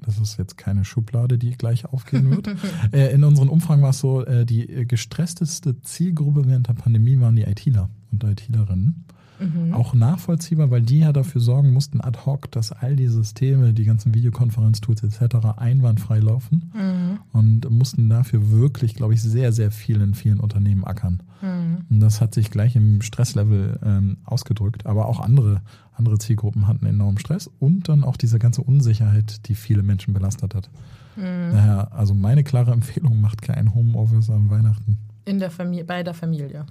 das 0.00 0.18
ist 0.18 0.38
jetzt 0.38 0.56
keine 0.56 0.84
Schublade, 0.84 1.38
die 1.38 1.52
gleich 1.52 1.86
aufgehen 1.86 2.30
wird. 2.30 2.48
äh, 2.92 3.14
in 3.14 3.24
unseren 3.24 3.48
Umfragen 3.48 3.82
war 3.82 3.90
es 3.90 4.00
so, 4.00 4.24
äh, 4.24 4.44
die 4.44 4.86
gestressteste 4.86 5.80
Zielgruppe 5.82 6.46
während 6.46 6.68
der 6.68 6.74
Pandemie 6.74 7.20
waren 7.20 7.36
die 7.36 7.42
ITler 7.42 7.88
und 8.10 8.24
ITlerinnen. 8.24 9.04
Mhm. 9.38 9.74
Auch 9.74 9.94
nachvollziehbar, 9.94 10.70
weil 10.70 10.82
die 10.82 11.00
ja 11.00 11.12
dafür 11.12 11.40
sorgen 11.40 11.72
mussten 11.72 12.00
ad 12.00 12.20
hoc, 12.24 12.50
dass 12.50 12.72
all 12.72 12.96
die 12.96 13.08
Systeme, 13.08 13.72
die 13.72 13.84
ganzen 13.84 14.14
Videokonferenztools 14.14 15.02
etc. 15.02 15.36
einwandfrei 15.56 16.18
laufen 16.18 16.70
mhm. 16.74 17.18
und 17.32 17.70
mussten 17.70 18.08
dafür 18.08 18.50
wirklich, 18.50 18.94
glaube 18.94 19.14
ich, 19.14 19.22
sehr, 19.22 19.52
sehr 19.52 19.70
viel 19.70 20.00
in 20.00 20.14
vielen 20.14 20.40
Unternehmen 20.40 20.84
ackern. 20.84 21.22
Mhm. 21.42 21.84
Und 21.90 22.00
das 22.00 22.20
hat 22.20 22.34
sich 22.34 22.50
gleich 22.50 22.76
im 22.76 23.02
Stresslevel 23.02 23.80
ähm, 23.84 24.18
ausgedrückt, 24.24 24.86
aber 24.86 25.06
auch 25.06 25.20
andere, 25.20 25.62
andere 25.92 26.18
Zielgruppen 26.18 26.66
hatten 26.66 26.86
enormen 26.86 27.18
Stress 27.18 27.50
und 27.58 27.88
dann 27.88 28.04
auch 28.04 28.16
diese 28.16 28.38
ganze 28.38 28.62
Unsicherheit, 28.62 29.48
die 29.48 29.54
viele 29.54 29.82
Menschen 29.82 30.14
belastet 30.14 30.54
hat. 30.54 30.70
Mhm. 31.16 31.52
Daher, 31.52 31.92
also 31.92 32.14
meine 32.14 32.44
klare 32.44 32.72
Empfehlung, 32.72 33.20
macht 33.20 33.42
kein 33.42 33.74
Homeoffice 33.74 34.30
an 34.30 34.50
Weihnachten. 34.50 34.98
In 35.26 35.38
der 35.38 35.50
Familie, 35.50 35.84
bei 35.84 36.02
der 36.02 36.12
Familie. 36.12 36.66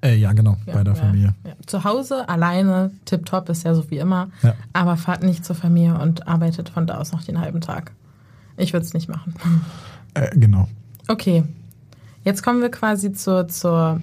Äh, 0.00 0.14
ja, 0.14 0.32
genau, 0.32 0.56
ja, 0.66 0.74
bei 0.74 0.84
der 0.84 0.94
ja, 0.94 1.00
Familie. 1.00 1.34
Ja. 1.44 1.54
Zu 1.66 1.82
Hause 1.82 2.28
alleine, 2.28 2.92
tipptopp 3.04 3.48
ist 3.48 3.64
ja 3.64 3.74
so 3.74 3.90
wie 3.90 3.98
immer, 3.98 4.28
aber 4.72 4.96
fahrt 4.96 5.24
nicht 5.24 5.44
zur 5.44 5.56
Familie 5.56 5.98
und 5.98 6.28
arbeitet 6.28 6.68
von 6.68 6.86
da 6.86 6.98
aus 6.98 7.10
noch 7.10 7.24
den 7.24 7.40
halben 7.40 7.60
Tag. 7.60 7.92
Ich 8.56 8.72
würde 8.72 8.86
es 8.86 8.94
nicht 8.94 9.08
machen. 9.08 9.34
Äh, 10.14 10.30
genau. 10.38 10.68
Okay, 11.08 11.44
jetzt 12.24 12.42
kommen 12.42 12.62
wir 12.62 12.70
quasi 12.70 13.12
zur, 13.12 13.48
zur 13.48 14.00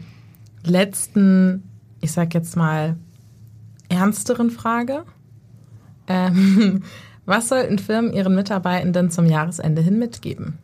letzten, 0.64 1.64
ich 2.02 2.12
sag 2.12 2.34
jetzt 2.34 2.56
mal, 2.56 2.98
ernsteren 3.90 4.50
Frage. 4.50 5.06
Ähm, 6.08 6.84
was 7.26 7.50
sollten 7.50 7.80
Firmen 7.80 8.14
ihren 8.14 8.36
Mitarbeitenden 8.36 9.12
zum 9.12 9.26
Jahresende 9.26 9.82
hin 9.82 9.98
mitgeben? 9.98 10.58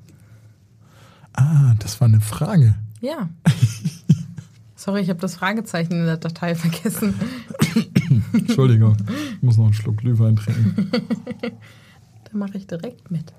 Ah, 1.33 1.73
das 1.79 2.01
war 2.01 2.07
eine 2.07 2.21
Frage. 2.21 2.75
Ja. 3.01 3.29
Sorry, 4.75 5.01
ich 5.01 5.09
habe 5.09 5.19
das 5.19 5.35
Fragezeichen 5.35 5.93
in 5.93 6.05
der 6.05 6.17
Datei 6.17 6.55
vergessen. 6.55 7.13
Entschuldigung, 8.33 8.95
ich 9.35 9.41
muss 9.41 9.57
noch 9.57 9.65
einen 9.65 9.73
Schluck 9.73 9.97
Glühwein 9.97 10.35
trinken. 10.35 10.89
da 12.23 12.37
mache 12.37 12.57
ich 12.57 12.65
direkt 12.65 13.11
mit. 13.11 13.33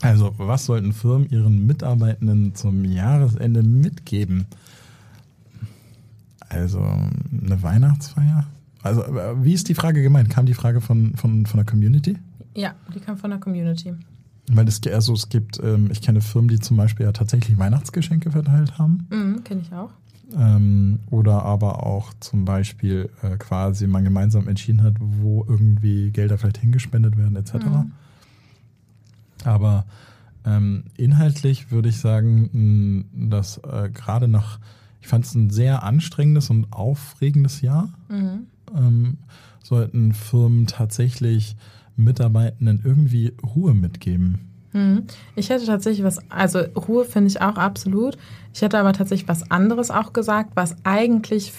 Also, 0.00 0.32
was 0.38 0.66
sollten 0.66 0.92
Firmen 0.92 1.28
ihren 1.28 1.66
Mitarbeitenden 1.66 2.54
zum 2.54 2.84
Jahresende 2.84 3.62
mitgeben? 3.62 4.46
Also, 6.48 6.80
eine 6.80 7.62
Weihnachtsfeier? 7.62 8.46
Also, 8.82 9.02
wie 9.42 9.52
ist 9.52 9.68
die 9.68 9.74
Frage 9.74 10.02
gemeint? 10.02 10.30
Kam 10.30 10.46
die 10.46 10.54
Frage 10.54 10.80
von, 10.80 11.14
von, 11.16 11.46
von 11.46 11.58
der 11.58 11.66
Community? 11.66 12.16
Ja, 12.54 12.74
die 12.94 13.00
kam 13.00 13.18
von 13.18 13.30
der 13.30 13.40
Community. 13.40 13.94
Weil 14.50 14.66
es, 14.68 14.80
also 14.86 15.12
es 15.12 15.28
gibt, 15.28 15.60
ähm, 15.62 15.90
ich 15.90 16.00
kenne 16.00 16.20
Firmen, 16.20 16.48
die 16.48 16.58
zum 16.58 16.76
Beispiel 16.76 17.06
ja 17.06 17.12
tatsächlich 17.12 17.58
Weihnachtsgeschenke 17.58 18.30
verteilt 18.30 18.78
haben. 18.78 19.06
Mhm, 19.10 19.44
kenne 19.44 19.60
ich 19.60 19.72
auch. 19.72 19.90
Ähm, 20.36 21.00
oder 21.10 21.42
aber 21.42 21.86
auch 21.86 22.12
zum 22.20 22.44
Beispiel 22.44 23.10
äh, 23.22 23.36
quasi 23.38 23.86
man 23.86 24.04
gemeinsam 24.04 24.46
entschieden 24.46 24.82
hat, 24.82 24.94
wo 24.98 25.44
irgendwie 25.48 26.10
Gelder 26.10 26.36
vielleicht 26.36 26.58
hingespendet 26.58 27.16
werden, 27.16 27.36
etc. 27.36 27.54
Mhm. 27.54 27.92
Aber 29.44 29.86
ähm, 30.44 30.84
inhaltlich 30.96 31.70
würde 31.70 31.88
ich 31.88 31.98
sagen, 31.98 33.06
dass 33.14 33.58
äh, 33.58 33.90
gerade 33.92 34.28
nach, 34.28 34.58
ich 35.00 35.08
fand 35.08 35.24
es 35.24 35.34
ein 35.34 35.50
sehr 35.50 35.82
anstrengendes 35.82 36.50
und 36.50 36.72
aufregendes 36.72 37.60
Jahr, 37.62 37.88
mhm. 38.08 38.46
ähm, 38.76 39.18
sollten 39.62 40.12
Firmen 40.12 40.66
tatsächlich 40.66 41.56
Mitarbeitenden 41.98 42.80
irgendwie 42.84 43.34
Ruhe 43.42 43.74
mitgeben? 43.74 44.48
Hm. 44.72 45.04
Ich 45.34 45.50
hätte 45.50 45.66
tatsächlich 45.66 46.04
was, 46.04 46.18
also 46.30 46.60
Ruhe 46.60 47.04
finde 47.04 47.28
ich 47.28 47.40
auch 47.40 47.56
absolut. 47.56 48.18
Ich 48.54 48.62
hätte 48.62 48.78
aber 48.78 48.92
tatsächlich 48.92 49.28
was 49.28 49.50
anderes 49.50 49.90
auch 49.90 50.12
gesagt, 50.12 50.50
was 50.54 50.76
eigentlich 50.84 51.52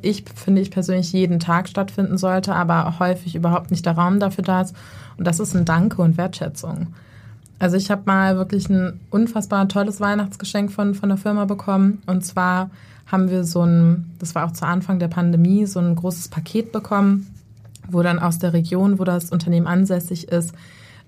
ich 0.00 0.24
finde 0.34 0.60
ich 0.60 0.70
persönlich 0.70 1.12
jeden 1.12 1.40
Tag 1.40 1.68
stattfinden 1.68 2.16
sollte, 2.16 2.54
aber 2.54 3.00
häufig 3.00 3.34
überhaupt 3.34 3.72
nicht 3.72 3.84
der 3.84 3.94
Raum 3.94 4.20
dafür 4.20 4.44
da 4.44 4.60
ist. 4.60 4.76
Und 5.16 5.26
das 5.26 5.40
ist 5.40 5.56
ein 5.56 5.64
Danke 5.64 6.02
und 6.02 6.16
Wertschätzung. 6.16 6.94
Also 7.58 7.76
ich 7.76 7.90
habe 7.90 8.02
mal 8.06 8.36
wirklich 8.36 8.68
ein 8.68 9.00
unfassbar 9.10 9.68
tolles 9.68 10.00
Weihnachtsgeschenk 10.00 10.70
von, 10.70 10.94
von 10.94 11.08
der 11.08 11.18
Firma 11.18 11.46
bekommen. 11.46 12.02
Und 12.06 12.24
zwar 12.24 12.70
haben 13.06 13.28
wir 13.28 13.44
so 13.44 13.62
ein, 13.62 14.12
das 14.20 14.34
war 14.34 14.46
auch 14.46 14.52
zu 14.52 14.66
Anfang 14.66 15.00
der 15.00 15.08
Pandemie, 15.08 15.66
so 15.66 15.80
ein 15.80 15.96
großes 15.96 16.28
Paket 16.28 16.70
bekommen 16.70 17.26
wo 17.90 18.02
dann 18.02 18.18
aus 18.18 18.38
der 18.38 18.52
Region, 18.52 18.98
wo 18.98 19.04
das 19.04 19.30
Unternehmen 19.30 19.66
ansässig 19.66 20.28
ist, 20.28 20.54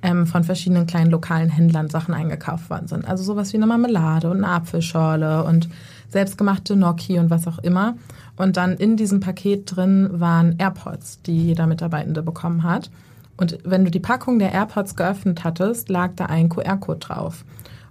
ähm, 0.02 0.26
von 0.26 0.44
verschiedenen 0.44 0.86
kleinen 0.86 1.10
lokalen 1.10 1.48
Händlern 1.48 1.88
Sachen 1.88 2.14
eingekauft 2.14 2.68
worden 2.70 2.88
sind. 2.88 3.08
Also 3.08 3.24
sowas 3.24 3.52
wie 3.52 3.56
eine 3.56 3.66
Marmelade 3.66 4.30
und 4.30 4.44
eine 4.44 4.48
Apfelschorle 4.48 5.44
und 5.44 5.68
selbstgemachte 6.10 6.74
Gnocchi 6.74 7.18
und 7.18 7.30
was 7.30 7.46
auch 7.46 7.58
immer. 7.58 7.96
Und 8.36 8.56
dann 8.56 8.76
in 8.76 8.96
diesem 8.96 9.20
Paket 9.20 9.74
drin 9.74 10.08
waren 10.12 10.56
AirPods, 10.58 11.22
die 11.22 11.46
jeder 11.46 11.66
Mitarbeitende 11.66 12.22
bekommen 12.22 12.62
hat. 12.62 12.90
Und 13.36 13.58
wenn 13.64 13.84
du 13.84 13.90
die 13.90 14.00
Packung 14.00 14.38
der 14.38 14.52
AirPods 14.52 14.94
geöffnet 14.94 15.42
hattest, 15.42 15.88
lag 15.88 16.12
da 16.16 16.26
ein 16.26 16.48
QR-Code 16.48 17.00
drauf. 17.00 17.44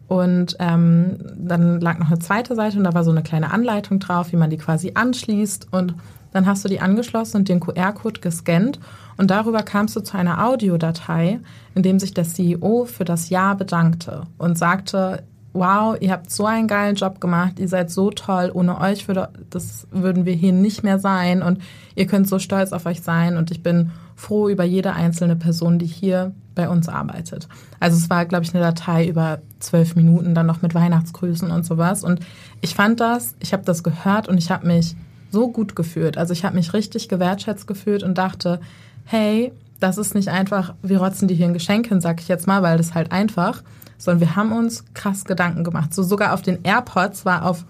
Und 0.07 0.55
ähm, 0.59 1.17
dann 1.35 1.81
lag 1.81 1.97
noch 1.97 2.07
eine 2.07 2.19
zweite 2.19 2.55
Seite 2.55 2.77
und 2.77 2.83
da 2.83 2.93
war 2.93 3.03
so 3.03 3.11
eine 3.11 3.23
kleine 3.23 3.51
Anleitung 3.51 3.99
drauf, 3.99 4.31
wie 4.31 4.37
man 4.37 4.49
die 4.49 4.57
quasi 4.57 4.91
anschließt. 4.93 5.69
Und 5.71 5.95
dann 6.33 6.45
hast 6.45 6.65
du 6.65 6.69
die 6.69 6.81
angeschlossen 6.81 7.37
und 7.37 7.49
den 7.49 7.59
QR-Code 7.59 8.19
gescannt 8.19 8.79
und 9.17 9.31
darüber 9.31 9.63
kamst 9.63 9.95
du 9.95 10.01
zu 10.01 10.17
einer 10.17 10.45
Audiodatei, 10.45 11.39
in 11.75 11.83
dem 11.83 11.99
sich 11.99 12.13
der 12.13 12.25
CEO 12.25 12.85
für 12.85 13.05
das 13.05 13.29
Jahr 13.29 13.55
bedankte 13.55 14.23
und 14.37 14.57
sagte, 14.57 15.23
wow, 15.53 15.95
ihr 15.99 16.11
habt 16.11 16.31
so 16.31 16.45
einen 16.45 16.67
geilen 16.67 16.95
Job 16.95 17.21
gemacht, 17.21 17.59
ihr 17.59 17.67
seid 17.67 17.91
so 17.91 18.09
toll, 18.09 18.49
ohne 18.53 18.81
euch 18.81 19.07
würde, 19.07 19.29
das 19.51 19.87
würden 19.91 20.25
wir 20.25 20.33
hier 20.33 20.51
nicht 20.51 20.83
mehr 20.83 20.97
sein 20.97 21.43
und 21.43 21.59
ihr 21.95 22.07
könnt 22.07 22.27
so 22.27 22.39
stolz 22.39 22.73
auf 22.73 22.87
euch 22.87 23.01
sein 23.01 23.37
und 23.37 23.51
ich 23.51 23.61
bin 23.61 23.91
froh 24.15 24.49
über 24.49 24.63
jede 24.63 24.93
einzelne 24.93 25.35
Person, 25.35 25.77
die 25.77 25.85
hier 25.85 26.33
bei 26.55 26.69
uns 26.69 26.87
arbeitet. 26.89 27.47
Also 27.79 27.97
es 27.97 28.09
war, 28.09 28.25
glaube 28.25 28.45
ich, 28.45 28.53
eine 28.53 28.63
Datei 28.63 29.07
über 29.07 29.39
zwölf 29.59 29.95
Minuten, 29.95 30.33
dann 30.33 30.45
noch 30.45 30.61
mit 30.61 30.73
Weihnachtsgrüßen 30.73 31.51
und 31.51 31.65
sowas 31.65 32.03
und 32.03 32.21
ich 32.61 32.73
fand 32.73 32.99
das, 32.99 33.35
ich 33.39 33.53
habe 33.53 33.63
das 33.63 33.83
gehört 33.83 34.27
und 34.27 34.39
ich 34.39 34.49
habe 34.49 34.65
mich 34.65 34.95
so 35.33 35.51
gut 35.51 35.75
gefühlt. 35.75 36.17
Also 36.17 36.31
ich 36.31 36.45
habe 36.45 36.55
mich 36.55 36.73
richtig 36.73 37.09
gewertschätzt 37.09 37.67
gefühlt 37.67 38.03
und 38.03 38.17
dachte, 38.17 38.61
hey, 39.03 39.51
das 39.79 39.97
ist 39.97 40.15
nicht 40.15 40.29
einfach, 40.29 40.75
wir 40.81 40.99
rotzen 40.99 41.27
dir 41.27 41.33
hier 41.33 41.47
ein 41.47 41.53
Geschenk 41.53 41.87
hin, 41.87 41.99
sag 41.99 42.21
ich 42.21 42.29
jetzt 42.29 42.47
mal, 42.47 42.61
weil 42.61 42.77
das 42.77 42.93
halt 42.93 43.11
einfach, 43.11 43.63
sondern 43.97 44.21
wir 44.21 44.35
haben 44.37 44.53
uns 44.53 44.85
krass 44.93 45.25
Gedanken 45.25 45.63
gemacht. 45.63 45.93
So 45.93 46.03
sogar 46.03 46.33
auf 46.33 46.41
den 46.41 46.63
AirPods 46.63 47.25
war 47.25 47.45
auf, 47.45 47.65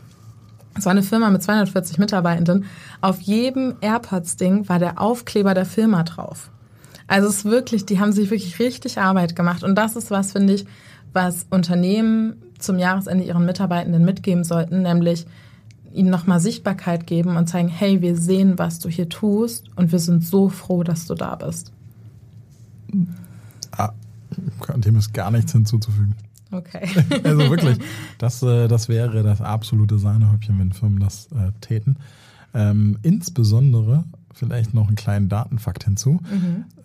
war 0.76 0.92
eine 0.92 1.04
Firma 1.04 1.30
mit 1.30 1.42
240 1.42 1.98
Mitarbeitenden, 1.98 2.66
auf 3.02 3.22
jedem 3.22 3.76
AirPods-Ding 3.82 4.68
war 4.68 4.78
der 4.78 5.02
Aufkleber 5.02 5.54
der 5.54 5.66
Firma 5.66 6.04
drauf. 6.04 6.52
Also 7.08 7.30
es 7.30 7.38
ist 7.38 7.46
wirklich, 7.46 7.86
die 7.86 8.00
haben 8.00 8.12
sich 8.12 8.30
wirklich 8.30 8.60
richtig 8.60 9.00
Arbeit 9.00 9.36
gemacht 9.36 9.64
und 9.64 9.76
das 9.76 9.96
ist 9.96 10.12
was, 10.12 10.34
finde 10.34 10.54
ich, 10.54 10.66
was 11.14 11.46
Unternehmen 11.50 12.42
zum 12.60 12.78
Jahresende 12.78 13.24
ihren 13.24 13.46
Mitarbeitenden 13.46 14.04
mitgeben 14.04 14.44
sollten, 14.44 14.82
nämlich 14.82 15.26
ihnen 15.94 16.10
nochmal 16.10 16.40
Sichtbarkeit 16.40 17.08
geben 17.08 17.38
und 17.38 17.48
zeigen, 17.48 17.70
hey, 17.70 18.02
wir 18.02 18.18
sehen, 18.18 18.58
was 18.58 18.80
du 18.80 18.90
hier 18.90 19.10
tust 19.10 19.66
und 19.76 19.92
wir 19.92 20.00
sind 20.00 20.24
so 20.24 20.50
froh, 20.50 20.84
dass 20.84 21.06
du 21.06 21.16
da 21.16 21.36
bist. 21.36 21.72
Ah, 23.72 23.92
dem 24.76 24.98
ist 24.98 25.14
gar 25.14 25.32
nichts 25.32 25.52
hinzuzufügen. 25.52 26.16
Okay. 26.52 26.88
also 27.24 27.50
wirklich, 27.50 27.78
das, 28.18 28.44
äh, 28.44 28.68
das 28.68 28.90
wäre 28.90 29.24
das 29.24 29.42
absolute 29.42 29.98
Sahnehäubchen, 29.98 30.60
wenn 30.60 30.72
Firmen 30.72 31.00
das 31.00 31.28
äh, 31.32 31.52
täten. 31.62 31.98
Ähm, 32.54 33.00
insbesondere, 33.02 34.04
vielleicht 34.34 34.74
noch 34.74 34.88
einen 34.88 34.96
kleinen 34.96 35.30
Datenfakt 35.30 35.84
hinzu. 35.86 36.20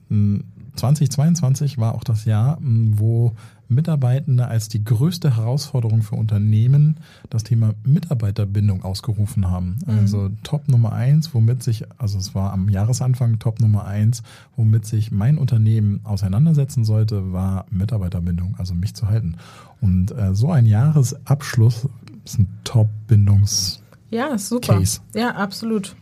Mhm. 0.08 0.44
2022 0.76 1.76
war 1.76 1.94
auch 1.94 2.04
das 2.04 2.24
Jahr, 2.24 2.58
wo 2.60 3.34
Mitarbeitende 3.68 4.48
als 4.48 4.68
die 4.68 4.82
größte 4.82 5.36
Herausforderung 5.36 6.02
für 6.02 6.16
Unternehmen 6.16 6.96
das 7.30 7.44
Thema 7.44 7.74
Mitarbeiterbindung 7.84 8.82
ausgerufen 8.82 9.50
haben. 9.50 9.78
Mhm. 9.86 9.98
Also 9.98 10.30
Top 10.42 10.68
Nummer 10.68 10.92
eins, 10.92 11.34
womit 11.34 11.62
sich, 11.62 11.84
also 11.98 12.18
es 12.18 12.34
war 12.34 12.52
am 12.52 12.68
Jahresanfang 12.68 13.38
Top 13.38 13.60
Nummer 13.60 13.84
eins, 13.84 14.22
womit 14.56 14.86
sich 14.86 15.10
mein 15.12 15.38
Unternehmen 15.38 16.00
auseinandersetzen 16.04 16.84
sollte, 16.84 17.32
war 17.32 17.66
Mitarbeiterbindung, 17.70 18.54
also 18.58 18.74
mich 18.74 18.94
zu 18.94 19.08
halten. 19.08 19.36
Und 19.80 20.10
äh, 20.16 20.34
so 20.34 20.50
ein 20.50 20.66
Jahresabschluss 20.66 21.88
ist 22.24 22.38
ein 22.38 22.48
Top-Bindungs- 22.64 23.80
ja, 24.10 24.38
super. 24.38 24.78
Case. 24.78 25.00
Ja, 25.14 25.34
absolut. 25.34 25.94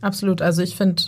Absolut. 0.00 0.40
Also 0.42 0.62
ich 0.62 0.76
finde, 0.76 1.02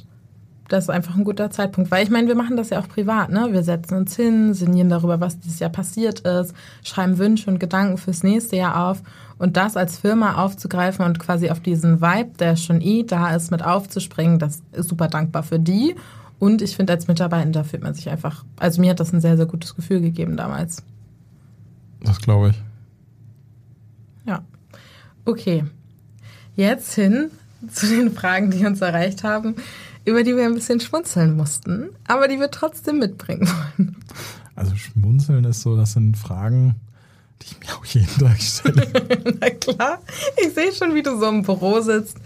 das 0.72 0.84
ist 0.84 0.90
einfach 0.90 1.16
ein 1.16 1.24
guter 1.24 1.50
Zeitpunkt, 1.50 1.90
weil 1.90 2.02
ich 2.02 2.10
meine, 2.10 2.28
wir 2.28 2.34
machen 2.34 2.56
das 2.56 2.70
ja 2.70 2.80
auch 2.80 2.88
privat, 2.88 3.30
ne? 3.30 3.48
Wir 3.52 3.62
setzen 3.62 3.94
uns 3.94 4.16
hin, 4.16 4.54
sinnieren 4.54 4.88
darüber, 4.88 5.20
was 5.20 5.38
dieses 5.38 5.58
Jahr 5.58 5.68
passiert 5.68 6.20
ist, 6.20 6.54
schreiben 6.82 7.18
Wünsche 7.18 7.50
und 7.50 7.58
Gedanken 7.58 7.98
fürs 7.98 8.22
nächste 8.22 8.56
Jahr 8.56 8.88
auf 8.88 9.02
und 9.38 9.58
das 9.58 9.76
als 9.76 9.98
Firma 9.98 10.42
aufzugreifen 10.42 11.04
und 11.04 11.18
quasi 11.18 11.50
auf 11.50 11.60
diesen 11.60 12.00
Vibe, 12.00 12.30
der 12.38 12.56
schon 12.56 12.80
eh 12.80 13.02
da 13.02 13.36
ist, 13.36 13.50
mit 13.50 13.62
aufzuspringen, 13.62 14.38
das 14.38 14.62
ist 14.72 14.88
super 14.88 15.08
dankbar 15.08 15.42
für 15.42 15.58
die 15.58 15.94
und 16.38 16.62
ich 16.62 16.74
finde 16.74 16.94
als 16.94 17.06
Mitarbeitender 17.06 17.64
fühlt 17.64 17.82
man 17.82 17.92
sich 17.92 18.08
einfach, 18.08 18.42
also 18.58 18.80
mir 18.80 18.90
hat 18.92 19.00
das 19.00 19.12
ein 19.12 19.20
sehr 19.20 19.36
sehr 19.36 19.46
gutes 19.46 19.76
Gefühl 19.76 20.00
gegeben 20.00 20.38
damals. 20.38 20.82
Das 22.02 22.18
glaube 22.18 22.50
ich. 22.50 22.62
Ja. 24.24 24.42
Okay. 25.26 25.64
Jetzt 26.56 26.94
hin 26.94 27.30
zu 27.70 27.86
den 27.86 28.10
Fragen, 28.10 28.50
die 28.50 28.64
uns 28.64 28.80
erreicht 28.80 29.22
haben 29.22 29.54
über 30.04 30.22
die 30.22 30.36
wir 30.36 30.44
ein 30.44 30.54
bisschen 30.54 30.80
schmunzeln 30.80 31.36
mussten, 31.36 31.90
aber 32.06 32.28
die 32.28 32.40
wir 32.40 32.50
trotzdem 32.50 32.98
mitbringen 32.98 33.48
wollen. 33.48 33.96
Also 34.54 34.76
schmunzeln 34.76 35.44
ist 35.44 35.62
so, 35.62 35.76
das 35.76 35.92
sind 35.92 36.16
Fragen, 36.16 36.76
die 37.40 37.46
ich 37.46 37.60
mir 37.60 37.74
auch 37.74 37.84
jeden 37.84 38.18
Tag 38.18 38.40
stelle. 38.40 38.86
Na 39.40 39.50
klar, 39.50 40.00
ich 40.36 40.54
sehe 40.54 40.72
schon, 40.72 40.94
wie 40.94 41.02
du 41.02 41.18
so 41.18 41.28
im 41.28 41.42
Büro 41.42 41.80
sitzt, 41.80 42.16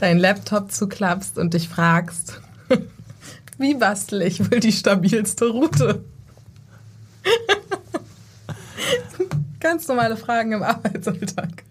deinen 0.00 0.18
Laptop 0.18 0.72
zuklappst 0.72 1.38
und 1.38 1.54
dich 1.54 1.68
fragst, 1.68 2.40
wie 3.58 3.74
bastel 3.74 4.22
ich 4.22 4.50
wohl 4.50 4.60
die 4.60 4.72
stabilste 4.72 5.48
Route? 5.48 6.04
Ganz 9.60 9.88
normale 9.88 10.16
Fragen 10.16 10.52
im 10.52 10.62
Arbeitsalltag. 10.62 11.64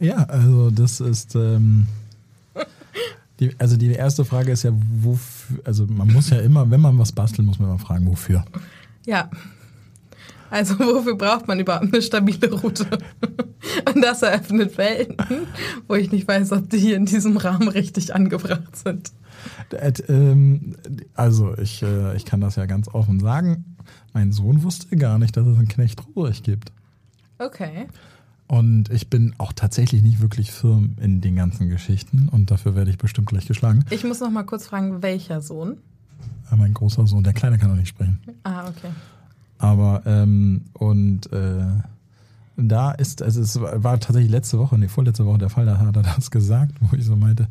Ja, 0.00 0.24
also 0.24 0.70
das 0.70 1.00
ist... 1.00 1.34
Ähm 1.34 1.86
die, 3.48 3.56
also 3.58 3.76
die 3.76 3.92
erste 3.92 4.24
Frage 4.24 4.52
ist 4.52 4.62
ja, 4.62 4.72
wofür, 4.72 5.58
also 5.64 5.86
man 5.86 6.12
muss 6.12 6.30
ja 6.30 6.38
immer, 6.38 6.70
wenn 6.70 6.80
man 6.80 6.98
was 6.98 7.12
bastelt, 7.12 7.46
muss 7.46 7.58
man 7.58 7.68
immer 7.68 7.78
fragen, 7.78 8.06
wofür. 8.06 8.44
Ja. 9.06 9.30
Also 10.50 10.78
wofür 10.78 11.16
braucht 11.16 11.48
man 11.48 11.58
überhaupt 11.58 11.92
eine 11.92 12.02
stabile 12.02 12.52
Route? 12.52 12.86
Und 13.92 14.02
das 14.02 14.22
eröffnet 14.22 14.76
Welten, 14.78 15.16
wo 15.88 15.94
ich 15.94 16.12
nicht 16.12 16.28
weiß, 16.28 16.52
ob 16.52 16.70
die 16.70 16.78
hier 16.78 16.96
in 16.96 17.06
diesem 17.06 17.36
Rahmen 17.36 17.68
richtig 17.68 18.14
angebracht 18.14 18.76
sind. 18.76 19.12
Ähm, 20.08 20.76
also 21.14 21.56
ich, 21.58 21.82
äh, 21.82 22.16
ich 22.16 22.24
kann 22.24 22.40
das 22.40 22.56
ja 22.56 22.66
ganz 22.66 22.88
offen 22.88 23.20
sagen. 23.20 23.76
Mein 24.12 24.32
Sohn 24.32 24.62
wusste 24.62 24.96
gar 24.96 25.18
nicht, 25.18 25.36
dass 25.36 25.46
es 25.46 25.58
einen 25.58 25.68
Knecht 25.68 26.00
Ruhrich 26.14 26.42
gibt. 26.42 26.72
Okay. 27.38 27.88
Und 28.46 28.90
ich 28.90 29.08
bin 29.08 29.34
auch 29.38 29.52
tatsächlich 29.52 30.02
nicht 30.02 30.20
wirklich 30.20 30.52
firm 30.52 30.96
in 31.00 31.20
den 31.20 31.36
ganzen 31.36 31.68
Geschichten 31.70 32.28
und 32.30 32.50
dafür 32.50 32.74
werde 32.74 32.90
ich 32.90 32.98
bestimmt 32.98 33.26
gleich 33.28 33.46
geschlagen. 33.46 33.84
Ich 33.90 34.04
muss 34.04 34.20
noch 34.20 34.30
mal 34.30 34.44
kurz 34.44 34.66
fragen, 34.66 35.02
welcher 35.02 35.40
Sohn? 35.40 35.78
Ja, 36.50 36.56
mein 36.56 36.74
großer 36.74 37.06
Sohn, 37.06 37.24
der 37.24 37.32
Kleine 37.32 37.58
kann 37.58 37.70
noch 37.70 37.76
nicht 37.76 37.88
sprechen. 37.88 38.18
Ah, 38.42 38.68
okay. 38.68 38.90
Aber, 39.58 40.02
ähm, 40.04 40.62
und 40.74 41.32
äh, 41.32 41.64
da 42.56 42.92
ist, 42.92 43.22
also 43.22 43.40
es 43.40 43.60
war 43.60 43.98
tatsächlich 43.98 44.30
letzte 44.30 44.58
Woche, 44.58 44.78
nee, 44.78 44.88
vorletzte 44.88 45.24
Woche 45.24 45.38
der 45.38 45.50
Fall, 45.50 45.64
da 45.64 45.78
hat 45.78 45.96
er 45.96 46.02
das 46.02 46.30
gesagt, 46.30 46.74
wo 46.80 46.96
ich 46.96 47.04
so 47.04 47.16
meinte, 47.16 47.48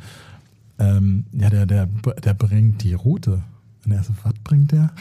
ähm, 0.80 1.26
ja, 1.32 1.50
der, 1.50 1.66
der, 1.66 1.88
der 1.88 2.34
bringt 2.34 2.84
die 2.84 2.94
Route. 2.94 3.42
Und 3.86 3.92
er 3.92 4.04
so, 4.04 4.14
was 4.24 4.34
bringt 4.44 4.72
der? 4.72 4.92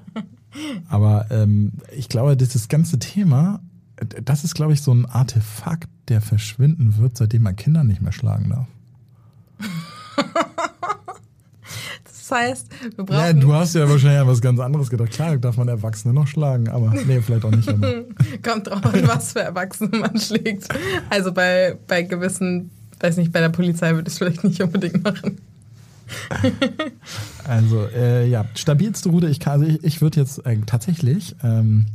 Aber 0.88 1.26
ähm, 1.30 1.72
ich 1.96 2.08
glaube, 2.08 2.36
das 2.36 2.68
ganze 2.68 2.98
Thema 2.98 3.60
das 3.96 4.44
ist, 4.44 4.54
glaube 4.54 4.72
ich, 4.72 4.82
so 4.82 4.92
ein 4.92 5.06
Artefakt, 5.06 5.88
der 6.08 6.20
verschwinden 6.20 6.98
wird, 6.98 7.16
seitdem 7.16 7.42
man 7.42 7.56
Kinder 7.56 7.82
nicht 7.84 8.02
mehr 8.02 8.12
schlagen 8.12 8.50
darf. 8.50 8.66
das 12.04 12.30
heißt, 12.30 12.68
wir 12.96 13.04
brauchen. 13.04 13.18
Ja, 13.18 13.32
du 13.32 13.52
hast 13.54 13.74
ja 13.74 13.88
wahrscheinlich 13.88 14.20
an 14.20 14.26
was 14.26 14.40
ganz 14.40 14.60
anderes 14.60 14.90
gedacht. 14.90 15.10
Klar, 15.12 15.38
darf 15.38 15.56
man 15.56 15.68
Erwachsene 15.68 16.12
noch 16.12 16.26
schlagen, 16.26 16.68
aber 16.68 16.92
nee, 17.06 17.20
vielleicht 17.20 17.44
auch 17.44 17.50
nicht. 17.50 17.66
Kommt 18.42 18.66
drauf 18.66 18.84
an, 18.84 19.08
was 19.08 19.32
für 19.32 19.40
Erwachsene 19.40 19.98
man 19.98 20.18
schlägt. 20.18 20.68
Also 21.08 21.32
bei, 21.32 21.78
bei 21.86 22.02
gewissen, 22.02 22.70
weiß 23.00 23.16
nicht, 23.16 23.32
bei 23.32 23.40
der 23.40 23.48
Polizei 23.48 23.94
würde 23.94 24.08
ich 24.08 24.14
es 24.14 24.18
vielleicht 24.18 24.44
nicht 24.44 24.60
unbedingt 24.60 25.02
machen. 25.02 25.38
also, 27.44 27.86
äh, 27.86 28.28
ja, 28.28 28.44
stabilste 28.54 29.08
Route, 29.08 29.28
ich, 29.28 29.44
also 29.46 29.64
ich, 29.64 29.82
ich 29.82 30.00
würde 30.02 30.20
jetzt 30.20 30.44
äh, 30.46 30.56
tatsächlich. 30.66 31.34
Ähm, 31.42 31.86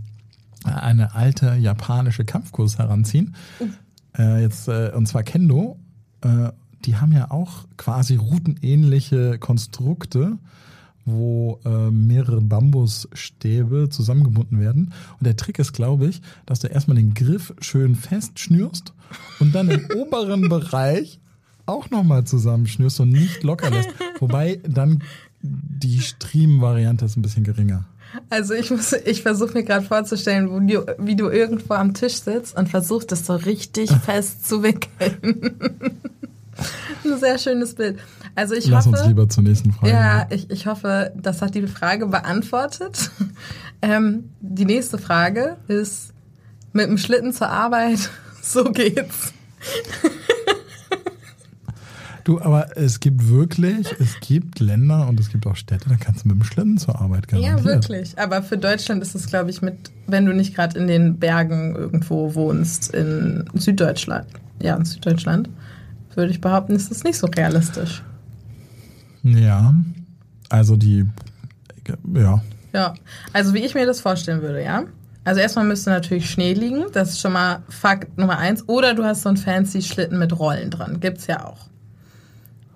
eine 0.63 1.15
alte 1.15 1.55
japanische 1.55 2.25
Kampfkurs 2.25 2.77
heranziehen. 2.77 3.35
Uh. 3.59 3.67
Äh, 4.17 4.41
jetzt, 4.41 4.67
äh, 4.67 4.91
und 4.95 5.07
zwar 5.07 5.23
Kendo. 5.23 5.79
Äh, 6.21 6.51
die 6.85 6.97
haben 6.97 7.11
ja 7.11 7.29
auch 7.31 7.65
quasi 7.77 8.15
routenähnliche 8.15 9.37
Konstrukte, 9.37 10.37
wo 11.05 11.59
äh, 11.65 11.91
mehrere 11.91 12.41
Bambusstäbe 12.41 13.89
zusammengebunden 13.89 14.59
werden. 14.59 14.93
Und 15.19 15.25
der 15.25 15.35
Trick 15.35 15.59
ist, 15.59 15.73
glaube 15.73 16.07
ich, 16.07 16.21
dass 16.45 16.59
du 16.59 16.67
erstmal 16.67 16.97
den 16.97 17.13
Griff 17.13 17.53
schön 17.59 17.95
festschnürst 17.95 18.93
und 19.39 19.53
dann 19.53 19.69
im 19.69 19.85
oberen 19.95 20.49
Bereich 20.49 21.19
auch 21.65 21.89
nochmal 21.89 22.25
zusammenschnürst 22.25 22.99
und 22.99 23.09
nicht 23.09 23.43
locker 23.43 23.69
lässt. 23.69 23.89
Wobei 24.19 24.59
dann 24.63 25.03
die 25.41 26.01
Striemen-Variante 26.01 27.05
ist 27.05 27.17
ein 27.17 27.21
bisschen 27.21 27.43
geringer. 27.43 27.85
Also 28.29 28.53
ich 28.53 28.71
muss, 28.71 28.93
ich 28.93 29.21
versuche 29.21 29.53
mir 29.53 29.63
gerade 29.63 29.85
vorzustellen, 29.85 30.49
wo 30.49 30.59
du, 30.59 30.85
wie 30.97 31.15
du 31.15 31.29
irgendwo 31.29 31.73
am 31.75 31.93
Tisch 31.93 32.15
sitzt 32.15 32.57
und 32.57 32.69
versuchst, 32.69 33.11
das 33.11 33.25
so 33.25 33.35
richtig 33.35 33.91
fest 33.91 34.47
zu 34.47 34.63
wickeln. 34.63 35.59
Ein 37.03 37.19
sehr 37.19 37.37
schönes 37.37 37.75
Bild. 37.75 37.99
Also 38.35 38.55
ich 38.55 38.67
Lass 38.67 38.85
hoffe, 38.85 38.97
uns 38.97 39.07
lieber 39.07 39.27
zur 39.27 39.43
nächsten 39.43 39.71
Frage. 39.73 39.91
Ja, 39.91 40.27
ich, 40.29 40.49
ich 40.49 40.67
hoffe, 40.67 41.11
das 41.15 41.41
hat 41.41 41.55
die 41.55 41.67
Frage 41.67 42.07
beantwortet. 42.07 43.11
Ähm, 43.83 44.29
die 44.41 44.65
nächste 44.65 44.99
Frage 44.99 45.57
ist 45.67 46.13
mit 46.71 46.87
dem 46.87 46.99
Schlitten 46.99 47.33
zur 47.33 47.49
Arbeit. 47.49 48.11
So 48.43 48.65
geht's. 48.65 49.33
Du, 52.23 52.39
aber 52.39 52.77
es 52.77 52.99
gibt 52.99 53.29
wirklich, 53.29 53.87
es 53.99 54.19
gibt 54.19 54.59
Länder 54.59 55.07
und 55.07 55.19
es 55.19 55.29
gibt 55.29 55.47
auch 55.47 55.55
Städte, 55.55 55.89
da 55.89 55.95
kannst 55.95 56.23
du 56.23 56.29
mit 56.29 56.37
dem 56.37 56.43
Schlitten 56.43 56.77
zur 56.77 56.99
Arbeit 57.01 57.27
gehen. 57.27 57.41
Ja, 57.41 57.63
wirklich. 57.63 58.17
Aber 58.19 58.43
für 58.43 58.57
Deutschland 58.57 59.01
ist 59.01 59.15
es, 59.15 59.27
glaube 59.27 59.49
ich, 59.49 59.61
mit, 59.61 59.91
wenn 60.07 60.25
du 60.25 60.33
nicht 60.33 60.55
gerade 60.55 60.77
in 60.77 60.87
den 60.87 61.17
Bergen 61.17 61.75
irgendwo 61.75 62.35
wohnst, 62.35 62.93
in 62.93 63.45
Süddeutschland, 63.53 64.27
ja, 64.61 64.75
in 64.75 64.85
Süddeutschland, 64.85 65.49
würde 66.15 66.31
ich 66.31 66.41
behaupten, 66.41 66.75
ist 66.75 66.91
das 66.91 67.03
nicht 67.03 67.17
so 67.17 67.27
realistisch. 67.27 68.03
Ja, 69.23 69.73
also 70.49 70.75
die, 70.75 71.05
ja. 72.13 72.41
Ja, 72.73 72.93
also 73.33 73.53
wie 73.53 73.59
ich 73.59 73.73
mir 73.73 73.85
das 73.85 73.99
vorstellen 73.99 74.41
würde, 74.41 74.63
ja. 74.63 74.83
Also 75.23 75.39
erstmal 75.39 75.65
müsste 75.65 75.91
natürlich 75.91 76.29
Schnee 76.29 76.53
liegen, 76.53 76.85
das 76.93 77.11
ist 77.11 77.19
schon 77.19 77.33
mal 77.33 77.61
Fakt 77.69 78.17
Nummer 78.17 78.39
eins. 78.39 78.67
Oder 78.67 78.95
du 78.95 79.03
hast 79.03 79.21
so 79.21 79.29
einen 79.29 79.37
fancy 79.37 79.81
Schlitten 79.81 80.17
mit 80.17 80.37
Rollen 80.37 80.71
dran, 80.71 80.99
gibt's 80.99 81.27
ja 81.27 81.45
auch. 81.45 81.70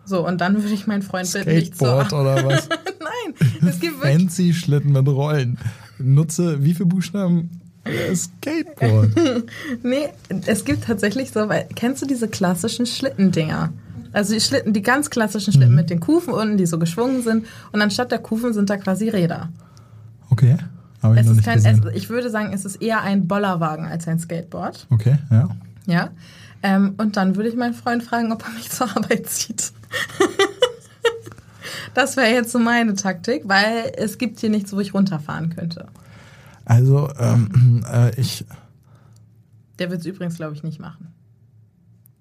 So, 0.05 0.25
und 0.25 0.41
dann 0.41 0.61
würde 0.61 0.73
ich 0.73 0.87
meinen 0.87 1.01
Freund 1.01 1.31
bitten, 1.31 1.49
nicht 1.49 1.77
so. 1.77 1.85
oder 1.85 2.45
was? 2.45 2.69
Nein, 2.69 3.33
es 3.67 3.79
gibt 3.79 4.01
wirklich. 4.01 4.21
Fancy 4.21 4.53
Schlitten 4.53 4.91
mit 4.91 5.07
Rollen. 5.07 5.57
Nutze 5.97 6.63
wie 6.63 6.73
viele 6.73 6.87
Buchstaben? 6.87 7.61
Skateboard. 8.13 9.11
nee, 9.83 10.09
es 10.45 10.65
gibt 10.65 10.85
tatsächlich 10.85 11.31
so, 11.31 11.49
weil, 11.49 11.67
kennst 11.75 12.01
du 12.01 12.07
diese 12.07 12.27
klassischen 12.27 12.85
Schlittendinger? 12.85 13.71
Also 14.11 14.33
die 14.33 14.41
Schlitten, 14.41 14.73
die 14.73 14.81
ganz 14.81 15.09
klassischen 15.09 15.53
Schlitten 15.53 15.71
mhm. 15.71 15.75
mit 15.75 15.89
den 15.89 15.99
Kufen 15.99 16.33
unten, 16.33 16.57
die 16.57 16.65
so 16.65 16.79
geschwungen 16.79 17.21
sind. 17.21 17.45
Und 17.71 17.81
anstatt 17.81 18.11
der 18.11 18.19
Kufen 18.19 18.53
sind 18.53 18.69
da 18.69 18.77
quasi 18.77 19.09
Räder. 19.09 19.49
Okay. 20.29 20.57
Aber 21.01 21.17
es 21.17 21.27
ich, 21.27 21.37
ist 21.37 21.43
kein, 21.43 21.63
es, 21.63 21.79
ich 21.93 22.09
würde 22.09 22.29
sagen, 22.29 22.51
es 22.53 22.65
ist 22.65 22.77
eher 22.77 23.01
ein 23.01 23.27
Bollerwagen 23.27 23.85
als 23.85 24.07
ein 24.07 24.17
Skateboard. 24.19 24.87
Okay, 24.89 25.17
ja. 25.29 25.49
Ja. 25.85 26.09
Ähm, 26.63 26.95
und 26.97 27.17
dann 27.17 27.35
würde 27.35 27.49
ich 27.49 27.55
meinen 27.55 27.73
Freund 27.73 28.01
fragen, 28.03 28.31
ob 28.31 28.43
er 28.43 28.51
mich 28.53 28.69
zur 28.71 28.89
Arbeit 28.95 29.27
zieht. 29.27 29.71
Das 31.93 32.17
wäre 32.17 32.31
jetzt 32.31 32.51
so 32.51 32.59
meine 32.59 32.95
Taktik, 32.95 33.43
weil 33.45 33.91
es 33.97 34.17
gibt 34.17 34.39
hier 34.39 34.49
nichts, 34.49 34.73
wo 34.73 34.79
ich 34.79 34.93
runterfahren 34.93 35.49
könnte. 35.49 35.87
Also, 36.65 37.09
ähm, 37.19 37.85
äh, 37.91 38.19
ich. 38.19 38.45
Der 39.79 39.89
wird 39.89 40.01
es 40.01 40.05
übrigens, 40.05 40.35
glaube 40.35 40.55
ich, 40.55 40.63
nicht 40.63 40.79
machen. 40.79 41.07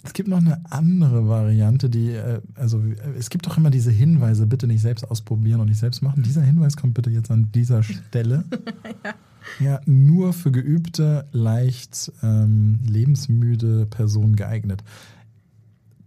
Es 0.05 0.13
gibt 0.13 0.29
noch 0.29 0.39
eine 0.39 0.61
andere 0.71 1.29
Variante, 1.29 1.89
die, 1.89 2.11
äh, 2.11 2.41
also 2.57 2.83
es 3.19 3.31
gibt 3.31 3.47
doch 3.47 3.57
immer 3.57 3.71
diese 3.71 3.91
Hinweise, 3.91 4.47
bitte 4.47 4.67
nicht 4.67 4.83
selbst 4.83 5.11
ausprobieren 5.11 5.61
und 5.61 5.69
nicht 5.69 5.79
selbst 5.79 6.03
machen. 6.03 6.23
Dieser 6.23 6.43
Hinweis 6.43 6.77
kommt 6.77 6.93
bitte 6.93 7.11
jetzt 7.11 7.31
an 7.31 7.51
dieser 7.53 7.83
Stelle. 7.83 8.45
ja. 9.05 9.15
Ja, 9.61 9.81
nur 9.85 10.33
für 10.33 10.51
geübte, 10.51 11.27
leicht 11.33 12.13
ähm, 12.23 12.79
lebensmüde 12.87 13.87
Personen 13.87 14.37
geeignet. 14.37 14.83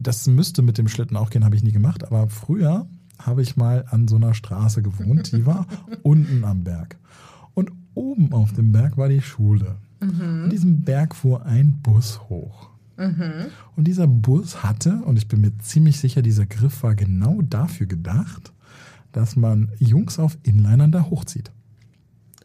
Das 0.08 0.26
müsste 0.26 0.62
mit 0.62 0.78
dem 0.78 0.88
Schlitten 0.88 1.18
auch 1.18 1.32
gehen, 1.32 1.44
habe 1.44 1.58
ich 1.58 1.64
nie 1.64 1.74
gemacht, 1.74 2.06
aber 2.06 2.30
früher 2.30 2.88
habe 3.20 3.42
ich 3.42 3.58
mal 3.58 3.84
an 3.90 4.08
so 4.08 4.16
einer 4.16 4.34
Straße 4.34 4.82
gewohnt, 4.82 5.34
die 5.34 5.46
war 5.46 5.68
unten 6.02 6.46
am 6.46 6.64
Berg. 6.64 6.98
Und 7.54 7.74
oben 7.94 8.32
auf 8.32 8.54
dem 8.54 8.72
Berg 8.72 8.96
war 8.96 9.10
die 9.10 9.22
Schule. 9.22 9.76
Mhm. 10.00 10.44
An 10.46 10.50
diesem 10.50 10.80
Berg 10.80 11.14
fuhr 11.14 11.46
ein 11.46 11.82
Bus 11.84 12.22
hoch. 12.30 12.70
Und 12.96 13.84
dieser 13.84 14.08
Bus 14.08 14.64
hatte, 14.64 15.02
und 15.04 15.18
ich 15.18 15.28
bin 15.28 15.42
mir 15.42 15.58
ziemlich 15.58 16.00
sicher, 16.00 16.22
dieser 16.22 16.46
Griff 16.46 16.84
war 16.84 16.96
genau 16.96 17.42
dafür 17.42 17.88
gedacht, 17.88 18.54
dass 19.12 19.36
man 19.36 19.74
Jungs 19.78 20.20
auf 20.20 20.38
Inlinern 20.44 20.94
da 20.94 21.10
hochzieht. 21.10 21.52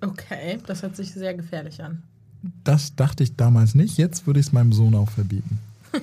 Okay, 0.00 0.58
das 0.66 0.82
hört 0.82 0.96
sich 0.96 1.12
sehr 1.12 1.34
gefährlich 1.34 1.80
an. 1.80 2.02
Das 2.64 2.96
dachte 2.96 3.22
ich 3.22 3.36
damals 3.36 3.76
nicht. 3.76 3.98
Jetzt 3.98 4.26
würde 4.26 4.40
ich 4.40 4.46
es 4.46 4.52
meinem 4.52 4.72
Sohn 4.72 4.96
auch 4.96 5.10
verbieten. 5.10 5.60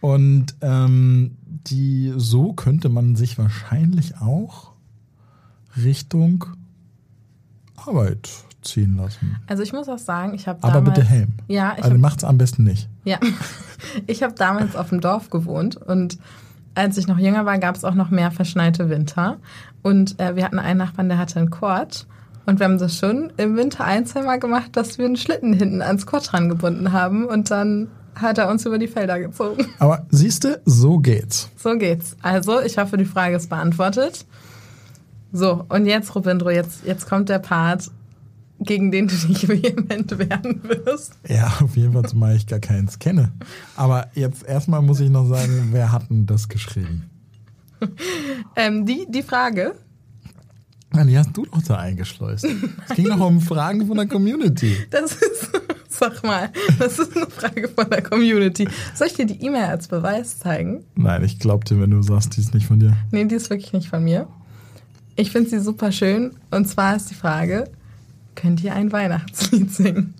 Und 0.00 0.54
ähm, 0.60 1.36
die, 1.46 2.12
so 2.16 2.52
könnte 2.52 2.88
man 2.88 3.16
sich 3.16 3.38
wahrscheinlich 3.38 4.18
auch 4.20 4.72
Richtung 5.76 6.44
Arbeit 7.76 8.28
ziehen 8.62 8.96
lassen. 8.96 9.36
Also 9.46 9.62
ich 9.62 9.72
muss 9.72 9.88
auch 9.88 9.98
sagen, 9.98 10.34
ich 10.34 10.48
habe 10.48 10.62
Aber 10.62 10.74
damals... 10.74 10.94
bitte 10.94 11.06
Helm. 11.06 11.34
Ja, 11.48 11.74
ich 11.76 11.84
Also 11.84 11.98
macht's 11.98 12.24
am 12.24 12.38
besten 12.38 12.64
nicht. 12.64 12.88
ja. 13.04 13.18
ich 14.06 14.22
habe 14.22 14.34
damals 14.34 14.76
auf 14.76 14.88
dem 14.88 15.00
Dorf 15.00 15.30
gewohnt 15.30 15.76
und 15.76 16.18
als 16.74 16.96
ich 16.98 17.06
noch 17.06 17.18
jünger 17.18 17.44
war, 17.46 17.58
gab 17.58 17.76
es 17.76 17.84
auch 17.84 17.94
noch 17.94 18.10
mehr 18.10 18.30
verschneite 18.30 18.88
Winter. 18.90 19.38
Und 19.82 20.18
äh, 20.18 20.34
wir 20.34 20.44
hatten 20.44 20.58
einen 20.58 20.78
Nachbarn, 20.78 21.08
der 21.08 21.18
hatte 21.18 21.38
einen 21.38 21.50
Quad. 21.50 22.06
Und 22.46 22.58
wir 22.58 22.64
haben 22.64 22.78
das 22.78 22.98
schon 22.98 23.32
im 23.36 23.56
Winter 23.56 23.84
ein, 23.84 24.06
zwei 24.06 24.22
Mal 24.22 24.40
gemacht, 24.40 24.70
dass 24.72 24.98
wir 24.98 25.06
einen 25.06 25.16
Schlitten 25.16 25.52
hinten 25.52 25.82
ans 25.82 26.04
Quad 26.06 26.32
dran 26.32 26.48
gebunden 26.48 26.92
haben. 26.92 27.26
Und 27.26 27.50
dann 27.52 27.88
hat 28.14 28.38
er 28.38 28.48
uns 28.48 28.64
über 28.66 28.78
die 28.78 28.88
Felder 28.88 29.18
gezogen. 29.20 29.66
Aber 29.78 30.06
siehste, 30.10 30.62
so 30.64 30.98
geht's. 30.98 31.48
So 31.56 31.76
geht's. 31.76 32.16
Also, 32.22 32.60
ich 32.60 32.78
hoffe, 32.78 32.96
die 32.96 33.04
Frage 33.04 33.36
ist 33.36 33.48
beantwortet. 33.50 34.24
So, 35.32 35.64
und 35.68 35.86
jetzt, 35.86 36.14
Robindro, 36.14 36.50
jetzt, 36.50 36.84
jetzt 36.84 37.08
kommt 37.08 37.28
der 37.28 37.40
Part, 37.40 37.90
gegen 38.60 38.90
den 38.92 39.08
du 39.08 39.16
dich 39.16 39.48
vehement 39.48 40.16
werden 40.18 40.62
wirst. 40.64 41.14
Ja, 41.28 41.52
auf 41.60 41.76
jeden 41.76 41.92
Fall, 41.92 42.04
zumal 42.04 42.36
ich 42.36 42.46
gar 42.46 42.60
keins 42.60 42.98
kenne. 42.98 43.32
Aber 43.76 44.08
jetzt 44.14 44.44
erstmal 44.46 44.80
muss 44.80 45.00
ich 45.00 45.10
noch 45.10 45.26
sagen, 45.26 45.68
wer 45.72 45.90
hat 45.90 46.08
denn 46.10 46.26
das 46.26 46.48
geschrieben? 46.48 47.10
Ähm, 48.56 48.86
die, 48.86 49.04
die 49.10 49.22
Frage, 49.22 49.74
Die 50.94 51.18
hast 51.18 51.36
du 51.36 51.44
doch 51.44 51.60
da 51.62 51.76
eingeschleust. 51.76 52.46
Es 52.88 52.94
ging 52.96 53.08
doch 53.08 53.20
um 53.20 53.40
Fragen 53.40 53.86
von 53.86 53.96
der 53.96 54.06
Community. 54.06 54.76
das 54.90 55.12
ist, 55.16 55.50
sag 55.98 56.22
mal, 56.22 56.50
das 56.78 56.98
ist 56.98 57.16
eine 57.16 57.26
Frage 57.28 57.68
von 57.68 57.88
der 57.90 58.02
Community. 58.02 58.68
Soll 58.94 59.06
ich 59.08 59.14
dir 59.14 59.26
die 59.26 59.42
E-Mail 59.44 59.64
als 59.64 59.88
Beweis 59.88 60.38
zeigen? 60.38 60.84
Nein, 60.94 61.22
ich 61.24 61.38
glaub 61.38 61.64
dir, 61.64 61.80
wenn 61.80 61.90
du 61.90 62.02
sagst, 62.02 62.36
die 62.36 62.40
ist 62.40 62.54
nicht 62.54 62.66
von 62.66 62.80
dir. 62.80 62.96
Nee, 63.10 63.24
die 63.24 63.34
ist 63.34 63.50
wirklich 63.50 63.72
nicht 63.72 63.88
von 63.88 64.02
mir. 64.04 64.26
Ich 65.16 65.30
finde 65.30 65.50
sie 65.50 65.60
super 65.60 65.92
schön. 65.92 66.32
Und 66.50 66.66
zwar 66.68 66.96
ist 66.96 67.10
die 67.10 67.14
Frage, 67.14 67.70
könnt 68.34 68.62
ihr 68.64 68.74
ein 68.74 68.90
Weihnachtslied 68.92 69.70
singen? 69.72 70.14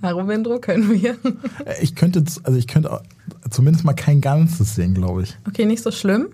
Na, 0.00 0.10
Robindro, 0.12 0.58
können 0.58 0.90
wir? 0.90 1.12
Äh, 1.64 1.82
Ich 1.82 1.94
könnte, 1.94 2.22
also 2.42 2.58
ich 2.58 2.66
könnte 2.66 2.92
auch 2.92 3.02
zumindest 3.50 3.84
mal 3.84 3.94
kein 3.94 4.20
ganzes 4.20 4.74
singen, 4.74 4.94
glaube 4.94 5.22
ich. 5.22 5.36
Okay, 5.48 5.64
nicht 5.64 5.82
so 5.82 5.90
schlimm. 5.90 6.28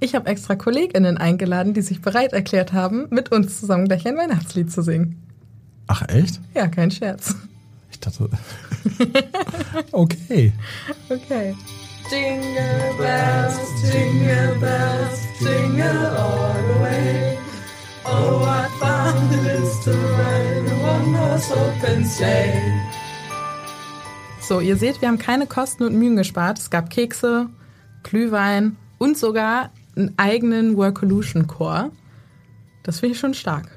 Ich 0.00 0.14
habe 0.14 0.26
extra 0.26 0.56
KollegInnen 0.56 1.16
eingeladen, 1.16 1.72
die 1.72 1.80
sich 1.80 2.02
bereit 2.02 2.32
erklärt 2.32 2.72
haben, 2.72 3.06
mit 3.10 3.32
uns 3.32 3.60
zusammen 3.60 3.86
gleich 3.86 4.06
ein 4.06 4.16
Weihnachtslied 4.16 4.70
zu 4.70 4.82
singen. 4.82 5.16
Ach, 5.86 6.02
echt? 6.08 6.40
Ja, 6.54 6.66
kein 6.66 6.90
Scherz. 6.90 7.34
Ich 7.90 8.00
dachte. 8.00 8.28
okay. 9.92 10.52
Okay. 11.08 11.54
Jingle 12.10 12.94
bells, 12.98 13.56
jingle 13.82 14.60
bells, 14.60 15.20
jingle 15.40 16.06
all 16.16 16.54
the 16.54 16.80
way. 16.82 17.38
Oh, 18.04 18.40
what 18.40 18.70
fun 18.78 19.16
it 19.32 19.62
is 19.62 19.80
to 19.84 19.90
ride 19.90 20.56
in 20.56 20.82
one 20.82 21.14
horse 21.14 21.50
open 21.52 22.04
sleigh. 22.04 22.60
So, 24.40 24.60
ihr 24.60 24.76
seht, 24.76 25.00
wir 25.00 25.08
haben 25.08 25.18
keine 25.18 25.46
Kosten 25.46 25.84
und 25.84 25.94
Mühen 25.94 26.16
gespart. 26.16 26.58
Es 26.58 26.68
gab 26.68 26.90
Kekse, 26.90 27.48
Glühwein 28.02 28.76
und 28.98 29.16
sogar 29.16 29.70
einen 29.96 30.12
eigenen 30.18 30.76
Workolution-Chor. 30.76 31.90
Das 32.82 33.00
finde 33.00 33.14
ich 33.14 33.18
schon 33.18 33.32
stark. 33.32 33.73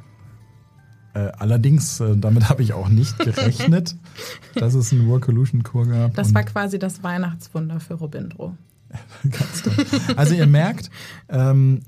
Äh, 1.18 1.32
allerdings, 1.40 2.00
äh, 2.00 2.16
damit 2.16 2.48
habe 2.48 2.62
ich 2.62 2.74
auch 2.74 2.90
nicht 2.90 3.18
gerechnet, 3.18 3.96
dass 4.54 4.76
es 4.76 4.92
einen 4.92 5.08
Workolution-Chor 5.08 5.88
gab. 5.88 6.14
Das 6.14 6.34
war 6.36 6.44
quasi 6.44 6.78
das 6.78 7.02
Weihnachtswunder 7.02 7.80
für 7.80 7.96
Robindro. 7.96 8.56
Ganz 9.24 9.64
toll. 9.64 9.74
Also 10.16 10.36
ihr 10.36 10.46
merkt, 10.46 10.92
ähm, 11.30 11.82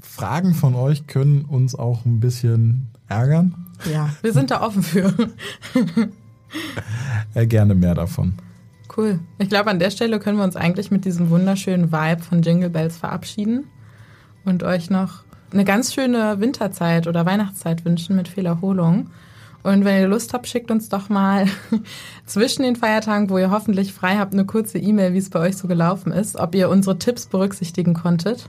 Fragen 0.00 0.54
von 0.54 0.74
euch 0.74 1.06
können 1.06 1.44
uns 1.44 1.76
auch 1.76 2.04
ein 2.04 2.18
bisschen 2.18 2.88
ärgern. 3.08 3.54
Ja, 3.90 4.10
wir 4.20 4.32
sind 4.32 4.50
da 4.50 4.62
offen 4.62 4.82
für. 4.82 5.14
Äh, 7.32 7.46
gerne 7.46 7.76
mehr 7.76 7.94
davon. 7.94 8.34
Cool. 8.96 9.20
Ich 9.38 9.48
glaube, 9.48 9.70
an 9.70 9.78
der 9.78 9.92
Stelle 9.92 10.18
können 10.18 10.36
wir 10.36 10.42
uns 10.42 10.56
eigentlich 10.56 10.90
mit 10.90 11.04
diesem 11.04 11.30
wunderschönen 11.30 11.92
Vibe 11.92 12.22
von 12.24 12.42
Jingle 12.42 12.70
Bells 12.70 12.96
verabschieden 12.96 13.66
und 14.44 14.64
euch 14.64 14.90
noch 14.90 15.22
eine 15.52 15.64
ganz 15.64 15.92
schöne 15.92 16.40
Winterzeit 16.40 17.06
oder 17.06 17.26
Weihnachtszeit 17.26 17.84
wünschen 17.84 18.16
mit 18.16 18.28
viel 18.28 18.46
Erholung. 18.46 19.10
Und 19.62 19.84
wenn 19.84 20.00
ihr 20.00 20.08
Lust 20.08 20.32
habt, 20.32 20.46
schickt 20.46 20.70
uns 20.70 20.88
doch 20.88 21.08
mal 21.08 21.46
zwischen 22.26 22.62
den 22.62 22.76
Feiertagen, 22.76 23.28
wo 23.28 23.38
ihr 23.38 23.50
hoffentlich 23.50 23.92
frei 23.92 24.16
habt, 24.16 24.32
eine 24.32 24.46
kurze 24.46 24.78
E-Mail, 24.78 25.12
wie 25.12 25.18
es 25.18 25.28
bei 25.28 25.40
euch 25.40 25.56
so 25.56 25.68
gelaufen 25.68 26.12
ist, 26.12 26.36
ob 26.36 26.54
ihr 26.54 26.70
unsere 26.70 26.98
Tipps 26.98 27.26
berücksichtigen 27.26 27.92
konntet, 27.92 28.48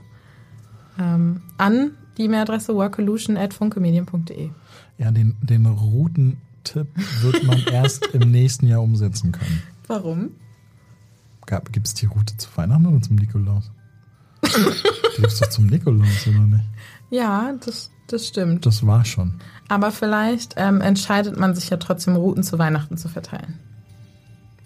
ähm, 0.98 1.42
an 1.58 1.92
die 2.16 2.24
E-Mail-Adresse 2.24 2.74
workolution.funkemedien.de. 2.74 4.50
Ja, 4.98 5.10
den, 5.10 5.36
den 5.42 5.66
Routentipp 5.66 6.88
wird 7.20 7.44
man 7.44 7.58
erst 7.72 8.06
im 8.14 8.30
nächsten 8.30 8.66
Jahr 8.66 8.82
umsetzen 8.82 9.32
können. 9.32 9.62
Warum? 9.86 10.30
Gibt 11.72 11.86
es 11.86 11.94
die 11.94 12.06
Route 12.06 12.36
zu 12.38 12.48
Weihnachten 12.56 12.86
oder 12.86 13.02
zum 13.02 13.16
Nikolaus? 13.16 13.70
die 14.42 15.20
gibt 15.20 15.32
es 15.32 15.40
doch 15.40 15.48
zum 15.50 15.66
Nikolaus, 15.66 16.26
oder 16.26 16.38
nicht? 16.38 16.64
Ja, 17.12 17.52
das, 17.62 17.90
das 18.06 18.26
stimmt. 18.26 18.64
Das 18.64 18.86
war 18.86 19.04
schon. 19.04 19.34
Aber 19.68 19.92
vielleicht 19.92 20.54
ähm, 20.56 20.80
entscheidet 20.80 21.38
man 21.38 21.54
sich 21.54 21.68
ja 21.68 21.76
trotzdem, 21.76 22.16
Routen 22.16 22.42
zu 22.42 22.58
Weihnachten 22.58 22.96
zu 22.96 23.10
verteilen. 23.10 23.60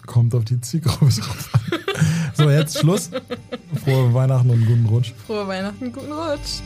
Kommt 0.05 0.33
auf 0.33 0.45
die 0.45 0.61
Zielgruppe 0.61 1.05
drauf 1.21 1.49
an. 1.53 1.79
So, 2.35 2.49
jetzt 2.49 2.79
Schluss. 2.79 3.11
Frohe 3.83 4.13
Weihnachten 4.13 4.49
und 4.49 4.65
guten 4.65 4.85
Rutsch. 4.85 5.13
Frohe 5.25 5.45
Weihnachten, 5.45 5.91
guten 5.91 6.13
Rutsch. 6.13 6.61